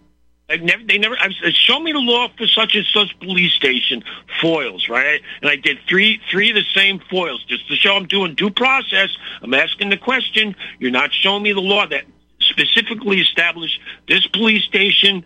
I've 0.49 0.61
never, 0.61 0.83
they 0.83 0.97
never, 0.97 1.17
I've, 1.19 1.31
show 1.53 1.79
me 1.79 1.93
the 1.93 1.99
law 1.99 2.27
for 2.37 2.45
such 2.47 2.75
and 2.75 2.85
such 2.93 3.17
police 3.19 3.53
station 3.53 4.03
foils, 4.41 4.89
right? 4.89 5.21
And 5.41 5.49
I 5.49 5.55
did 5.55 5.79
three, 5.87 6.21
three 6.29 6.49
of 6.49 6.55
the 6.55 6.65
same 6.75 6.99
foils 7.09 7.43
just 7.45 7.67
to 7.69 7.75
show 7.75 7.95
I'm 7.95 8.07
doing 8.07 8.35
due 8.35 8.49
process. 8.49 9.09
I'm 9.41 9.53
asking 9.53 9.89
the 9.89 9.97
question. 9.97 10.55
You're 10.79 10.91
not 10.91 11.13
showing 11.13 11.43
me 11.43 11.53
the 11.53 11.61
law 11.61 11.87
that 11.87 12.03
specifically 12.39 13.21
established 13.21 13.79
this 14.07 14.27
police 14.27 14.63
station, 14.65 15.23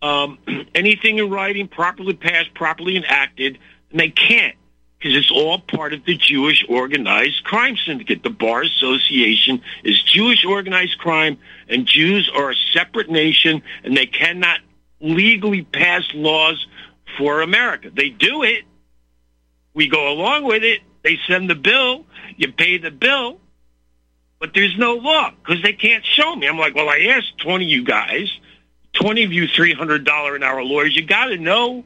um, 0.00 0.38
anything 0.74 1.18
in 1.18 1.28
writing, 1.28 1.68
properly 1.68 2.14
passed, 2.14 2.54
properly 2.54 2.96
enacted, 2.96 3.58
and 3.90 4.00
they 4.00 4.10
can't. 4.10 4.56
Because 5.04 5.18
it's 5.18 5.30
all 5.30 5.58
part 5.58 5.92
of 5.92 6.02
the 6.06 6.16
Jewish 6.16 6.64
organized 6.66 7.44
crime 7.44 7.76
syndicate. 7.76 8.22
The 8.22 8.30
Bar 8.30 8.62
Association 8.62 9.60
is 9.84 10.02
Jewish 10.02 10.46
organized 10.46 10.96
crime, 10.96 11.36
and 11.68 11.86
Jews 11.86 12.30
are 12.34 12.52
a 12.52 12.54
separate 12.72 13.10
nation, 13.10 13.62
and 13.82 13.94
they 13.94 14.06
cannot 14.06 14.60
legally 15.00 15.60
pass 15.60 16.04
laws 16.14 16.66
for 17.18 17.42
America. 17.42 17.90
They 17.94 18.08
do 18.08 18.44
it. 18.44 18.64
We 19.74 19.88
go 19.88 20.10
along 20.10 20.44
with 20.44 20.64
it. 20.64 20.80
They 21.02 21.18
send 21.28 21.50
the 21.50 21.54
bill. 21.54 22.06
You 22.38 22.50
pay 22.50 22.78
the 22.78 22.90
bill. 22.90 23.40
But 24.38 24.54
there's 24.54 24.78
no 24.78 24.94
law 24.94 25.32
because 25.44 25.62
they 25.62 25.74
can't 25.74 26.04
show 26.06 26.34
me. 26.34 26.48
I'm 26.48 26.58
like, 26.58 26.74
well, 26.74 26.88
I 26.88 27.10
asked 27.14 27.36
20 27.42 27.66
of 27.66 27.70
you 27.70 27.84
guys, 27.84 28.32
20 28.94 29.22
of 29.24 29.32
you 29.34 29.48
$300 29.48 30.34
an 30.36 30.42
hour 30.42 30.64
lawyers. 30.64 30.96
You 30.96 31.04
got 31.04 31.26
to 31.26 31.36
know 31.36 31.84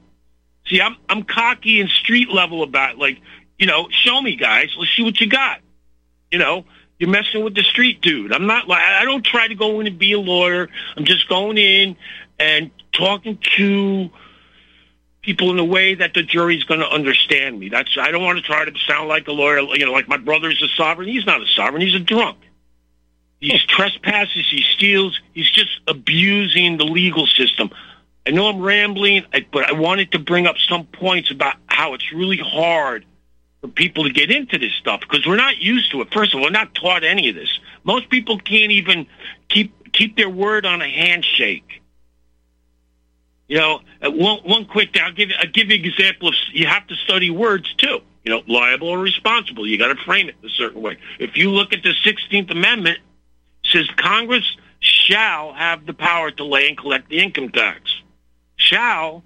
See, 0.68 0.80
I'm 0.80 0.96
I'm 1.08 1.22
cocky 1.22 1.80
and 1.80 1.88
street 1.88 2.30
level 2.30 2.62
about 2.62 2.92
it. 2.92 2.98
like, 2.98 3.20
you 3.58 3.66
know, 3.66 3.88
show 3.90 4.20
me 4.20 4.36
guys, 4.36 4.74
let's 4.78 4.94
see 4.96 5.02
what 5.02 5.20
you 5.20 5.28
got. 5.28 5.60
You 6.30 6.38
know, 6.38 6.64
you're 6.98 7.10
messing 7.10 7.42
with 7.42 7.54
the 7.54 7.62
street 7.62 8.00
dude. 8.00 8.32
I'm 8.32 8.46
not 8.46 8.68
like 8.68 8.82
I 8.82 9.04
don't 9.04 9.24
try 9.24 9.48
to 9.48 9.54
go 9.54 9.80
in 9.80 9.86
and 9.86 9.98
be 9.98 10.12
a 10.12 10.20
lawyer. 10.20 10.68
I'm 10.96 11.04
just 11.04 11.28
going 11.28 11.58
in 11.58 11.96
and 12.38 12.70
talking 12.92 13.38
to 13.56 14.10
people 15.22 15.50
in 15.50 15.58
a 15.58 15.64
way 15.64 15.94
that 15.94 16.14
the 16.14 16.22
jury's 16.22 16.64
going 16.64 16.80
to 16.80 16.88
understand 16.88 17.58
me. 17.58 17.68
That's 17.68 17.96
I 17.98 18.10
don't 18.10 18.22
want 18.22 18.38
to 18.38 18.42
try 18.42 18.64
to 18.64 18.72
sound 18.86 19.08
like 19.08 19.28
a 19.28 19.32
lawyer, 19.32 19.60
you 19.74 19.86
know, 19.86 19.92
like 19.92 20.08
my 20.08 20.16
brother's 20.16 20.62
a 20.62 20.68
sovereign. 20.76 21.08
He's 21.08 21.26
not 21.26 21.40
a 21.40 21.46
sovereign. 21.46 21.82
He's 21.82 21.94
a 21.94 22.00
drunk. 22.00 22.38
He 23.40 23.50
hmm. 23.50 23.56
trespasses, 23.68 24.46
he 24.50 24.64
steals, 24.74 25.20
he's 25.32 25.50
just 25.50 25.80
abusing 25.86 26.76
the 26.76 26.84
legal 26.84 27.26
system. 27.26 27.70
I 28.28 28.30
know 28.30 28.50
I'm 28.50 28.60
rambling, 28.60 29.24
but 29.50 29.64
I 29.64 29.72
wanted 29.72 30.12
to 30.12 30.18
bring 30.18 30.46
up 30.46 30.56
some 30.58 30.84
points 30.84 31.30
about 31.30 31.54
how 31.66 31.94
it's 31.94 32.12
really 32.12 32.36
hard 32.36 33.06
for 33.62 33.68
people 33.68 34.04
to 34.04 34.10
get 34.10 34.30
into 34.30 34.58
this 34.58 34.72
stuff 34.74 35.00
because 35.00 35.26
we're 35.26 35.36
not 35.36 35.56
used 35.56 35.90
to 35.92 36.02
it. 36.02 36.12
First 36.12 36.34
of 36.34 36.40
all, 36.40 36.44
we're 36.44 36.50
not 36.50 36.74
taught 36.74 37.04
any 37.04 37.30
of 37.30 37.34
this. 37.34 37.48
Most 37.84 38.10
people 38.10 38.38
can't 38.38 38.70
even 38.70 39.06
keep 39.48 39.92
keep 39.94 40.18
their 40.18 40.28
word 40.28 40.66
on 40.66 40.82
a 40.82 40.88
handshake. 40.88 41.80
You 43.48 43.56
know, 43.56 43.80
uh, 44.02 44.10
one 44.10 44.40
one 44.40 44.66
quick 44.66 44.92
thing. 44.92 45.00
I'll 45.02 45.12
give 45.12 45.30
you 45.30 45.36
I'll 45.38 45.50
give 45.50 45.70
you 45.70 45.78
an 45.78 45.84
example 45.86 46.28
of 46.28 46.34
you 46.52 46.66
have 46.66 46.86
to 46.88 46.96
study 46.96 47.30
words 47.30 47.72
too. 47.78 48.00
You 48.24 48.32
know, 48.32 48.42
liable 48.46 48.88
or 48.88 48.98
responsible. 48.98 49.66
You 49.66 49.78
got 49.78 49.88
to 49.88 50.04
frame 50.04 50.28
it 50.28 50.34
a 50.44 50.50
certain 50.50 50.82
way. 50.82 50.98
If 51.18 51.38
you 51.38 51.50
look 51.50 51.72
at 51.72 51.82
the 51.82 51.94
Sixteenth 52.04 52.50
Amendment, 52.50 52.98
it 53.64 53.70
says 53.70 53.88
Congress 53.96 54.44
shall 54.80 55.54
have 55.54 55.86
the 55.86 55.94
power 55.94 56.30
to 56.32 56.44
lay 56.44 56.68
and 56.68 56.76
collect 56.76 57.08
the 57.08 57.20
income 57.20 57.48
tax 57.48 57.97
shall 58.58 59.24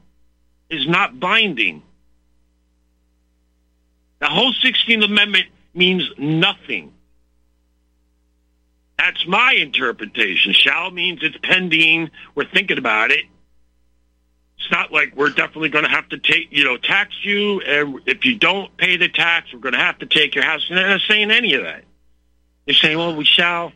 is 0.71 0.87
not 0.87 1.19
binding. 1.19 1.83
The 4.21 4.29
whole 4.29 4.53
16th 4.53 5.05
Amendment 5.05 5.47
means 5.75 6.09
nothing. 6.17 6.93
That's 8.97 9.27
my 9.27 9.55
interpretation. 9.55 10.53
Shall 10.53 10.93
means 10.93 11.19
it's 11.23 11.37
pending. 11.43 12.11
We're 12.37 12.49
thinking 12.49 12.79
about 12.79 13.11
it. 13.11 13.25
It's 14.59 14.71
not 14.71 14.93
like 14.93 15.17
we're 15.17 15.31
definitely 15.31 15.71
going 15.71 15.85
to 15.85 15.91
have 15.91 16.09
to 16.11 16.19
take, 16.19 16.53
you 16.53 16.65
know, 16.65 16.77
tax 16.77 17.13
you. 17.25 17.61
And 17.63 18.01
if 18.07 18.25
you 18.25 18.37
don't 18.37 18.77
pay 18.77 18.97
the 18.97 19.09
tax, 19.09 19.53
we're 19.53 19.59
going 19.59 19.73
to 19.75 19.81
have 19.81 19.99
to 19.99 20.07
take 20.07 20.37
your 20.37 20.45
house. 20.45 20.65
They're 20.69 20.89
not 20.89 21.01
saying 21.09 21.33
any 21.33 21.55
of 21.55 21.65
that. 21.65 21.83
They're 22.65 22.77
saying, 22.77 22.97
well, 22.97 23.17
we 23.17 23.25
shall 23.25 23.73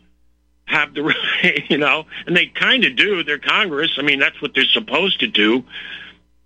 have 0.66 0.94
the 0.94 1.02
right, 1.42 1.64
you 1.70 1.78
know, 1.78 2.06
and 2.26 2.36
they 2.36 2.46
kind 2.46 2.84
of 2.84 2.96
do. 2.96 3.22
They're 3.24 3.38
Congress. 3.38 3.92
I 3.98 4.02
mean, 4.02 4.18
that's 4.18 4.40
what 4.42 4.54
they're 4.54 4.64
supposed 4.66 5.20
to 5.20 5.26
do. 5.26 5.64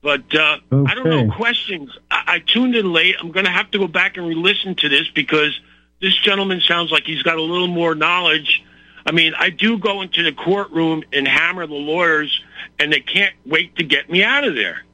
But 0.03 0.35
uh, 0.35 0.59
okay. 0.73 0.93
I 0.93 0.95
don't 0.95 1.11
know 1.11 1.31
questions. 1.35 1.91
I, 2.11 2.23
I 2.27 2.39
tuned 2.39 2.75
in 2.75 2.93
late. 2.93 3.17
I'm 3.21 3.33
going 3.33 3.45
to 3.45 3.51
have 3.51 3.71
to 3.73 3.79
go 3.79 3.87
back 3.87 4.17
and 4.17 4.27
re-listen 4.27 4.75
to 4.77 4.89
this 4.89 5.09
because 5.15 5.59
this 6.01 6.17
gentleman 6.17 6.61
sounds 6.61 6.91
like 6.91 7.05
he's 7.05 7.23
got 7.23 7.37
a 7.37 7.43
little 7.43 7.67
more 7.67 7.95
knowledge. 7.95 8.63
I 9.05 9.13
mean, 9.13 9.35
I 9.39 9.51
do 9.51 9.79
go 9.79 10.03
into 10.03 10.23
the 10.23 10.33
courtroom 10.33 11.03
and 11.13 11.27
hammer 11.27 11.67
the 11.67 11.75
lawyers, 11.75 12.43
and 12.79 12.93
they 12.93 13.01
can't 13.01 13.35
wait 13.45 13.77
to 13.77 13.85
get 13.85 14.09
me 14.11 14.23
out 14.23 14.45
of 14.45 14.55
there 14.55 14.85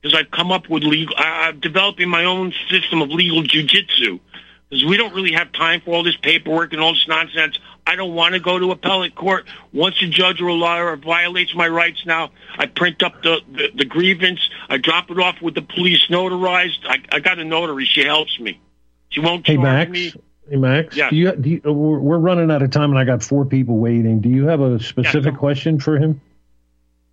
because 0.00 0.18
I've 0.18 0.30
come 0.30 0.50
up 0.50 0.68
with 0.68 0.82
legal. 0.82 1.14
I'm 1.16 1.60
developing 1.60 2.08
my 2.08 2.24
own 2.24 2.52
system 2.68 3.02
of 3.02 3.10
legal 3.10 3.42
jujitsu 3.42 4.20
because 4.68 4.84
we 4.84 4.96
don't 4.96 5.14
really 5.14 5.32
have 5.32 5.52
time 5.52 5.80
for 5.80 5.94
all 5.94 6.02
this 6.02 6.16
paperwork 6.16 6.72
and 6.72 6.82
all 6.82 6.92
this 6.92 7.06
nonsense. 7.08 7.58
I 7.88 7.96
don't 7.96 8.14
want 8.14 8.34
to 8.34 8.40
go 8.40 8.58
to 8.58 8.70
appellate 8.70 9.14
court. 9.14 9.46
Once 9.72 10.02
a 10.02 10.06
judge 10.08 10.42
or 10.42 10.48
a 10.48 10.52
lawyer 10.52 10.94
violates 10.96 11.54
my 11.54 11.66
rights 11.66 12.04
now, 12.04 12.32
I 12.58 12.66
print 12.66 13.02
up 13.02 13.22
the, 13.22 13.40
the, 13.50 13.70
the 13.74 13.84
grievance. 13.86 14.40
I 14.68 14.76
drop 14.76 15.10
it 15.10 15.18
off 15.18 15.40
with 15.40 15.54
the 15.54 15.62
police 15.62 16.06
notarized. 16.10 16.84
I, 16.86 16.98
I 17.10 17.20
got 17.20 17.38
a 17.38 17.44
notary. 17.44 17.86
She 17.86 18.04
helps 18.04 18.38
me. 18.38 18.60
She 19.08 19.20
won't 19.20 19.46
hey, 19.46 19.56
Max. 19.56 19.90
me. 19.90 20.12
Hey, 20.50 20.56
Max. 20.56 20.94
Yeah. 20.94 21.08
Do 21.08 21.16
you, 21.16 21.32
do 21.32 21.48
you, 21.50 21.60
we're 21.72 22.18
running 22.18 22.50
out 22.50 22.60
of 22.60 22.70
time, 22.70 22.90
and 22.90 22.98
I 22.98 23.04
got 23.04 23.22
four 23.22 23.46
people 23.46 23.78
waiting. 23.78 24.20
Do 24.20 24.28
you 24.28 24.48
have 24.48 24.60
a 24.60 24.78
specific 24.82 25.32
Yeah. 25.32 25.38
question 25.38 25.80
for 25.80 25.96
him? 25.96 26.20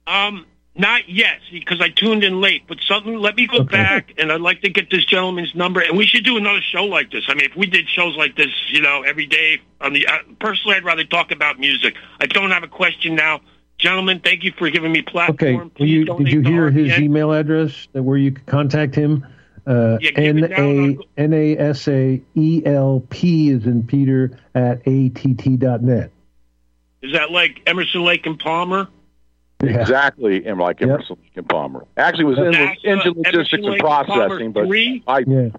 Um, 0.05 0.45
not 0.77 1.07
yet, 1.09 1.39
because 1.51 1.79
I 1.81 1.89
tuned 1.89 2.23
in 2.23 2.41
late. 2.41 2.63
But 2.67 2.79
something, 2.87 3.17
let 3.17 3.35
me 3.35 3.47
go 3.47 3.59
Okay. 3.59 3.77
back, 3.77 4.13
and 4.17 4.31
I'd 4.31 4.41
like 4.41 4.61
to 4.61 4.69
get 4.69 4.89
this 4.89 5.05
gentleman's 5.05 5.55
number. 5.55 5.79
And 5.81 5.97
we 5.97 6.05
should 6.05 6.25
do 6.25 6.37
another 6.37 6.61
show 6.61 6.83
like 6.85 7.11
this. 7.11 7.23
I 7.27 7.33
mean, 7.33 7.45
if 7.49 7.55
we 7.55 7.65
did 7.67 7.87
shows 7.89 8.15
like 8.17 8.35
this, 8.35 8.49
you 8.69 8.81
know, 8.81 9.03
every 9.03 9.25
day 9.25 9.61
on 9.81 9.93
the. 9.93 10.05
Uh, 10.07 10.17
personally, 10.39 10.75
I'd 10.77 10.83
rather 10.83 11.05
talk 11.05 11.31
about 11.31 11.59
music. 11.59 11.95
I 12.19 12.25
don't 12.25 12.51
have 12.51 12.63
a 12.63 12.67
question 12.67 13.15
now, 13.15 13.41
gentlemen. 13.77 14.19
Thank 14.19 14.43
you 14.43 14.51
for 14.57 14.69
giving 14.69 14.91
me 14.91 15.01
platform. 15.01 15.55
Okay. 15.55 15.69
Please 15.75 15.89
you, 15.89 16.05
did 16.05 16.27
you 16.31 16.41
hear 16.41 16.69
his 16.69 16.91
RPN. 16.91 16.99
email 17.03 17.31
address 17.31 17.87
that 17.93 18.03
where 18.03 18.17
you 18.17 18.31
could 18.31 18.45
contact 18.45 18.95
him? 18.95 19.25
Uh, 19.67 19.97
Yeah, 20.01 20.11
N. 20.15 20.43
A 20.53 20.97
N 21.17 21.33
A 21.33 21.57
S 21.57 21.87
A 21.87 22.21
E 22.35 22.61
L 22.65 23.03
P 23.09 23.49
is 23.49 23.65
in 23.65 23.81
Peter 23.83 24.37
at 24.53 24.81
a 24.85 25.09
t 25.09 25.33
t 25.33 25.55
dot 25.57 25.81
net. 25.81 26.11
Is 27.01 27.13
that 27.13 27.31
like 27.31 27.61
Emerson 27.65 28.03
Lake 28.03 28.25
and 28.25 28.37
Palmer? 28.37 28.87
Yeah. 29.63 29.79
Exactly, 29.81 30.45
and 30.45 30.59
like 30.59 30.81
Emerson 30.81 31.15
Lake 31.21 31.31
and 31.37 31.47
Palmer. 31.47 31.85
Actually, 31.97 32.25
it 32.25 32.27
was 32.27 32.37
in 32.39 32.43
NASA, 32.45 32.75
engine 32.83 32.89
Emerson 32.89 33.13
logistics 33.17 33.65
and 33.65 33.77
processing, 33.79 34.51
but 34.51 34.67
three? 34.67 35.03
I 35.07 35.19
Yeah. 35.25 35.49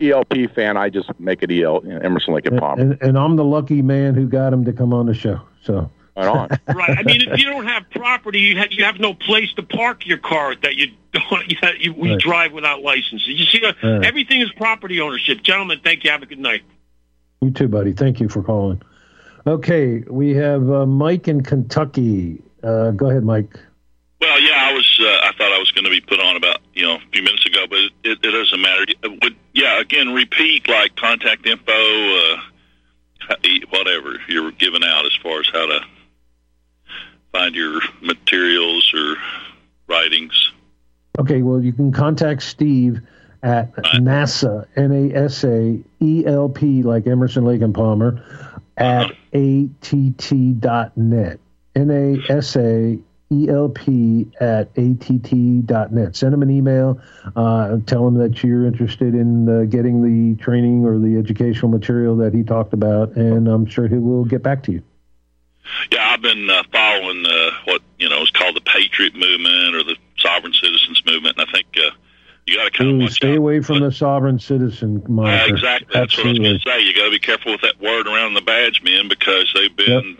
ELP 0.00 0.52
fan. 0.54 0.76
I 0.76 0.88
just 0.88 1.08
make 1.20 1.42
it 1.42 1.50
EL 1.52 1.82
Emerson 2.02 2.34
Lake 2.34 2.46
and 2.46 2.58
Palmer. 2.58 2.82
And, 2.82 2.98
and 3.02 3.16
I'm 3.18 3.36
the 3.36 3.44
lucky 3.44 3.82
man 3.82 4.14
who 4.14 4.26
got 4.26 4.52
him 4.52 4.64
to 4.64 4.72
come 4.72 4.92
on 4.92 5.06
the 5.06 5.14
show. 5.14 5.40
So 5.62 5.90
Right 6.16 6.26
on. 6.26 6.48
Right. 6.74 6.98
I 6.98 7.02
mean, 7.04 7.20
if 7.22 7.38
you 7.38 7.44
don't 7.46 7.66
have 7.66 7.88
property, 7.90 8.40
you 8.40 8.58
have, 8.58 8.72
you 8.72 8.84
have 8.84 8.98
no 8.98 9.14
place 9.14 9.52
to 9.54 9.62
park 9.62 10.04
your 10.06 10.18
car 10.18 10.54
that 10.62 10.74
you 10.76 10.88
don't 11.12 11.48
you, 11.50 11.56
you, 11.78 11.92
we 11.94 12.10
Right. 12.12 12.20
drive 12.20 12.52
without 12.52 12.82
licenses. 12.82 13.28
You 13.28 13.44
see, 13.46 13.64
uh, 13.64 13.72
Right. 13.82 14.04
everything 14.04 14.40
is 14.40 14.50
property 14.52 15.00
ownership. 15.00 15.42
Gentlemen, 15.42 15.80
thank 15.84 16.04
you. 16.04 16.10
Have 16.10 16.22
a 16.22 16.26
good 16.26 16.38
night. 16.40 16.62
you 17.40 17.50
too, 17.50 17.68
buddy. 17.68 17.92
Thank 17.92 18.18
you 18.20 18.28
for 18.28 18.42
calling. 18.42 18.80
Okay, 19.46 20.02
we 20.08 20.34
have 20.34 20.68
uh, 20.70 20.86
Mike 20.86 21.28
in 21.28 21.42
Kentucky. 21.42 22.42
Uh, 22.62 22.90
go 22.92 23.10
ahead, 23.10 23.24
Mike. 23.24 23.58
Well, 24.20 24.40
yeah, 24.40 24.68
I 24.70 24.72
was. 24.72 25.00
Uh, 25.00 25.04
I 25.04 25.32
thought 25.36 25.52
I 25.52 25.58
was 25.58 25.72
going 25.72 25.84
to 25.84 25.90
be 25.90 26.00
put 26.00 26.20
on 26.20 26.36
about 26.36 26.58
you 26.74 26.84
know 26.84 26.94
a 26.94 27.00
few 27.12 27.22
minutes 27.22 27.44
ago, 27.44 27.66
but 27.68 27.78
it, 27.78 27.92
it, 28.04 28.18
it 28.22 28.30
doesn't 28.30 28.60
matter. 28.60 28.86
Uh, 29.04 29.08
Would 29.22 29.36
yeah, 29.52 29.80
again, 29.80 30.12
repeat 30.14 30.68
like 30.68 30.94
contact 30.94 31.44
info, 31.44 31.72
uh, 31.72 32.36
whatever 33.70 34.20
you're 34.28 34.52
giving 34.52 34.84
out 34.84 35.06
as 35.06 35.12
far 35.22 35.40
as 35.40 35.48
how 35.52 35.66
to 35.66 35.80
find 37.32 37.54
your 37.54 37.80
materials 38.00 38.92
or 38.94 39.16
writings. 39.88 40.52
Okay, 41.18 41.42
well, 41.42 41.60
you 41.60 41.72
can 41.72 41.92
contact 41.92 42.42
Steve 42.42 43.00
at 43.42 43.74
NASA, 43.74 44.66
N 44.76 44.92
A 44.92 45.16
S 45.24 45.42
A 45.44 45.80
E 46.00 46.24
L 46.26 46.48
P, 46.48 46.82
like 46.82 47.06
Emerson, 47.06 47.44
Lake, 47.44 47.60
and 47.60 47.74
Palmer, 47.74 48.22
at 48.76 49.10
att 49.32 50.60
dot 50.60 50.92
N 50.96 51.12
A 51.12 51.32
S 51.32 51.38
A 51.76 52.98
E 53.32 53.48
L 53.48 53.68
P 53.70 54.26
at 54.40 54.68
att.net. 54.76 56.16
Send 56.16 56.34
him 56.34 56.42
an 56.42 56.50
email. 56.50 57.00
Uh, 57.34 57.78
tell 57.86 58.06
him 58.06 58.14
that 58.18 58.42
you're 58.42 58.66
interested 58.66 59.14
in 59.14 59.48
uh, 59.48 59.64
getting 59.64 60.02
the 60.02 60.42
training 60.42 60.84
or 60.84 60.98
the 60.98 61.16
educational 61.16 61.68
material 61.70 62.16
that 62.16 62.34
he 62.34 62.42
talked 62.42 62.74
about, 62.74 63.16
and 63.16 63.48
I'm 63.48 63.64
sure 63.66 63.88
he 63.88 63.96
will 63.96 64.24
get 64.24 64.42
back 64.42 64.62
to 64.64 64.72
you. 64.72 64.82
Yeah, 65.90 66.10
I've 66.10 66.20
been 66.20 66.50
uh, 66.50 66.62
following 66.72 67.24
what 67.64 67.80
you 67.98 68.08
know 68.08 68.22
is 68.22 68.30
called 68.30 68.56
the 68.56 68.60
Patriot 68.60 69.14
Movement 69.14 69.76
or 69.76 69.82
the 69.84 69.96
Sovereign 70.18 70.52
Citizens 70.52 71.02
Movement, 71.06 71.38
and 71.38 71.48
I 71.48 71.52
think 71.52 71.66
uh, 71.76 71.90
you 72.46 72.56
got 72.56 72.64
to 72.64 72.70
kind 72.76 72.90
of 72.90 72.96
Ooh, 72.96 73.02
watch 73.04 73.12
stay 73.12 73.32
out. 73.32 73.38
away 73.38 73.60
from 73.60 73.80
the 73.80 73.92
sovereign 73.92 74.38
citizen 74.38 75.02
moniker. 75.08 75.54
exactly. 75.54 75.88
That's 75.94 76.18
what 76.18 76.26
I 76.26 76.30
was 76.30 76.38
going 76.38 76.58
to 76.58 76.68
say. 76.68 76.80
You 76.80 76.94
got 76.94 77.04
to 77.04 77.10
be 77.10 77.18
careful 77.20 77.52
with 77.52 77.60
that 77.62 77.80
word 77.80 78.06
around 78.08 78.34
the 78.34 78.40
badge 78.42 78.82
men 78.82 79.08
because 79.08 79.50
they've 79.54 79.74
been 79.74 80.18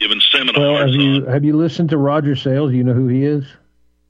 given 0.00 0.20
seminars. 0.32 0.58
Well, 0.58 0.76
have 0.76 0.88
on- 0.88 1.00
you 1.00 1.24
have 1.26 1.44
you 1.44 1.56
listened 1.56 1.90
to 1.90 1.98
Roger 1.98 2.36
Sales? 2.36 2.72
You 2.72 2.84
know 2.84 2.92
who 2.94 3.08
he 3.08 3.24
is. 3.24 3.44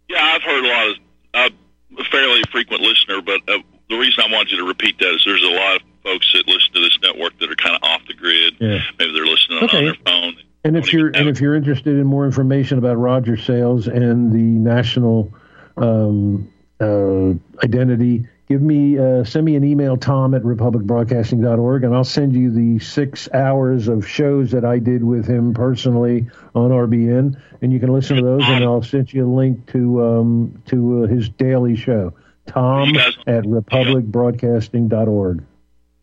yeah, 0.09 0.23
I've 0.23 0.43
heard 0.43 0.65
a 0.65 0.69
lot 0.69 0.89
of. 0.91 0.97
I'm 1.35 1.99
a 1.99 2.05
fairly 2.05 2.43
frequent 2.51 2.83
listener, 2.83 3.21
but 3.23 3.41
uh, 3.49 3.59
the 3.91 3.97
reason 3.97 4.25
I 4.27 4.33
wanted 4.33 4.53
you 4.53 4.59
to 4.59 4.65
repeat 4.65 4.99
that 4.99 5.15
is 5.15 5.23
there's 5.25 5.43
a 5.43 5.47
lot 5.55 5.77
of 5.77 5.83
folks 6.03 6.31
that 6.33 6.47
listen 6.47 6.73
to 6.75 6.81
this 6.81 6.99
network 7.03 7.39
that 7.41 7.51
are 7.51 7.55
kind 7.57 7.77
of 7.77 7.83
off 7.83 8.01
the 8.07 8.15
grid. 8.15 8.55
Yeah. 8.61 8.79
Maybe 8.99 9.13
they're 9.13 9.27
listening 9.27 9.59
Okay. 9.65 9.79
on 9.79 9.85
their 9.85 9.95
phone. 10.05 10.37
And 10.65 10.77
if 10.77 10.93
you're 10.93 11.09
and 11.09 11.29
if 11.29 11.41
you're 11.41 11.55
interested 11.55 11.97
in 11.97 12.07
more 12.07 12.25
information 12.27 12.79
about 12.79 12.97
Roger 12.97 13.37
Sales 13.37 13.87
and 13.87 14.33
the 14.33 14.37
national 14.39 15.33
um, 15.77 16.51
uh, 16.81 17.31
identity, 17.65 18.27
give 18.49 18.63
me 18.63 18.99
uh, 18.99 19.25
send 19.25 19.45
me 19.45 19.57
an 19.57 19.65
email 19.65 19.97
tom 19.97 20.35
at 20.35 20.43
republicbroadcasting.org 20.43 21.85
and 21.85 21.95
i'll 21.95 22.05
send 22.05 22.35
you 22.35 22.51
the 22.51 22.79
six 22.85 23.29
hours 23.33 23.87
of 23.89 24.07
shows 24.09 24.51
that 24.53 24.65
i 24.65 24.79
did 24.79 25.03
with 25.05 25.27
him 25.27 25.53
personally 25.55 26.27
on 26.55 26.71
rbn 26.71 27.37
and 27.63 27.73
you 27.73 27.81
can 27.81 27.93
listen 27.93 28.17
to 28.17 28.23
those 28.23 28.43
and 28.45 28.65
i'll 28.65 28.83
send 28.83 29.13
you 29.13 29.27
a 29.27 29.31
link 29.33 29.71
to 29.73 30.03
um, 30.05 30.63
to 30.67 31.05
uh, 31.05 31.07
his 31.07 31.29
daily 31.31 31.77
show. 31.77 32.13
Tom 32.47 32.93
guys- 32.93 33.17
at 33.27 33.45
republicbroadcasting.org 33.45 35.43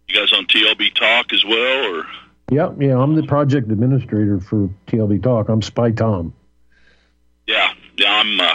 You 0.09 0.15
guys 0.15 0.33
on 0.33 0.45
TLB 0.45 0.93
Talk 0.95 1.31
as 1.33 1.43
well, 1.45 1.95
or? 1.95 2.05
Yep 2.51 2.75
yeah 2.81 2.97
i'm 2.97 3.15
the 3.15 3.23
project 3.23 3.71
administrator 3.71 4.39
for 4.41 4.69
tlb 4.87 5.23
talk. 5.23 5.47
I'm 5.49 5.61
spy 5.61 5.91
tom. 5.91 6.33
Yeah, 7.47 7.73
yeah, 7.97 8.11
I'm 8.21 8.39
uh, 8.39 8.53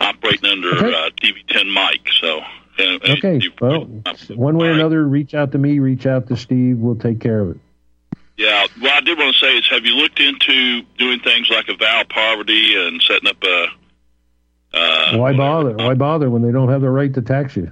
operating 0.00 0.50
under 0.50 0.74
Okay. 0.76 0.94
uh, 0.94 1.10
TV10 1.22 1.72
mic, 1.72 2.06
so. 2.20 2.40
Okay 2.80 3.40
well 3.60 3.82
one 4.30 4.56
way 4.56 4.68
or 4.68 4.72
another 4.72 5.06
reach 5.06 5.34
out 5.34 5.52
to 5.52 5.58
me 5.58 5.78
reach 5.78 6.06
out 6.06 6.26
to 6.26 6.36
steve 6.36 6.78
we'll 6.78 6.96
take 6.96 7.20
care 7.20 7.40
of 7.40 7.50
it 7.50 7.58
Yeah, 8.36 8.66
well, 8.82 8.92
I 8.92 9.00
did 9.00 9.16
want 9.16 9.32
to 9.34 9.38
say 9.38 9.56
is, 9.58 9.68
have 9.70 9.84
you 9.84 9.94
looked 9.94 10.18
into 10.18 10.82
doing 10.98 11.20
things 11.20 11.48
like 11.50 11.68
a 11.68 11.76
vow 11.76 12.00
of 12.00 12.08
poverty 12.08 12.74
and 12.76 13.00
setting 13.00 13.28
up 13.28 13.36
a? 13.44 13.66
Uh, 14.76 15.16
why 15.18 15.32
bother 15.32 15.74
why 15.76 15.94
bother 15.94 16.28
when 16.28 16.42
they 16.42 16.50
don't 16.50 16.68
have 16.68 16.80
the 16.80 16.90
right 16.90 17.14
to 17.14 17.22
tax 17.22 17.54
you 17.56 17.70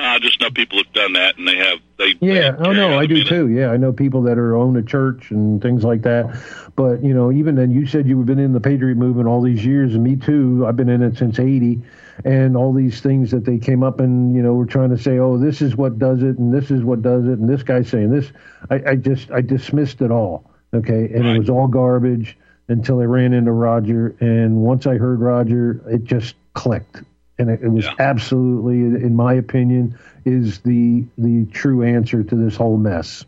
I 0.00 0.18
just 0.20 0.40
know 0.40 0.50
people 0.50 0.78
have 0.78 0.92
done 0.92 1.14
that, 1.14 1.38
and 1.38 1.46
they 1.46 1.56
have 1.56 1.78
they. 1.98 2.14
Yeah, 2.20 2.52
they 2.52 2.68
oh 2.68 2.72
no, 2.72 2.98
I 2.98 3.06
do 3.06 3.14
minute- 3.14 3.28
too. 3.28 3.48
Yeah, 3.48 3.70
I 3.70 3.76
know 3.76 3.92
people 3.92 4.22
that 4.22 4.38
are 4.38 4.56
own 4.56 4.76
a 4.76 4.82
church 4.82 5.30
and 5.30 5.60
things 5.60 5.82
like 5.82 6.02
that. 6.02 6.40
But 6.76 7.02
you 7.02 7.14
know, 7.14 7.32
even 7.32 7.56
then, 7.56 7.72
you 7.72 7.86
said 7.86 8.06
you've 8.06 8.26
been 8.26 8.38
in 8.38 8.52
the 8.52 8.60
Patriot 8.60 8.96
movement 8.96 9.28
all 9.28 9.42
these 9.42 9.64
years, 9.64 9.94
and 9.94 10.04
me 10.04 10.14
too. 10.16 10.64
I've 10.66 10.76
been 10.76 10.88
in 10.88 11.02
it 11.02 11.16
since 11.18 11.38
'80, 11.40 11.82
and 12.24 12.56
all 12.56 12.72
these 12.72 13.00
things 13.00 13.30
that 13.30 13.44
they 13.44 13.58
came 13.58 13.82
up 13.82 14.00
and 14.00 14.34
you 14.34 14.42
know 14.42 14.54
were 14.54 14.66
trying 14.66 14.90
to 14.90 14.98
say, 14.98 15.18
oh, 15.18 15.38
this 15.38 15.62
is 15.62 15.76
what 15.76 15.98
does 15.98 16.22
it, 16.22 16.38
and 16.38 16.52
this 16.52 16.70
is 16.70 16.82
what 16.82 17.02
does 17.02 17.24
it, 17.26 17.38
and 17.38 17.48
this 17.48 17.62
guy's 17.62 17.88
saying 17.88 18.10
this. 18.10 18.30
I, 18.70 18.82
I 18.90 18.96
just 18.96 19.30
I 19.30 19.40
dismissed 19.40 20.00
it 20.00 20.10
all. 20.10 20.50
Okay, 20.74 21.10
and 21.14 21.26
it 21.26 21.38
was 21.38 21.48
all 21.48 21.66
garbage 21.66 22.36
until 22.68 23.00
I 23.00 23.04
ran 23.04 23.32
into 23.32 23.52
Roger, 23.52 24.14
and 24.20 24.56
once 24.56 24.86
I 24.86 24.96
heard 24.96 25.20
Roger, 25.20 25.82
it 25.88 26.04
just 26.04 26.34
clicked, 26.52 27.02
and 27.38 27.48
it, 27.48 27.62
it 27.62 27.68
was 27.68 27.88
absolutely, 27.98 28.80
in 28.80 29.16
my 29.16 29.34
opinion, 29.34 29.98
is 30.24 30.58
the 30.58 31.04
the 31.16 31.46
true 31.46 31.82
answer 31.82 32.22
to 32.22 32.34
this 32.34 32.56
whole 32.56 32.76
mess. 32.76 33.24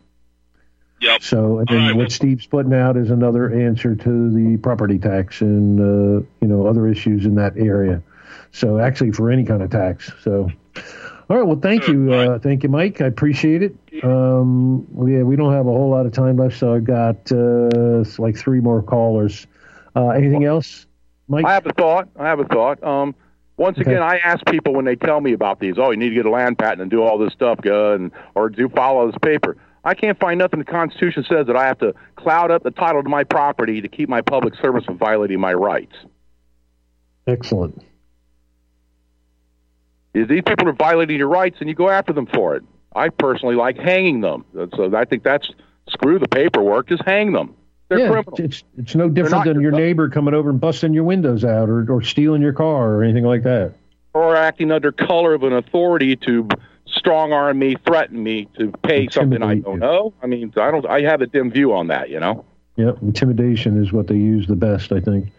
Yep. 1.01 1.23
So, 1.23 1.57
and 1.57 1.67
then 1.67 1.97
what 1.97 2.11
Steve's 2.11 2.45
putting 2.45 2.75
out 2.75 2.95
is 2.95 3.09
another 3.09 3.51
answer 3.51 3.95
to 3.95 4.29
the 4.29 4.57
property 4.57 4.99
tax 4.99 5.41
and 5.41 5.79
uh, 5.79 6.25
you 6.41 6.47
know 6.47 6.67
other 6.67 6.87
issues 6.87 7.25
in 7.25 7.35
that 7.35 7.57
area. 7.57 8.03
So, 8.51 8.79
actually, 8.79 9.11
for 9.11 9.31
any 9.31 9.43
kind 9.43 9.61
of 9.61 9.69
tax. 9.69 10.11
So, 10.23 10.51
all 11.29 11.37
right. 11.37 11.45
Well, 11.45 11.59
thank 11.61 11.87
you, 11.87 12.13
uh, 12.13 12.39
thank 12.39 12.63
you, 12.63 12.69
Mike. 12.69 13.01
I 13.01 13.05
appreciate 13.05 13.63
it. 13.63 13.75
Um, 14.03 14.85
we 14.93 15.21
we 15.23 15.35
don't 15.35 15.53
have 15.53 15.67
a 15.67 15.71
whole 15.71 15.89
lot 15.89 16.05
of 16.05 16.11
time 16.11 16.37
left, 16.37 16.57
so 16.57 16.73
I've 16.73 16.83
got 16.83 17.31
uh, 17.31 18.03
like 18.17 18.35
three 18.35 18.59
more 18.59 18.81
callers. 18.81 19.47
Uh, 19.95 20.09
anything 20.09 20.43
else, 20.43 20.87
Mike? 21.27 21.45
I 21.45 21.53
have 21.53 21.65
a 21.65 21.73
thought. 21.73 22.09
I 22.17 22.27
have 22.27 22.39
a 22.39 22.45
thought. 22.45 22.83
Um, 22.83 23.15
once 23.57 23.77
Okay. 23.77 23.91
again, 23.91 24.01
I 24.01 24.17
ask 24.17 24.43
people 24.47 24.73
when 24.73 24.85
they 24.85 24.95
tell 24.95 25.21
me 25.21 25.33
about 25.33 25.59
these, 25.59 25.75
oh, 25.77 25.91
you 25.91 25.97
need 25.97 26.09
to 26.09 26.15
get 26.15 26.25
a 26.25 26.29
land 26.31 26.57
patent 26.57 26.81
and 26.81 26.89
do 26.89 27.03
all 27.03 27.17
this 27.17 27.31
stuff, 27.31 27.59
uh, 27.65 27.93
and 27.93 28.11
or 28.33 28.49
do 28.49 28.67
follow 28.69 29.05
this 29.05 29.17
paper. 29.21 29.55
I 29.83 29.93
can't 29.93 30.19
find 30.19 30.37
nothing 30.39 30.59
the 30.59 30.65
Constitution 30.65 31.25
says 31.27 31.47
that 31.47 31.55
I 31.55 31.65
have 31.67 31.79
to 31.79 31.93
cloud 32.15 32.51
up 32.51 32.63
the 32.63 32.71
title 32.71 33.03
to 33.03 33.09
my 33.09 33.23
property 33.23 33.81
to 33.81 33.87
keep 33.87 34.09
my 34.09 34.21
public 34.21 34.55
servants 34.61 34.85
from 34.85 34.97
violating 34.97 35.39
my 35.39 35.53
rights. 35.53 35.95
Excellent. 37.27 37.83
These 40.13 40.27
people 40.45 40.67
are 40.67 40.73
violating 40.73 41.17
your 41.17 41.29
rights, 41.29 41.57
and 41.59 41.69
you 41.69 41.75
go 41.75 41.89
after 41.89 42.11
them 42.11 42.25
for 42.25 42.55
it. 42.55 42.63
I 42.93 43.09
personally 43.09 43.55
like 43.55 43.77
hanging 43.77 44.21
them. 44.21 44.45
So 44.75 44.93
I 44.95 45.05
think 45.05 45.23
that's 45.23 45.49
screw 45.89 46.19
the 46.19 46.27
paperwork. 46.27 46.89
Just 46.89 47.03
hang 47.05 47.31
them. 47.31 47.55
They're 47.87 47.99
yeah, 47.99 48.09
criminals. 48.09 48.39
it's 48.39 48.63
it's 48.77 48.95
no 48.95 49.09
different 49.09 49.45
than 49.45 49.61
your 49.61 49.71
neighbor 49.71 50.09
coming 50.09 50.33
over 50.33 50.49
and 50.49 50.59
busting 50.59 50.93
your 50.93 51.03
windows 51.03 51.43
out 51.43 51.69
or, 51.69 51.89
or 51.91 52.01
stealing 52.01 52.41
your 52.41 52.53
car 52.53 52.93
or 52.93 53.03
anything 53.03 53.25
like 53.25 53.43
that. 53.43 53.73
or 54.13 54.35
acting 54.35 54.71
under 54.71 54.91
color 54.91 55.33
of 55.33 55.43
an 55.43 55.53
authority 55.53 56.15
to 56.17 56.47
strong 56.85 57.31
arm 57.31 57.59
me, 57.59 57.75
threaten 57.85 58.21
me 58.21 58.47
to 58.57 58.71
pay 58.83 59.07
something 59.09 59.41
I 59.41 59.55
don't 59.59 59.79
know. 59.79 60.13
I 60.21 60.27
mean, 60.27 60.53
I 60.57 60.71
don't. 60.71 60.85
I 60.85 61.01
have 61.01 61.21
a 61.21 61.27
dim 61.27 61.51
view 61.51 61.73
on 61.73 61.87
that. 61.87 62.09
You 62.09 62.19
know. 62.19 62.45
Yep, 62.77 63.01
intimidation 63.01 63.81
is 63.83 63.91
what 63.91 64.07
they 64.07 64.15
use 64.15 64.47
the 64.47 64.55
best, 64.55 64.91
I 64.91 65.01
think. 65.01 65.31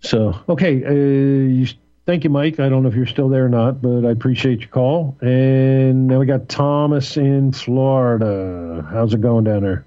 So, 0.00 0.34
okay, 0.48 0.84
uh, 0.84 0.90
you, 0.90 1.66
thank 2.12 2.24
you, 2.24 2.30
Mike. 2.30 2.60
I 2.60 2.68
don't 2.68 2.82
know 2.82 2.90
if 2.90 2.94
you're 2.94 3.06
still 3.06 3.30
there 3.30 3.46
or 3.46 3.48
not, 3.48 3.80
but 3.80 4.04
I 4.04 4.10
appreciate 4.10 4.60
your 4.60 4.68
call. 4.68 5.16
And 5.22 6.08
now 6.08 6.18
we 6.18 6.26
got 6.26 6.46
Thomas 6.46 7.16
in 7.16 7.52
Florida. 7.52 8.86
How's 8.92 9.14
it 9.14 9.22
going 9.22 9.44
down 9.44 9.62
there? 9.62 9.86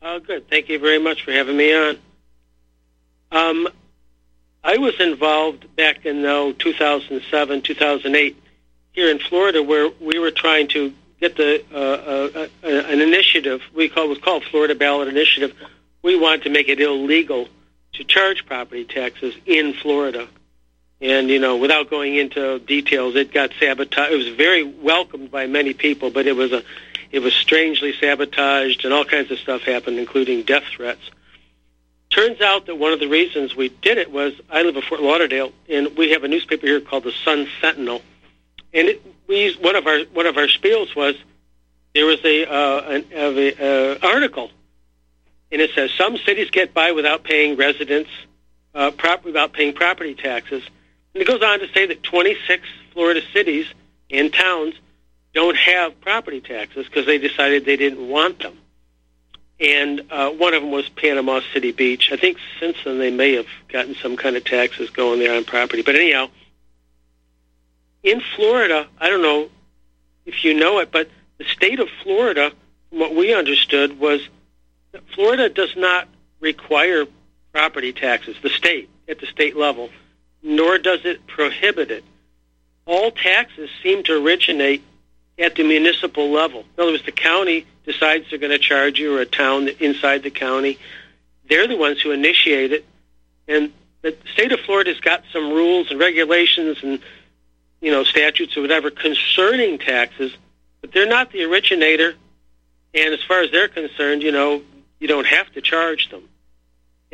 Oh, 0.00 0.20
good. 0.20 0.48
Thank 0.48 0.68
you 0.68 0.78
very 0.78 1.00
much 1.00 1.24
for 1.24 1.32
having 1.32 1.56
me 1.56 1.74
on. 1.74 1.98
Um, 3.32 3.68
I 4.62 4.76
was 4.76 4.94
involved 5.00 5.74
back 5.74 6.06
in 6.06 6.22
though 6.22 6.52
2007, 6.52 7.62
2008 7.62 8.36
here 8.92 9.10
in 9.10 9.18
Florida, 9.18 9.60
where 9.60 9.90
we 10.00 10.20
were 10.20 10.30
trying 10.30 10.68
to 10.68 10.94
get 11.20 11.36
the 11.36 11.64
uh, 11.72 11.76
uh, 11.76 12.46
uh, 12.62 12.68
an 12.68 13.00
initiative 13.00 13.60
we 13.74 13.88
call 13.88 14.08
was 14.08 14.18
called 14.18 14.44
Florida 14.44 14.76
Ballot 14.76 15.08
Initiative. 15.08 15.52
We 16.00 16.16
wanted 16.16 16.44
to 16.44 16.50
make 16.50 16.68
it 16.68 16.80
illegal 16.80 17.48
to 17.94 18.04
charge 18.04 18.46
property 18.46 18.84
taxes 18.84 19.34
in 19.46 19.74
Florida. 19.74 20.28
And 21.00 21.28
you 21.28 21.38
know, 21.38 21.56
without 21.56 21.90
going 21.90 22.14
into 22.16 22.58
details, 22.60 23.16
it 23.16 23.32
got 23.32 23.50
sabotaged. 23.58 24.12
It 24.12 24.16
was 24.16 24.28
very 24.28 24.62
welcomed 24.62 25.30
by 25.30 25.46
many 25.46 25.74
people, 25.74 26.10
but 26.10 26.26
it 26.26 26.36
was 26.36 26.52
a 26.52 26.62
it 27.10 27.20
was 27.20 27.34
strangely 27.34 27.92
sabotaged, 28.00 28.84
and 28.84 28.92
all 28.92 29.04
kinds 29.04 29.30
of 29.30 29.38
stuff 29.38 29.62
happened, 29.62 29.98
including 29.98 30.42
death 30.42 30.64
threats. 30.64 31.02
Turns 32.10 32.40
out 32.40 32.66
that 32.66 32.76
one 32.76 32.92
of 32.92 33.00
the 33.00 33.08
reasons 33.08 33.56
we 33.56 33.68
did 33.68 33.98
it 33.98 34.10
was 34.10 34.34
I 34.50 34.62
live 34.62 34.76
in 34.76 34.82
Fort 34.82 35.02
Lauderdale, 35.02 35.52
and 35.68 35.96
we 35.96 36.10
have 36.10 36.24
a 36.24 36.28
newspaper 36.28 36.66
here 36.66 36.80
called 36.80 37.04
the 37.04 37.12
Sun 37.24 37.48
Sentinel, 37.60 38.02
and 38.72 38.88
it, 38.88 39.02
we 39.26 39.44
used, 39.44 39.62
one 39.62 39.76
of 39.76 39.86
our 39.86 40.00
one 40.12 40.26
of 40.26 40.36
our 40.36 40.46
spiels 40.46 40.94
was 40.94 41.16
there 41.94 42.06
was 42.06 42.24
a 42.24 42.46
uh, 42.46 42.80
an 42.90 43.04
a, 43.12 43.94
uh, 43.94 43.98
article, 44.02 44.50
and 45.50 45.60
it 45.60 45.70
says 45.74 45.90
some 45.96 46.16
cities 46.18 46.50
get 46.50 46.72
by 46.72 46.92
without 46.92 47.24
paying 47.24 47.56
residents 47.56 48.10
uh, 48.74 48.90
prop, 48.90 49.24
without 49.24 49.52
paying 49.52 49.72
property 49.72 50.14
taxes, 50.14 50.62
and 51.14 51.22
it 51.22 51.26
goes 51.26 51.42
on 51.42 51.60
to 51.60 51.68
say 51.72 51.86
that 51.86 52.02
26 52.02 52.66
Florida 52.92 53.20
cities 53.32 53.66
and 54.10 54.32
towns 54.32 54.74
don't 55.32 55.56
have 55.56 56.00
property 56.00 56.40
taxes 56.40 56.86
because 56.86 57.06
they 57.06 57.18
decided 57.18 57.64
they 57.64 57.76
didn't 57.76 58.08
want 58.08 58.40
them. 58.40 58.58
And 59.60 60.02
uh, 60.10 60.30
one 60.30 60.54
of 60.54 60.62
them 60.62 60.72
was 60.72 60.88
Panama 60.88 61.40
City 61.52 61.72
Beach. 61.72 62.10
I 62.12 62.16
think 62.16 62.38
since 62.58 62.76
then 62.84 62.98
they 62.98 63.10
may 63.10 63.34
have 63.34 63.46
gotten 63.68 63.94
some 63.94 64.16
kind 64.16 64.36
of 64.36 64.44
taxes 64.44 64.90
going 64.90 65.20
there 65.20 65.36
on 65.36 65.44
property. 65.44 65.82
But 65.82 65.94
anyhow, 65.94 66.28
in 68.02 68.20
Florida, 68.34 68.88
I 69.00 69.08
don't 69.08 69.22
know 69.22 69.48
if 70.26 70.44
you 70.44 70.54
know 70.54 70.80
it, 70.80 70.90
but 70.90 71.08
the 71.38 71.44
state 71.44 71.78
of 71.78 71.88
Florida, 72.02 72.52
from 72.90 72.98
what 72.98 73.14
we 73.14 73.32
understood, 73.32 73.98
was 73.98 74.28
that 74.92 75.02
Florida 75.14 75.48
does 75.48 75.74
not 75.76 76.08
require 76.40 77.06
property 77.52 77.92
taxes, 77.92 78.36
the 78.42 78.50
state, 78.50 78.90
at 79.08 79.20
the 79.20 79.26
state 79.26 79.56
level, 79.56 79.88
nor 80.44 80.78
does 80.78 81.04
it 81.04 81.26
prohibit 81.26 81.90
it. 81.90 82.04
All 82.86 83.10
taxes 83.10 83.70
seem 83.82 84.02
to 84.04 84.24
originate 84.24 84.84
at 85.38 85.56
the 85.56 85.64
municipal 85.64 86.30
level. 86.30 86.60
In 86.76 86.82
other 86.82 86.92
words, 86.92 87.04
the 87.04 87.12
county 87.12 87.66
decides 87.84 88.26
they're 88.30 88.38
going 88.38 88.52
to 88.52 88.58
charge 88.58 88.98
you, 88.98 89.16
or 89.16 89.20
a 89.20 89.26
town 89.26 89.68
inside 89.80 90.22
the 90.22 90.30
county. 90.30 90.78
They're 91.48 91.66
the 91.66 91.76
ones 91.76 92.00
who 92.00 92.12
initiate 92.12 92.72
it, 92.72 92.84
and 93.48 93.72
the 94.02 94.16
state 94.34 94.52
of 94.52 94.60
Florida's 94.60 95.00
got 95.00 95.24
some 95.32 95.50
rules 95.50 95.90
and 95.90 95.98
regulations 95.98 96.78
and 96.82 97.00
you 97.80 97.90
know 97.90 98.04
statutes 98.04 98.56
or 98.56 98.60
whatever 98.60 98.90
concerning 98.90 99.78
taxes, 99.78 100.32
but 100.82 100.92
they're 100.92 101.08
not 101.08 101.32
the 101.32 101.42
originator. 101.44 102.14
And 102.92 103.12
as 103.12 103.22
far 103.22 103.40
as 103.40 103.50
they're 103.50 103.68
concerned, 103.68 104.22
you 104.22 104.30
know, 104.30 104.62
you 105.00 105.08
don't 105.08 105.26
have 105.26 105.50
to 105.52 105.60
charge 105.60 106.10
them. 106.10 106.28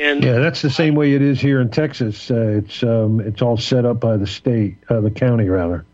And 0.00 0.24
Yeah, 0.24 0.38
that's 0.38 0.62
the 0.62 0.70
same 0.70 0.94
way 0.94 1.12
it 1.12 1.20
is 1.20 1.40
here 1.40 1.60
in 1.60 1.70
Texas. 1.70 2.30
Uh, 2.30 2.62
it's 2.62 2.82
um, 2.82 3.20
it's 3.20 3.42
all 3.42 3.58
set 3.58 3.84
up 3.84 4.00
by 4.00 4.16
the 4.16 4.26
state, 4.26 4.78
uh, 4.88 5.00
the 5.00 5.10
county 5.10 5.48
rather. 5.48 5.84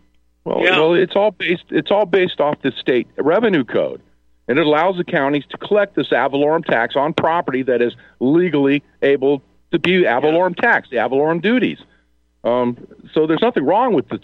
Well, 0.45 0.61
well, 0.61 0.95
it's 0.95 1.17
all 1.17 1.33
based. 1.33 1.65
It's 1.71 1.91
all 1.91 2.07
based 2.07 2.41
off 2.41 2.63
the 2.63 2.71
state 2.71 3.09
revenue 3.19 3.65
code, 3.65 4.01
and 4.47 4.61
it 4.61 4.67
allows 4.67 4.97
the 4.97 5.03
counties 5.03 5.43
to 5.51 5.59
collect 5.59 5.97
this 5.97 6.13
ad 6.13 6.31
valorem 6.31 6.63
tax 6.63 6.95
on 6.95 7.15
property 7.15 7.65
that 7.65 7.83
is 7.83 7.95
legally 8.21 8.85
able 9.03 9.43
to 9.73 9.81
be 9.81 10.07
ad 10.07 10.23
valorem 10.23 10.55
tax, 10.55 10.89
the 10.89 10.99
ad 10.99 11.11
valorem 11.11 11.41
duties. 11.41 11.79
Um, 12.45 12.87
so 13.13 13.27
there's 13.27 13.43
nothing 13.43 13.65
wrong 13.65 13.93
with 13.93 14.09
the 14.09 14.21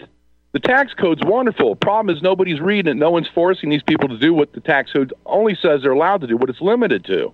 the 0.53 0.59
tax 0.59 0.93
code's 0.93 1.21
wonderful. 1.25 1.75
Problem 1.75 2.15
is 2.15 2.21
nobody's 2.21 2.61
reading 2.61 2.91
it. 2.91 2.95
No 2.95 3.11
one's 3.11 3.27
forcing 3.27 3.69
these 3.69 3.83
people 3.83 4.07
to 4.07 4.17
do 4.17 4.33
what 4.33 4.53
the 4.53 4.61
tax 4.61 4.93
code 4.93 5.11
only 5.25 5.57
says 5.61 5.81
they're 5.81 5.91
allowed 5.91 6.21
to 6.21 6.27
do, 6.27 6.37
what 6.37 6.49
it's 6.49 6.61
limited 6.61 7.03
to. 7.05 7.33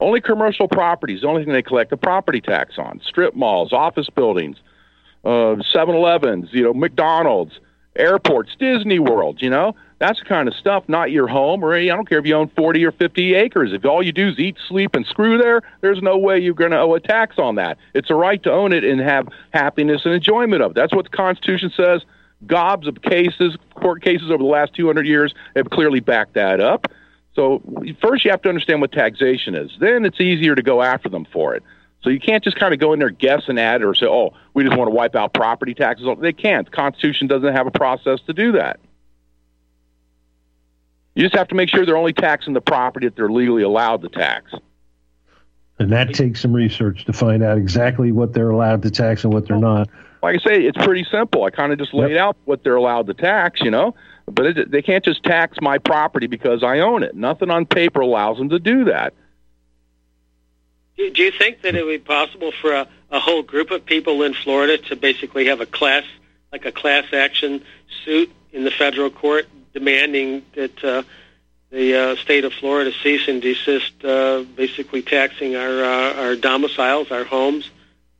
Only 0.00 0.20
commercial 0.20 0.66
properties, 0.66 1.20
the 1.20 1.28
only 1.28 1.44
thing 1.44 1.52
they 1.52 1.62
collect 1.62 1.92
a 1.92 1.96
property 1.96 2.40
tax 2.40 2.78
on. 2.78 3.00
Strip 3.04 3.34
malls, 3.34 3.72
office 3.72 4.08
buildings, 4.08 4.56
uh, 5.24 5.60
7-Elevens, 5.74 6.48
you 6.52 6.62
know, 6.62 6.72
McDonald's, 6.72 7.60
airports, 7.96 8.56
Disney 8.58 8.98
World, 8.98 9.42
you 9.42 9.50
know? 9.50 9.74
That's 9.98 10.18
the 10.18 10.24
kind 10.24 10.48
of 10.48 10.54
stuff, 10.54 10.84
not 10.88 11.10
your 11.10 11.28
home 11.28 11.62
or 11.62 11.74
any, 11.74 11.90
I 11.90 11.96
don't 11.96 12.08
care 12.08 12.18
if 12.18 12.24
you 12.24 12.34
own 12.34 12.48
40 12.56 12.82
or 12.86 12.92
50 12.92 13.34
acres. 13.34 13.74
If 13.74 13.84
all 13.84 14.02
you 14.02 14.12
do 14.12 14.28
is 14.28 14.38
eat, 14.38 14.56
sleep, 14.66 14.94
and 14.94 15.04
screw 15.04 15.36
there, 15.36 15.60
there's 15.82 16.00
no 16.00 16.16
way 16.16 16.38
you're 16.38 16.54
going 16.54 16.70
to 16.70 16.78
owe 16.78 16.94
a 16.94 17.00
tax 17.00 17.38
on 17.38 17.56
that. 17.56 17.76
It's 17.94 18.08
a 18.08 18.14
right 18.14 18.42
to 18.44 18.50
own 18.50 18.72
it 18.72 18.82
and 18.82 18.98
have 19.00 19.28
happiness 19.52 20.06
and 20.06 20.14
enjoyment 20.14 20.62
of 20.62 20.70
it. 20.70 20.74
That's 20.74 20.94
what 20.94 21.10
the 21.10 21.16
Constitution 21.16 21.70
says. 21.76 22.02
Gobs 22.46 22.86
of 22.86 23.02
cases, 23.02 23.58
court 23.74 24.02
cases 24.02 24.30
over 24.30 24.42
the 24.42 24.48
last 24.48 24.72
200 24.72 25.06
years 25.06 25.34
have 25.54 25.68
clearly 25.68 26.00
backed 26.00 26.32
that 26.32 26.60
up. 26.60 26.86
So 27.34 27.62
first 28.00 28.24
you 28.24 28.30
have 28.30 28.42
to 28.42 28.48
understand 28.48 28.80
what 28.80 28.92
taxation 28.92 29.54
is. 29.54 29.70
Then 29.78 30.04
it's 30.04 30.20
easier 30.20 30.54
to 30.54 30.62
go 30.62 30.82
after 30.82 31.08
them 31.08 31.26
for 31.32 31.54
it. 31.54 31.62
So 32.02 32.10
you 32.10 32.18
can't 32.18 32.42
just 32.42 32.58
kind 32.58 32.72
of 32.72 32.80
go 32.80 32.92
in 32.92 32.98
there 32.98 33.10
guessing 33.10 33.58
at 33.58 33.82
it 33.82 33.84
or 33.84 33.94
say, 33.94 34.06
"Oh, 34.06 34.32
we 34.54 34.64
just 34.64 34.76
want 34.76 34.88
to 34.88 34.94
wipe 34.94 35.14
out 35.14 35.34
property 35.34 35.74
taxes." 35.74 36.06
Oh, 36.08 36.14
they 36.14 36.32
can't. 36.32 36.66
The 36.66 36.74
Constitution 36.74 37.26
doesn't 37.26 37.52
have 37.52 37.66
a 37.66 37.70
process 37.70 38.20
to 38.26 38.32
do 38.32 38.52
that. 38.52 38.80
You 41.14 41.22
just 41.24 41.36
have 41.36 41.48
to 41.48 41.54
make 41.54 41.68
sure 41.68 41.84
they're 41.84 41.96
only 41.96 42.14
taxing 42.14 42.54
the 42.54 42.60
property 42.60 43.06
that 43.06 43.16
they're 43.16 43.30
legally 43.30 43.62
allowed 43.62 44.00
to 44.02 44.08
tax. 44.08 44.52
And 45.80 45.90
that 45.92 46.12
takes 46.12 46.40
some 46.40 46.52
research 46.52 47.06
to 47.06 47.12
find 47.14 47.42
out 47.42 47.56
exactly 47.56 48.12
what 48.12 48.34
they're 48.34 48.50
allowed 48.50 48.82
to 48.82 48.90
tax 48.90 49.24
and 49.24 49.32
what 49.32 49.48
they're 49.48 49.56
not. 49.56 49.88
Like 50.22 50.36
I 50.36 50.44
say, 50.46 50.62
it's 50.62 50.76
pretty 50.76 51.06
simple. 51.10 51.44
I 51.44 51.50
kind 51.50 51.72
of 51.72 51.78
just 51.78 51.94
laid 51.94 52.12
yep. 52.12 52.20
out 52.20 52.36
what 52.44 52.62
they're 52.62 52.76
allowed 52.76 53.06
to 53.06 53.14
tax, 53.14 53.62
you 53.62 53.70
know. 53.70 53.94
But 54.26 54.58
it, 54.58 54.70
they 54.70 54.82
can't 54.82 55.02
just 55.02 55.22
tax 55.22 55.56
my 55.62 55.78
property 55.78 56.26
because 56.26 56.62
I 56.62 56.80
own 56.80 57.02
it. 57.02 57.16
Nothing 57.16 57.48
on 57.48 57.64
paper 57.64 58.00
allows 58.00 58.36
them 58.36 58.50
to 58.50 58.58
do 58.58 58.84
that. 58.84 59.14
Do 60.98 61.22
you 61.22 61.30
think 61.30 61.62
that 61.62 61.74
it 61.74 61.86
would 61.86 62.04
be 62.04 62.06
possible 62.06 62.52
for 62.60 62.74
a, 62.74 62.88
a 63.10 63.18
whole 63.18 63.42
group 63.42 63.70
of 63.70 63.86
people 63.86 64.22
in 64.22 64.34
Florida 64.34 64.76
to 64.76 64.96
basically 64.96 65.46
have 65.46 65.62
a 65.62 65.66
class, 65.66 66.04
like 66.52 66.66
a 66.66 66.72
class 66.72 67.06
action 67.14 67.64
suit 68.04 68.30
in 68.52 68.64
the 68.64 68.70
federal 68.70 69.08
court, 69.08 69.48
demanding 69.72 70.44
that 70.56 70.84
uh, 70.84 71.02
the 71.70 71.94
uh, 71.94 72.16
state 72.16 72.44
of 72.44 72.52
Florida 72.52 72.92
cease 73.02 73.28
and 73.28 73.40
desist, 73.40 74.04
uh, 74.04 74.42
basically 74.56 75.02
taxing 75.02 75.56
our 75.56 75.84
uh, 75.84 76.22
our 76.22 76.36
domiciles, 76.36 77.10
our 77.10 77.24
homes, 77.24 77.70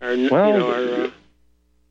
our 0.00 0.08
well, 0.08 0.18
you 0.18 0.30
know 0.30 0.70
our. 0.70 1.04
Uh, 1.06 1.10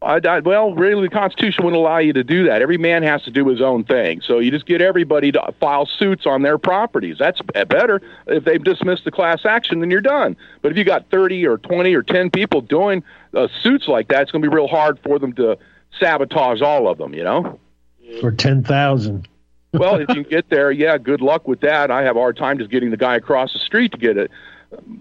I, 0.02 0.22
I, 0.26 0.40
well, 0.40 0.74
really, 0.74 1.10
the 1.10 1.14
Constitution 1.14 1.66
wouldn't 1.66 1.78
allow 1.78 1.98
you 1.98 2.14
to 2.14 2.24
do 2.24 2.46
that. 2.46 2.62
Every 2.62 2.78
man 2.78 3.04
has 3.04 3.22
to 3.24 3.32
do 3.32 3.46
his 3.50 3.60
own 3.60 3.84
thing. 3.84 4.22
So 4.22 4.40
you 4.40 4.50
just 4.50 4.66
get 4.66 4.82
everybody 4.82 5.34
to 5.34 5.54
file 5.60 5.86
suits 5.86 6.26
on 6.26 6.42
their 6.42 6.58
properties. 6.58 7.18
That's 7.20 7.42
better. 7.68 8.02
If 8.26 8.46
they've 8.46 8.64
dismissed 8.64 9.04
the 9.04 9.12
class 9.12 9.46
action, 9.46 9.82
then 9.82 9.92
you're 9.92 10.00
done. 10.00 10.38
But 10.62 10.72
if 10.72 10.78
you 10.78 10.86
got 10.86 11.10
30 11.12 11.46
or 11.46 11.58
20 11.58 11.94
or 11.94 12.02
10 12.02 12.32
people 12.32 12.62
doing 12.62 13.04
uh, 13.34 13.50
suits 13.62 13.90
like 13.90 14.08
that, 14.08 14.22
it's 14.22 14.32
going 14.32 14.42
to 14.42 14.50
be 14.50 14.56
real 14.56 14.70
hard 14.70 15.00
for 15.04 15.20
them 15.20 15.34
to 15.34 15.58
sabotage 16.00 16.62
all 16.62 16.88
of 16.88 16.98
them, 16.98 17.14
you 17.14 17.26
know? 17.26 17.60
Or 18.24 18.32
10,000. 18.32 19.28
Well, 19.74 19.96
if 19.96 20.10
you 20.16 20.24
get 20.24 20.50
there, 20.50 20.72
yeah, 20.72 20.98
good 20.98 21.22
luck 21.22 21.48
with 21.48 21.62
that. 21.62 21.92
I 21.92 22.04
have 22.04 22.16
a 22.16 22.20
hard 22.20 22.38
time 22.38 22.58
just 22.58 22.72
getting 22.72 22.92
the 22.92 22.98
guy 22.98 23.16
across 23.16 23.54
the 23.54 23.60
street 23.60 23.92
to 23.92 23.98
get 23.98 24.18
it. 24.18 24.32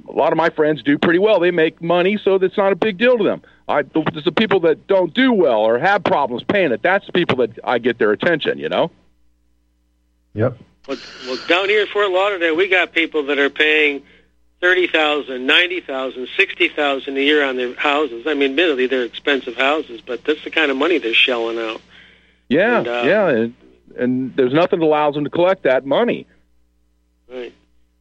A 0.09 0.13
lot 0.13 0.33
of 0.33 0.39
my 0.39 0.49
friends 0.51 0.83
do 0.83 0.97
pretty 0.99 1.19
well. 1.19 1.41
They 1.41 1.51
make 1.51 1.83
money, 1.83 2.19
so 2.23 2.37
it's 2.37 2.57
not 2.57 2.73
a 2.73 2.77
big 2.77 2.97
deal 2.97 3.19
to 3.19 3.25
them. 3.25 3.43
I, 3.69 3.81
it's 3.81 4.25
the 4.25 4.33
people 4.33 4.61
that 4.61 4.87
don't 4.87 5.13
do 5.13 5.33
well 5.33 5.61
or 5.61 5.79
have 5.79 6.03
problems 6.05 6.43
paying 6.43 6.73
it. 6.73 6.81
That's 6.83 7.05
the 7.07 7.13
people 7.13 7.37
that 7.39 7.59
I 7.63 7.79
get 7.79 7.99
their 7.99 8.13
attention. 8.13 8.59
You 8.59 8.71
know. 8.71 8.91
Yep. 10.35 10.59
Well, 10.87 10.97
well 11.27 11.39
down 11.49 11.69
here 11.69 11.83
in 11.83 11.87
Fort 11.89 12.11
Lauderdale, 12.11 12.57
we 12.57 12.69
got 12.69 12.93
people 12.93 13.27
that 13.27 13.39
are 13.39 13.51
paying 13.51 14.03
thirty 14.63 14.87
thousand, 14.87 15.47
ninety 15.47 15.81
thousand, 15.81 16.29
sixty 16.35 16.69
thousand 16.69 17.19
a 17.19 17.23
year 17.23 17.45
on 17.45 17.57
their 17.57 17.75
houses. 17.75 18.27
I 18.27 18.35
mean, 18.35 18.51
admittedly, 18.51 18.87
they're 18.87 19.05
expensive 19.05 19.57
houses, 19.57 20.01
but 20.01 20.25
that's 20.25 20.43
the 20.45 20.51
kind 20.51 20.71
of 20.71 20.79
money 20.79 20.97
they're 20.97 21.13
shelling 21.13 21.59
out. 21.59 21.83
Yeah, 22.49 22.79
and, 22.79 22.89
uh, 22.89 23.03
yeah, 23.05 23.29
and, 23.29 23.55
and 23.97 24.35
there's 24.37 24.53
nothing 24.53 24.81
that 24.81 24.87
allows 24.87 25.15
them 25.15 25.25
to 25.25 25.31
collect 25.31 25.63
that 25.65 25.87
money. 25.87 26.27
Right. 27.29 27.55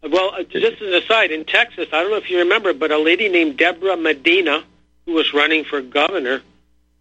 Well, 0.03 0.33
uh, 0.33 0.43
just 0.43 0.81
as 0.81 0.87
an 0.87 0.93
aside, 0.93 1.31
in 1.31 1.45
Texas, 1.45 1.87
I 1.91 2.01
don't 2.01 2.11
know 2.11 2.17
if 2.17 2.29
you 2.29 2.39
remember, 2.39 2.73
but 2.73 2.91
a 2.91 2.97
lady 2.97 3.29
named 3.29 3.57
Debra 3.57 3.97
Medina 3.97 4.63
who 5.05 5.13
was 5.13 5.33
running 5.33 5.63
for 5.63 5.81
governor, 5.81 6.41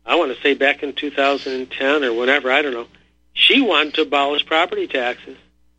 I 0.05 0.14
want 0.14 0.34
to 0.34 0.41
say 0.41 0.55
back 0.55 0.82
in 0.82 0.93
2010 0.95 2.05
or 2.05 2.12
whatever, 2.12 2.51
I 2.51 2.62
don't 2.62 2.72
know, 2.72 2.87
she 3.32 3.61
wanted 3.61 3.95
to 3.95 4.03
abolish 4.03 4.47
property 4.47 4.87
taxes. 4.87 5.37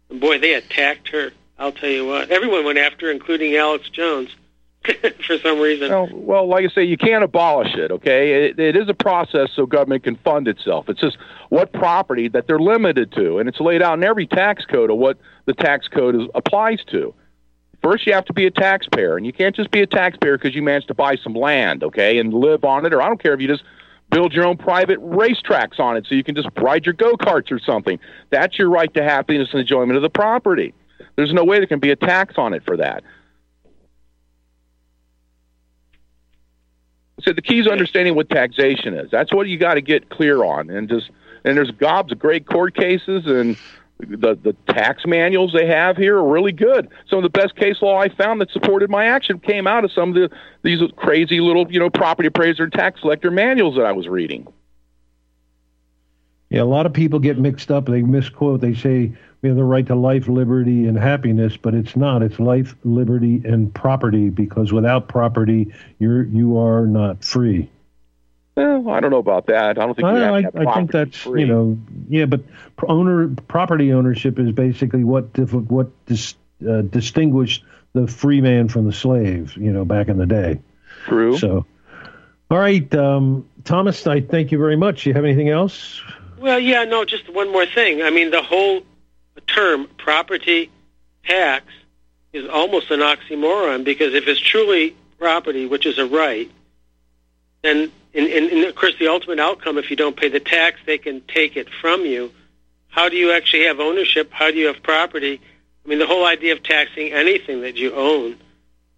And 0.10 0.20
boy, 0.20 0.38
they 0.40 0.54
attacked 0.54 1.10
her. 1.10 1.32
I'll 1.58 1.72
tell 1.72 1.90
you 1.90 2.06
what. 2.06 2.30
Everyone 2.30 2.66
went 2.66 2.78
after 2.78 3.08
her, 3.08 3.12
including 3.12 3.56
Alex 3.56 3.90
Jones. 3.90 4.30
for 5.26 5.38
some 5.40 5.60
reason. 5.60 5.90
Well, 5.90 6.10
well, 6.12 6.48
like 6.48 6.66
I 6.66 6.74
say, 6.74 6.84
you 6.84 6.98
can't 6.98 7.24
abolish 7.24 7.76
it. 7.76 7.92
Okay, 7.92 8.46
it, 8.46 8.60
it 8.60 8.76
is 8.76 8.90
a 8.90 8.94
process 8.94 9.50
so 9.56 9.66
government 9.66 10.04
can 10.04 10.16
fund 10.18 10.48
itself. 10.48 10.90
It's 10.90 11.00
just 11.00 11.18
what 11.50 11.74
property 11.74 12.28
that 12.30 12.48
they're 12.48 12.60
limited 12.60 13.12
to, 13.14 13.40
and 13.40 13.50
it's 13.50 13.60
laid 13.60 13.82
out 13.82 13.98
in 13.98 14.04
every 14.04 14.28
tax 14.28 14.66
code 14.66 14.90
of 14.90 14.98
what 14.98 15.18
the 15.46 15.54
tax 15.54 15.88
code 15.88 16.16
is, 16.16 16.28
applies 16.36 16.84
to. 16.92 17.14
First, 17.84 18.08
you 18.08 18.14
have 18.14 18.26
to 18.26 18.34
be 18.34 18.46
a 18.46 18.52
taxpayer, 18.52 19.18
and 19.18 19.26
you 19.26 19.34
can't 19.34 19.56
just 19.56 19.72
be 19.72 19.82
a 19.82 19.88
taxpayer 19.88 20.38
because 20.38 20.56
you 20.56 20.64
managed 20.64 20.88
to 20.88 20.94
buy 20.94 21.16
some 21.16 21.34
land, 21.34 21.84
okay, 21.84 22.18
and 22.18 22.34
live 22.34 22.64
on 22.64 22.86
it. 22.86 22.94
Or 22.94 23.02
I 23.02 23.08
don't 23.08 23.22
care 23.22 23.34
if 23.34 23.42
you 23.42 23.48
just 23.48 23.64
build 24.10 24.34
your 24.34 24.46
own 24.46 24.58
private 24.58 25.00
racetracks 25.00 25.80
on 25.80 25.98
it 25.98 26.06
so 26.08 26.16
you 26.16 26.24
can 26.24 26.36
just 26.36 26.48
ride 26.58 26.86
your 26.86 26.94
go 26.94 27.14
karts 27.14 27.52
or 27.52 27.60
something. 27.60 28.00
That's 28.30 28.58
your 28.58 28.70
right 28.70 28.92
to 28.94 29.04
happiness 29.04 29.50
and 29.52 29.62
enjoyment 29.62 29.96
of 29.96 30.02
the 30.02 30.10
property. 30.10 30.74
There's 31.16 31.34
no 31.34 31.44
way 31.44 31.58
there 31.58 31.68
can 31.68 31.80
be 31.80 31.92
a 31.92 31.96
tax 31.96 32.36
on 32.38 32.54
it 32.54 32.64
for 32.64 32.78
that. 32.78 33.04
So 37.20 37.34
the 37.34 37.42
key 37.42 37.60
is 37.60 37.68
understanding 37.68 38.16
what 38.16 38.30
taxation 38.30 38.94
is. 38.94 39.10
That's 39.10 39.34
what 39.34 39.48
you 39.48 39.58
got 39.58 39.76
to 39.76 39.82
get 39.82 40.10
clear 40.10 40.44
on, 40.44 40.70
and 40.70 40.88
just 40.88 41.10
and 41.44 41.58
there's 41.58 41.72
gobs 41.72 42.12
of 42.12 42.20
great 42.20 42.46
court 42.46 42.76
cases 42.76 43.26
and 43.26 43.58
the 44.00 44.36
the 44.36 44.56
tax 44.72 45.06
manuals 45.06 45.54
they 45.54 45.66
have 45.66 45.98
here 45.98 46.18
are 46.18 46.28
really 46.28 46.52
good. 46.52 46.88
Some 47.10 47.18
of 47.18 47.24
the 47.24 47.30
best 47.30 47.56
case 47.56 47.82
law 47.82 47.98
I 47.98 48.10
found 48.10 48.40
that 48.42 48.52
supported 48.52 48.90
my 48.90 49.06
action 49.06 49.40
came 49.40 49.66
out 49.66 49.84
of 49.84 49.92
some 49.92 50.10
of 50.10 50.16
the 50.16 50.30
these 50.62 50.80
crazy 50.96 51.40
little 51.40 51.72
you 51.72 51.80
know 51.80 51.90
property 51.90 52.28
appraiser 52.28 52.64
and 52.64 52.74
tax 52.74 53.02
collector 53.02 53.32
manuals 53.32 53.76
that 53.76 53.86
I 53.86 53.92
was 53.92 54.08
reading. 54.08 54.48
Yeah, 56.50 56.62
a 56.62 56.64
lot 56.64 56.86
of 56.86 56.94
people 56.94 57.20
get 57.20 57.38
mixed 57.38 57.72
up. 57.72 57.86
They 57.88 58.02
misquote. 58.02 58.62
They 58.62 58.74
say 58.74 59.12
we 59.42 59.50
have 59.50 59.58
the 59.58 59.64
right 59.64 59.86
to 59.88 59.96
life, 59.96 60.28
liberty, 60.28 60.88
and 60.88 60.98
happiness, 60.98 61.58
but 61.58 61.74
it's 61.74 61.96
not. 61.96 62.24
It's 62.24 62.40
life, 62.40 62.76
liberty, 62.84 63.42
and 63.44 63.74
property. 63.74 64.30
Because 64.30 64.72
without 64.72 65.10
property, 65.10 65.74
you're 66.00 66.24
you 66.24 66.58
are 66.58 66.88
not 66.88 67.24
free. 67.24 67.70
Well, 68.56 68.90
I 68.90 69.00
don't 69.02 69.12
know 69.12 69.18
about 69.18 69.48
that. 69.48 69.78
I 69.78 69.86
don't 69.86 69.94
think 69.94 70.08
I, 70.08 70.40
I, 70.40 70.44
I 70.56 70.74
think 70.74 70.92
that's 70.92 71.18
free. 71.18 71.42
you 71.42 71.48
know 71.48 71.78
yeah, 72.10 72.26
but 72.26 72.42
owner 72.88 73.28
property 73.48 73.94
ownership 73.94 74.40
is 74.40 74.52
basically 74.52 75.04
what 75.04 75.38
what 75.38 75.90
dis, 76.08 76.34
uh, 76.68 76.82
distinguished 76.82 77.64
the 77.94 78.08
free 78.08 78.42
man 78.42 78.68
from 78.68 78.86
the 78.86 78.94
slave. 78.94 79.56
You 79.58 79.72
know, 79.72 79.86
back 79.86 80.08
in 80.08 80.18
the 80.18 80.26
day. 80.26 80.60
True. 81.06 81.38
So, 81.38 81.66
all 82.50 82.58
right, 82.58 82.94
um, 82.96 83.48
Thomas. 83.64 84.08
I 84.08 84.22
thank 84.22 84.52
you 84.52 84.58
very 84.58 84.76
much. 84.76 85.06
You 85.06 85.14
have 85.14 85.26
anything 85.26 85.50
else? 85.50 86.02
Well, 86.38 86.60
yeah, 86.60 86.84
no, 86.84 87.06
just 87.06 87.30
one 87.30 87.52
more 87.52 87.66
thing. 87.66 88.02
I 88.04 88.10
mean, 88.10 88.32
the 88.32 88.44
whole 88.44 88.84
term 89.48 89.88
property 89.98 90.70
tax 91.26 91.66
is 92.34 92.48
almost 92.48 92.92
an 92.92 93.00
oxymoron 93.00 93.84
because 93.84 94.14
if 94.14 94.28
it's 94.28 94.40
truly 94.40 94.96
property, 95.18 95.66
which 95.66 95.86
is 95.86 95.98
a 95.98 96.06
right, 96.06 96.52
then 97.64 97.92
and, 98.14 98.28
and, 98.28 98.52
and 98.52 98.66
of 98.66 98.76
course, 98.76 98.96
the 98.98 99.08
ultimate 99.08 99.40
outcome, 99.40 99.78
if 99.78 99.90
you 99.90 99.96
don't 99.96 100.16
pay 100.16 100.30
the 100.30 100.40
tax, 100.40 100.80
they 100.86 100.98
can 100.98 101.22
take 101.28 101.56
it 101.56 101.68
from 101.70 102.06
you. 102.06 102.32
How 102.88 103.10
do 103.10 103.16
you 103.16 103.32
actually 103.32 103.66
have 103.66 103.80
ownership? 103.80 104.32
How 104.32 104.50
do 104.50 104.58
you 104.58 104.68
have 104.68 104.82
property? 104.82 105.40
I 105.86 105.90
mean, 105.90 106.00
the 106.00 106.08
whole 106.08 106.26
idea 106.26 106.54
of 106.54 106.64
taxing 106.64 107.14
anything 107.14 107.62
that 107.62 107.76
you 107.76 107.94
own 107.94 108.38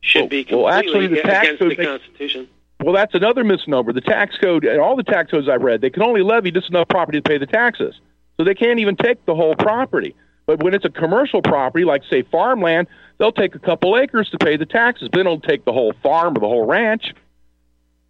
should 0.01 0.21
well, 0.21 0.29
be 0.29 0.43
completely 0.45 0.63
well, 0.63 0.73
actually, 0.73 1.07
the 1.07 1.19
against 1.19 1.59
the 1.59 1.75
Constitution. 1.75 2.47
Well, 2.82 2.93
that's 2.93 3.13
another 3.13 3.43
misnomer. 3.43 3.91
The 3.91 4.01
tax 4.01 4.38
code, 4.38 4.63
and 4.63 4.80
all 4.80 4.95
the 4.95 5.03
tax 5.03 5.32
codes 5.32 5.49
I've 5.49 5.61
read, 5.61 5.82
they 5.82 5.89
can 5.89 6.03
only 6.03 6.21
levy 6.21 6.51
just 6.51 6.69
enough 6.69 6.88
property 6.88 7.19
to 7.19 7.27
pay 7.27 7.38
the 7.38 7.45
taxes. 7.45 7.95
So 8.38 8.45
they 8.45 8.55
can't 8.55 8.80
even 8.80 8.95
take 8.95 9.25
the 9.25 9.36
whole 9.36 9.55
property. 9.55 10.15
But 10.45 10.63
when 10.63 10.73
it's 10.73 10.86
a 10.86 10.89
commercial 10.89 11.41
property, 11.41 11.84
like, 11.84 12.03
say, 12.09 12.23
farmland, 12.23 12.88
they'll 13.17 13.34
take 13.34 13.53
a 13.53 13.59
couple 13.59 13.97
acres 13.97 14.30
to 14.30 14.38
pay 14.38 14.55
the 14.55 14.65
taxes. 14.65 15.09
Then 15.11 15.25
they'll 15.25 15.41
take 15.41 15.65
the 15.65 15.73
whole 15.73 15.93
farm 16.01 16.38
or 16.38 16.39
the 16.39 16.47
whole 16.47 16.65
ranch. 16.65 17.13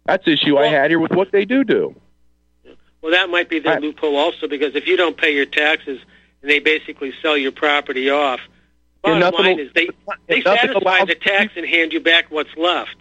That's 0.06 0.24
the 0.24 0.32
issue 0.32 0.54
well, 0.54 0.64
I 0.64 0.68
had 0.68 0.90
here 0.90 1.00
with 1.00 1.12
what 1.12 1.32
they 1.32 1.44
do 1.44 1.64
do. 1.64 1.94
Well, 3.02 3.12
that 3.12 3.28
might 3.28 3.48
be 3.48 3.58
the 3.58 3.70
I, 3.70 3.78
loophole 3.78 4.16
also 4.16 4.46
because 4.46 4.74
if 4.74 4.86
you 4.86 4.96
don't 4.96 5.16
pay 5.16 5.34
your 5.34 5.46
taxes 5.46 6.00
and 6.42 6.50
they 6.50 6.60
basically 6.60 7.12
sell 7.20 7.36
your 7.36 7.52
property 7.52 8.08
off, 8.10 8.40
bottom 9.02 9.34
line 9.34 9.58
is 9.58 9.72
they 9.74 9.88
they 10.26 10.42
satisfy 10.42 11.04
the 11.04 11.14
tax 11.14 11.52
and 11.56 11.66
hand 11.66 11.92
you 11.92 12.00
back 12.00 12.30
what's 12.30 12.54
left. 12.56 12.96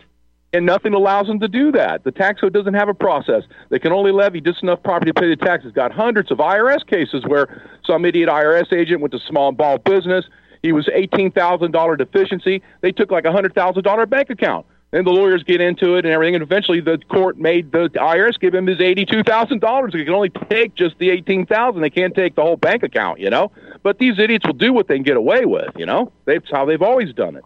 And 0.52 0.66
nothing 0.66 0.95
allows 0.95 1.28
them 1.28 1.39
to 1.41 1.47
do 1.47 1.72
that. 1.74 2.04
The 2.04 2.12
tax 2.12 2.41
code 2.41 2.54
doesn't 2.54 2.74
have 2.74 2.89
a 2.89 2.93
process. 2.95 3.43
They 3.70 3.78
can 3.78 3.91
only 3.91 4.12
levy 4.12 4.41
just 4.41 4.64
enough 4.64 4.82
property 4.82 5.12
to 5.12 5.20
pay 5.20 5.30
the 5.30 5.36
taxes. 5.36 5.72
Got 5.74 5.91
hundreds 5.91 6.32
of 6.32 6.39
IRS 6.39 6.84
cases 6.88 7.24
where 7.28 7.62
some 7.86 8.04
idiot 8.04 8.30
IRS 8.30 8.74
agent 8.74 9.00
went 9.02 9.12
to 9.12 9.20
small 9.20 9.50
and 9.50 9.58
ball 9.58 9.78
business. 9.78 10.26
He 10.64 10.72
was 10.72 10.89
eighteen 10.91 11.32
thousand 11.32 11.72
dollar 11.72 11.95
deficiency. 11.95 12.64
They 12.82 12.91
took 12.91 13.12
like 13.12 13.26
a 13.26 13.32
hundred 13.32 13.54
thousand 13.54 13.84
dollar 13.84 14.08
bank 14.08 14.32
account. 14.32 14.66
and 14.91 15.06
the 15.06 15.12
lawyers 15.12 15.43
get 15.43 15.62
into 15.62 15.95
it 15.95 16.06
and 16.06 16.14
everything, 16.14 16.34
and 16.36 16.41
eventually 16.41 16.80
the 16.82 16.97
court 17.10 17.38
made 17.38 17.72
the 17.72 17.89
IRS 17.89 18.39
give 18.39 18.56
him 18.56 18.66
his 18.66 18.82
eighty-two 18.82 19.24
thousand 19.24 19.62
dollars. 19.62 19.93
They 19.93 20.04
can 20.04 20.14
only 20.14 20.30
take 20.50 20.74
just 20.76 20.97
the 20.97 21.12
eighteen 21.12 21.45
thousand. 21.45 21.82
They 21.82 21.89
can't 21.91 22.16
take 22.16 22.36
the 22.36 22.41
whole 22.41 22.58
bank 22.58 22.82
account, 22.84 23.20
you 23.20 23.30
know. 23.30 23.52
But 23.84 24.00
these 24.00 24.18
idiots 24.18 24.45
will 24.45 24.54
do 24.54 24.74
what 24.74 24.88
they 24.88 24.95
can 24.95 25.04
get 25.04 25.16
away 25.16 25.45
with, 25.45 25.70
you 25.78 25.86
know. 25.86 26.12
That's 26.26 26.50
how 26.52 26.66
they've 26.66 26.82
always 26.82 27.14
done 27.14 27.38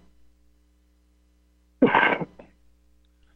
it. 1.81 2.22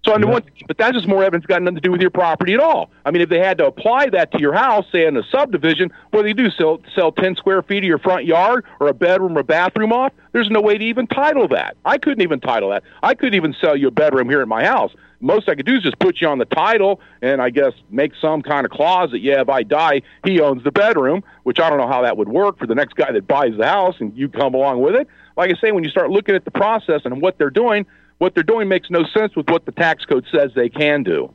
So, 0.07 0.13
I 0.13 0.19
mean, 0.19 0.29
what, 0.31 0.45
but 0.67 0.77
that's 0.77 0.93
just 0.93 1.05
more 1.05 1.21
evidence 1.21 1.45
got 1.45 1.61
nothing 1.61 1.75
to 1.75 1.81
do 1.81 1.91
with 1.91 1.99
your 1.99 2.09
property 2.09 2.53
at 2.53 2.61
all. 2.61 2.89
I 3.05 3.11
mean, 3.11 3.21
if 3.21 3.27
they 3.27 3.39
had 3.39 3.57
to 3.57 3.65
apply 3.65 4.09
that 4.11 4.31
to 4.31 4.39
your 4.39 4.53
house, 4.53 4.85
say 4.89 5.05
in 5.05 5.17
a 5.17 5.23
subdivision, 5.29 5.91
do 6.13 6.25
you 6.25 6.33
do? 6.33 6.49
Sell 6.49 6.79
sell 6.95 7.11
ten 7.11 7.35
square 7.35 7.61
feet 7.61 7.79
of 7.79 7.83
your 7.83 7.99
front 7.99 8.25
yard 8.25 8.65
or 8.79 8.87
a 8.87 8.93
bedroom 8.93 9.37
or 9.37 9.43
bathroom 9.43 9.91
off? 9.91 10.13
There's 10.31 10.49
no 10.49 10.61
way 10.61 10.77
to 10.77 10.85
even 10.85 11.07
title 11.07 11.49
that. 11.49 11.75
I 11.83 11.97
couldn't 11.97 12.21
even 12.21 12.39
title 12.39 12.69
that. 12.69 12.83
I 13.03 13.15
couldn't 13.15 13.33
even 13.33 13.53
sell 13.59 13.75
you 13.75 13.89
a 13.89 13.91
bedroom 13.91 14.29
here 14.29 14.41
at 14.41 14.47
my 14.47 14.63
house. 14.63 14.93
Most 15.19 15.49
I 15.49 15.55
could 15.55 15.65
do 15.65 15.75
is 15.75 15.83
just 15.83 15.99
put 15.99 16.21
you 16.21 16.27
on 16.29 16.37
the 16.37 16.45
title 16.45 17.01
and 17.21 17.41
I 17.41 17.49
guess 17.49 17.73
make 17.89 18.13
some 18.21 18.41
kind 18.41 18.65
of 18.65 18.71
clause 18.71 19.11
that 19.11 19.19
yeah, 19.19 19.41
if 19.41 19.49
I 19.49 19.63
die, 19.63 20.03
he 20.23 20.39
owns 20.39 20.63
the 20.63 20.71
bedroom. 20.71 21.21
Which 21.43 21.59
I 21.59 21.69
don't 21.69 21.79
know 21.79 21.87
how 21.87 22.01
that 22.03 22.15
would 22.15 22.29
work 22.29 22.57
for 22.57 22.65
the 22.65 22.75
next 22.75 22.95
guy 22.95 23.11
that 23.11 23.27
buys 23.27 23.57
the 23.57 23.67
house 23.67 23.95
and 23.99 24.17
you 24.17 24.29
come 24.29 24.53
along 24.53 24.81
with 24.81 24.95
it. 24.95 25.07
Like 25.35 25.51
I 25.51 25.59
say, 25.59 25.71
when 25.73 25.83
you 25.83 25.89
start 25.89 26.09
looking 26.11 26.33
at 26.33 26.45
the 26.45 26.51
process 26.51 27.01
and 27.03 27.21
what 27.21 27.37
they're 27.37 27.49
doing 27.49 27.85
what 28.17 28.33
they're 28.33 28.43
doing 28.43 28.67
makes 28.67 28.89
no 28.89 29.03
sense 29.15 29.35
with 29.35 29.49
what 29.49 29.65
the 29.65 29.71
tax 29.71 30.05
code 30.05 30.25
says 30.31 30.51
they 30.55 30.69
can 30.69 31.03
do. 31.03 31.33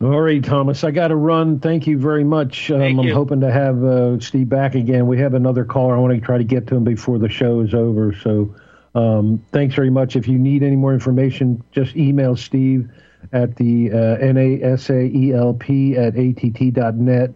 All 0.00 0.20
right, 0.20 0.44
Thomas, 0.44 0.82
I 0.84 0.90
got 0.90 1.08
to 1.08 1.16
run. 1.16 1.60
Thank 1.60 1.86
you 1.86 1.98
very 1.98 2.24
much. 2.24 2.70
Um, 2.70 3.00
I'm 3.00 3.08
hoping 3.08 3.40
to 3.40 3.50
have 3.50 3.82
uh, 3.82 4.18
Steve 4.20 4.48
back 4.48 4.74
again. 4.74 5.06
We 5.06 5.18
have 5.18 5.34
another 5.34 5.64
caller. 5.64 5.96
I 5.96 6.00
want 6.00 6.14
to 6.14 6.20
try 6.20 6.36
to 6.36 6.44
get 6.44 6.66
to 6.66 6.76
him 6.76 6.84
before 6.84 7.18
the 7.18 7.28
show 7.28 7.60
is 7.60 7.74
over. 7.74 8.12
So 8.12 8.54
um, 8.94 9.42
thanks 9.52 9.74
very 9.74 9.90
much. 9.90 10.16
If 10.16 10.28
you 10.28 10.38
need 10.38 10.62
any 10.62 10.76
more 10.76 10.92
information, 10.92 11.62
just 11.70 11.96
email 11.96 12.36
Steve 12.36 12.90
at 13.32 13.56
the 13.56 13.92
uh, 13.92 14.16
N-A-S-A-E-L-P 14.20 15.96
at 15.96 16.16
att.net, 16.16 17.30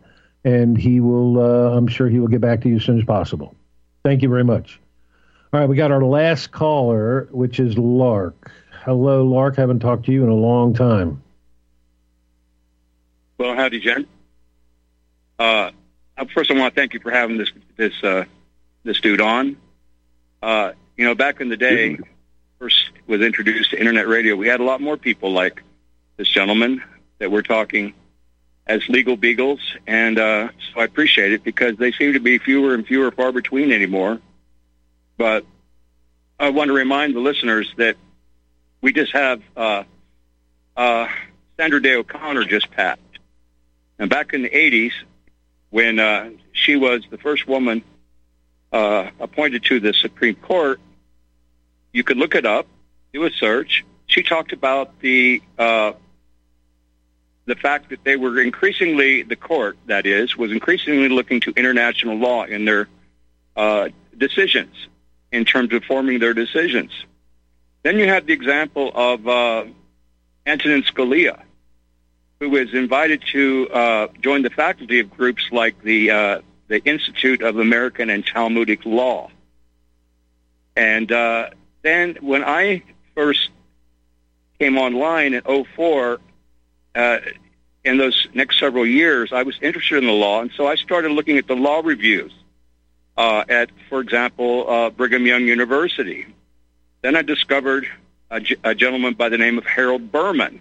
and 0.45 0.77
he 0.77 1.01
will, 1.01 1.41
uh, 1.41 1.77
I'm 1.77 1.87
sure 1.87 2.09
he 2.09 2.19
will 2.19 2.29
get 2.29 2.41
back 2.41 2.61
to 2.63 2.69
you 2.69 2.77
as 2.77 2.85
soon 2.85 2.99
as 2.99 3.05
possible. 3.05 3.55
Thank 4.05 4.23
you 4.23 4.29
very 4.29 4.45
much. 4.45 4.81
All 5.51 5.61
right, 5.61 5.69
we 5.69 5.77
got 5.77 5.91
our 5.91 6.05
last 6.05 6.51
caller, 6.51 7.27
which 7.31 7.59
is 7.59 7.79
Lark. 7.79 8.53
Hello, 8.85 9.25
Lark. 9.25 9.57
Haven't 9.57 9.81
talked 9.81 10.05
to 10.05 10.13
you 10.13 10.23
in 10.23 10.29
a 10.29 10.35
long 10.35 10.75
time. 10.75 11.23
Well, 13.39 13.55
howdy, 13.55 13.81
Jen. 13.81 14.07
Uh, 15.39 15.71
first, 16.35 16.51
I 16.51 16.55
want 16.55 16.75
to 16.75 16.79
thank 16.79 16.93
you 16.93 17.01
for 17.01 17.11
having 17.11 17.39
this 17.39 17.51
this 17.77 17.95
uh, 18.05 18.25
this 18.85 19.01
dude 19.01 19.23
on. 19.23 19.57
Uh, 20.43 20.73
you 20.99 21.07
know, 21.07 21.15
back 21.15 21.41
in 21.41 21.49
the 21.49 21.57
day, 21.57 21.99
first 22.59 22.91
was 23.07 23.23
introduced 23.23 23.71
to 23.71 23.79
internet 23.79 24.07
radio. 24.07 24.37
We 24.37 24.49
had 24.49 24.61
a 24.61 24.65
lot 24.65 24.83
more 24.83 24.99
people 24.99 25.33
like 25.33 25.63
this 26.19 26.29
gentleman 26.29 26.85
that 27.21 27.31
we're 27.31 27.41
talking 27.41 27.95
as 28.67 28.87
legal 28.91 29.17
beagles, 29.17 29.61
and 29.87 30.19
uh, 30.19 30.49
so 30.75 30.81
I 30.81 30.85
appreciate 30.85 31.33
it 31.33 31.43
because 31.43 31.79
they 31.79 31.93
seem 31.93 32.13
to 32.13 32.21
be 32.21 32.37
fewer 32.37 32.75
and 32.75 32.87
fewer, 32.87 33.11
far 33.11 33.33
between 33.33 33.73
anymore. 33.73 34.21
But 35.19 35.45
I 36.39 36.51
want 36.51 36.69
to 36.69 36.73
remind 36.73 37.15
the 37.15 37.21
listeners 37.21 37.71
that 37.77 37.97
we 38.81 38.93
just 38.93 39.13
have 39.13 39.43
uh, 39.57 39.83
uh, 40.77 41.09
Sandra 41.59 41.83
Day 41.83 41.97
O'Connor 41.97 42.45
just 42.45 42.71
passed. 42.71 43.01
And 43.99 44.09
back 44.09 44.33
in 44.33 44.43
the 44.43 44.51
80s, 44.51 44.93
when 45.71 45.99
uh, 45.99 46.31
she 46.53 46.77
was 46.77 47.03
the 47.11 47.19
first 47.19 47.49
woman 47.49 47.83
uh, 48.73 49.11
appointed 49.19 49.65
to 49.65 49.81
the 49.81 49.93
Supreme 49.93 50.37
Court, 50.37 50.81
you 51.93 52.05
could 52.05 52.17
look 52.17 52.37
it 52.37 52.47
up, 52.47 52.69
do 53.13 53.25
a 53.25 53.31
search. 53.31 53.85
She 54.07 54.23
talked 54.23 54.53
about 54.53 55.01
the 55.01 55.43
uh, 55.59 55.93
the 57.47 57.57
fact 57.57 57.91
that 57.91 58.05
they 58.05 58.15
were 58.15 58.41
increasingly 58.41 59.23
the 59.23 59.35
court, 59.35 59.79
that 59.87 60.07
is, 60.07 60.37
was 60.37 60.53
increasingly 60.53 61.09
looking 61.09 61.41
to 61.41 61.53
international 61.57 62.17
law 62.17 62.45
in 62.45 62.67
their 62.67 62.89
uh, 63.57 63.89
decisions 64.17 64.88
in 65.33 65.45
terms 65.45 65.73
of 65.73 65.85
forming 65.85 66.19
their 66.19 66.35
decisions. 66.35 66.91
Then 67.83 67.99
you 67.99 68.09
have 68.09 68.27
the 68.27 68.33
example 68.33 68.91
of 68.95 69.27
uh, 69.29 69.65
Antonin 70.47 70.83
Scalia, 70.83 71.41
who 72.41 72.51
was 72.51 72.73
invited 72.75 73.23
to 73.33 73.69
uh, 73.71 74.09
join 74.21 74.43
the 74.43 74.51
faculty 74.51 75.01
of 75.01 75.11
groups 75.11 75.49
like 75.53 75.81
the 75.83 76.11
uh, 76.11 76.41
the 76.69 76.85
Institute 76.85 77.43
of 77.43 77.59
American 77.59 78.11
and 78.11 78.27
Talmudic 78.27 78.85
Law. 78.85 79.31
And 80.77 81.11
uh, 81.11 81.51
then 81.83 82.19
when 82.21 82.45
I 82.45 82.83
first 83.15 83.51
came 84.59 84.77
online 84.77 85.35
in 85.35 85.65
04, 85.65 86.21
uh, 86.95 87.19
in 87.85 87.97
those 87.97 88.29
next 88.35 88.59
several 88.59 88.87
years, 88.87 89.33
I 89.33 89.43
was 89.45 89.59
interested 89.63 89.99
in 89.99 90.07
the 90.07 90.13
law, 90.13 90.43
and 90.43 90.51
so 90.53 90.67
I 90.67 90.75
started 90.75 91.13
looking 91.13 91.39
at 91.39 91.47
the 91.47 91.57
law 91.57 91.81
reviews 91.83 92.33
uh, 93.19 93.45
at, 93.49 93.71
for 93.89 94.01
example, 94.01 94.71
uh, 94.71 94.91
Brigham 94.91 95.27
Young 95.27 95.43
University. 95.43 96.25
Then 97.03 97.17
I 97.17 97.23
discovered 97.23 97.89
a, 98.31 98.41
g- 98.41 98.57
a 98.63 98.77
gentleman 98.77 99.15
by 99.15 99.29
the 99.29 99.37
name 99.37 99.59
of 99.59 99.67
Harold 99.67 100.13
Berman, 100.13 100.61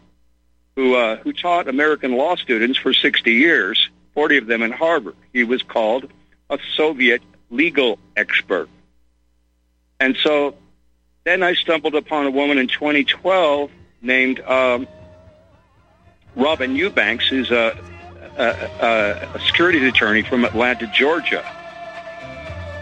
who 0.75 0.95
uh, 0.95 1.17
who 1.17 1.33
taught 1.33 1.67
American 1.67 2.17
law 2.17 2.35
students 2.35 2.79
for 2.79 2.93
60 2.93 3.31
years, 3.31 3.89
40 4.15 4.37
of 4.37 4.47
them 4.47 4.63
in 4.63 4.71
Harvard. 4.71 5.15
He 5.33 5.43
was 5.43 5.61
called 5.61 6.09
a 6.49 6.57
Soviet 6.75 7.21
legal 7.51 7.99
expert. 8.15 8.69
And 9.99 10.17
so 10.17 10.55
then 11.25 11.43
I 11.43 11.53
stumbled 11.53 11.93
upon 11.93 12.25
a 12.25 12.31
woman 12.31 12.57
in 12.57 12.67
2012 12.67 13.69
named 14.01 14.39
um, 14.41 14.87
Robin 16.35 16.75
Eubanks, 16.75 17.27
who's 17.27 17.51
a, 17.51 17.77
a, 18.37 18.43
a, 18.43 19.29
a 19.35 19.39
securities 19.41 19.83
attorney 19.87 20.23
from 20.23 20.43
Atlanta, 20.43 20.87
Georgia. 20.87 21.45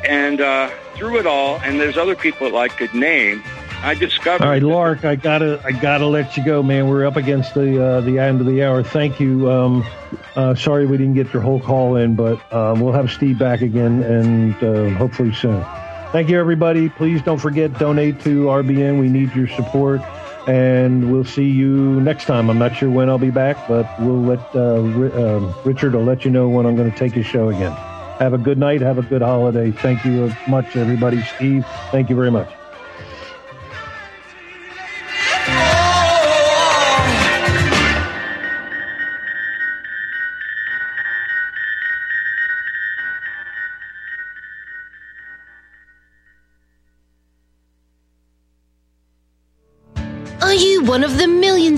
And 0.08 0.42
uh, 0.42 0.70
through 0.96 1.20
it 1.20 1.28
all, 1.28 1.60
and 1.60 1.80
there's 1.80 1.98
other 1.98 2.16
people 2.16 2.50
that 2.50 2.58
I 2.58 2.68
could 2.68 2.94
name, 2.94 3.44
I 3.82 3.94
discovered. 3.94 4.44
All 4.44 4.50
right, 4.50 4.64
Lark, 4.64 5.06
I 5.06 5.16
gotta, 5.16 5.62
I 5.64 5.72
gotta 5.72 6.08
let 6.08 6.38
you 6.38 6.44
go, 6.44 6.64
man. 6.64 6.88
We're 6.88 7.06
up 7.06 7.18
against 7.18 7.54
the 7.54 7.84
uh, 7.84 8.02
the 8.02 8.20
end 8.20 8.40
of 8.42 8.48
the 8.48 8.64
hour. 8.64 8.84
Thank 8.84 9.20
you. 9.20 9.52
Um, 9.52 9.86
uh, 10.36 10.56
sorry 10.56 10.86
we 10.86 10.98
didn't 10.98 11.16
get 11.16 11.34
your 11.34 11.42
whole 11.42 11.60
call 11.60 11.96
in, 11.96 12.16
but 12.16 12.40
uh, 12.52 12.76
we'll 12.78 12.94
have 12.94 13.12
Steve 13.12 13.38
back 13.38 13.62
again, 13.62 14.04
and 14.04 14.56
uh, 14.64 14.90
hopefully 14.98 15.34
soon. 15.34 15.64
Thank 16.12 16.30
you, 16.30 16.40
everybody. 16.40 16.90
Please 16.90 17.22
don't 17.22 17.40
forget 17.40 17.78
donate 17.78 18.22
to 18.22 18.46
RBN. 18.46 19.00
We 19.00 19.10
need 19.10 19.36
your 19.36 19.48
support, 19.50 20.02
and 20.48 21.12
we'll 21.12 21.26
see 21.26 21.50
you 21.50 22.00
next 22.02 22.26
time. 22.26 22.50
I'm 22.50 22.58
not 22.58 22.76
sure 22.76 22.90
when 22.90 23.10
I'll 23.10 23.18
be 23.18 23.32
back, 23.32 23.68
but 23.68 23.88
we'll 24.00 24.22
let 24.22 24.40
uh, 24.56 24.76
uh, 24.76 25.54
Richard 25.64 25.94
will 25.94 26.06
let 26.06 26.26
you 26.26 26.32
know 26.32 26.48
when 26.48 26.66
I'm 26.66 26.76
going 26.76 26.90
to 26.90 26.98
take 26.98 27.12
his 27.12 27.26
show 27.26 27.50
again. 27.50 27.76
Have 28.20 28.34
a 28.34 28.38
good 28.38 28.58
night. 28.58 28.80
Have 28.80 28.98
a 28.98 29.02
good 29.02 29.22
holiday. 29.22 29.72
Thank 29.72 30.06
you 30.06 30.34
much, 30.48 30.78
everybody. 30.78 31.22
Steve, 31.24 31.66
thank 31.92 32.10
you 32.10 32.16
very 32.16 32.32
much. 32.32 32.50
Are 50.42 50.54
you 50.54 50.84
one 50.86 51.04
of 51.04 51.18
the 51.18 51.28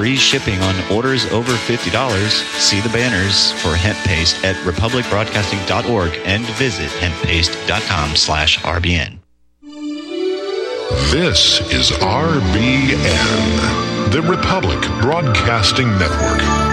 Free 0.00 0.16
shipping 0.16 0.58
on 0.62 0.74
orders 0.90 1.26
over 1.26 1.52
$50. 1.52 2.30
See 2.58 2.80
the 2.80 2.88
banners 2.88 3.52
for 3.60 3.74
hemp 3.74 3.98
paste 3.98 4.42
at 4.42 4.56
republicbroadcasting.org 4.64 6.12
and 6.24 6.42
visit 6.56 6.88
hemppaste.com 6.88 8.16
slash 8.16 8.58
RBN. 8.60 9.18
This 11.10 11.60
is 11.70 11.90
RBN, 11.90 12.96
the 14.10 14.22
Republic 14.22 14.80
Broadcasting 15.02 15.90
Network. 15.98 16.69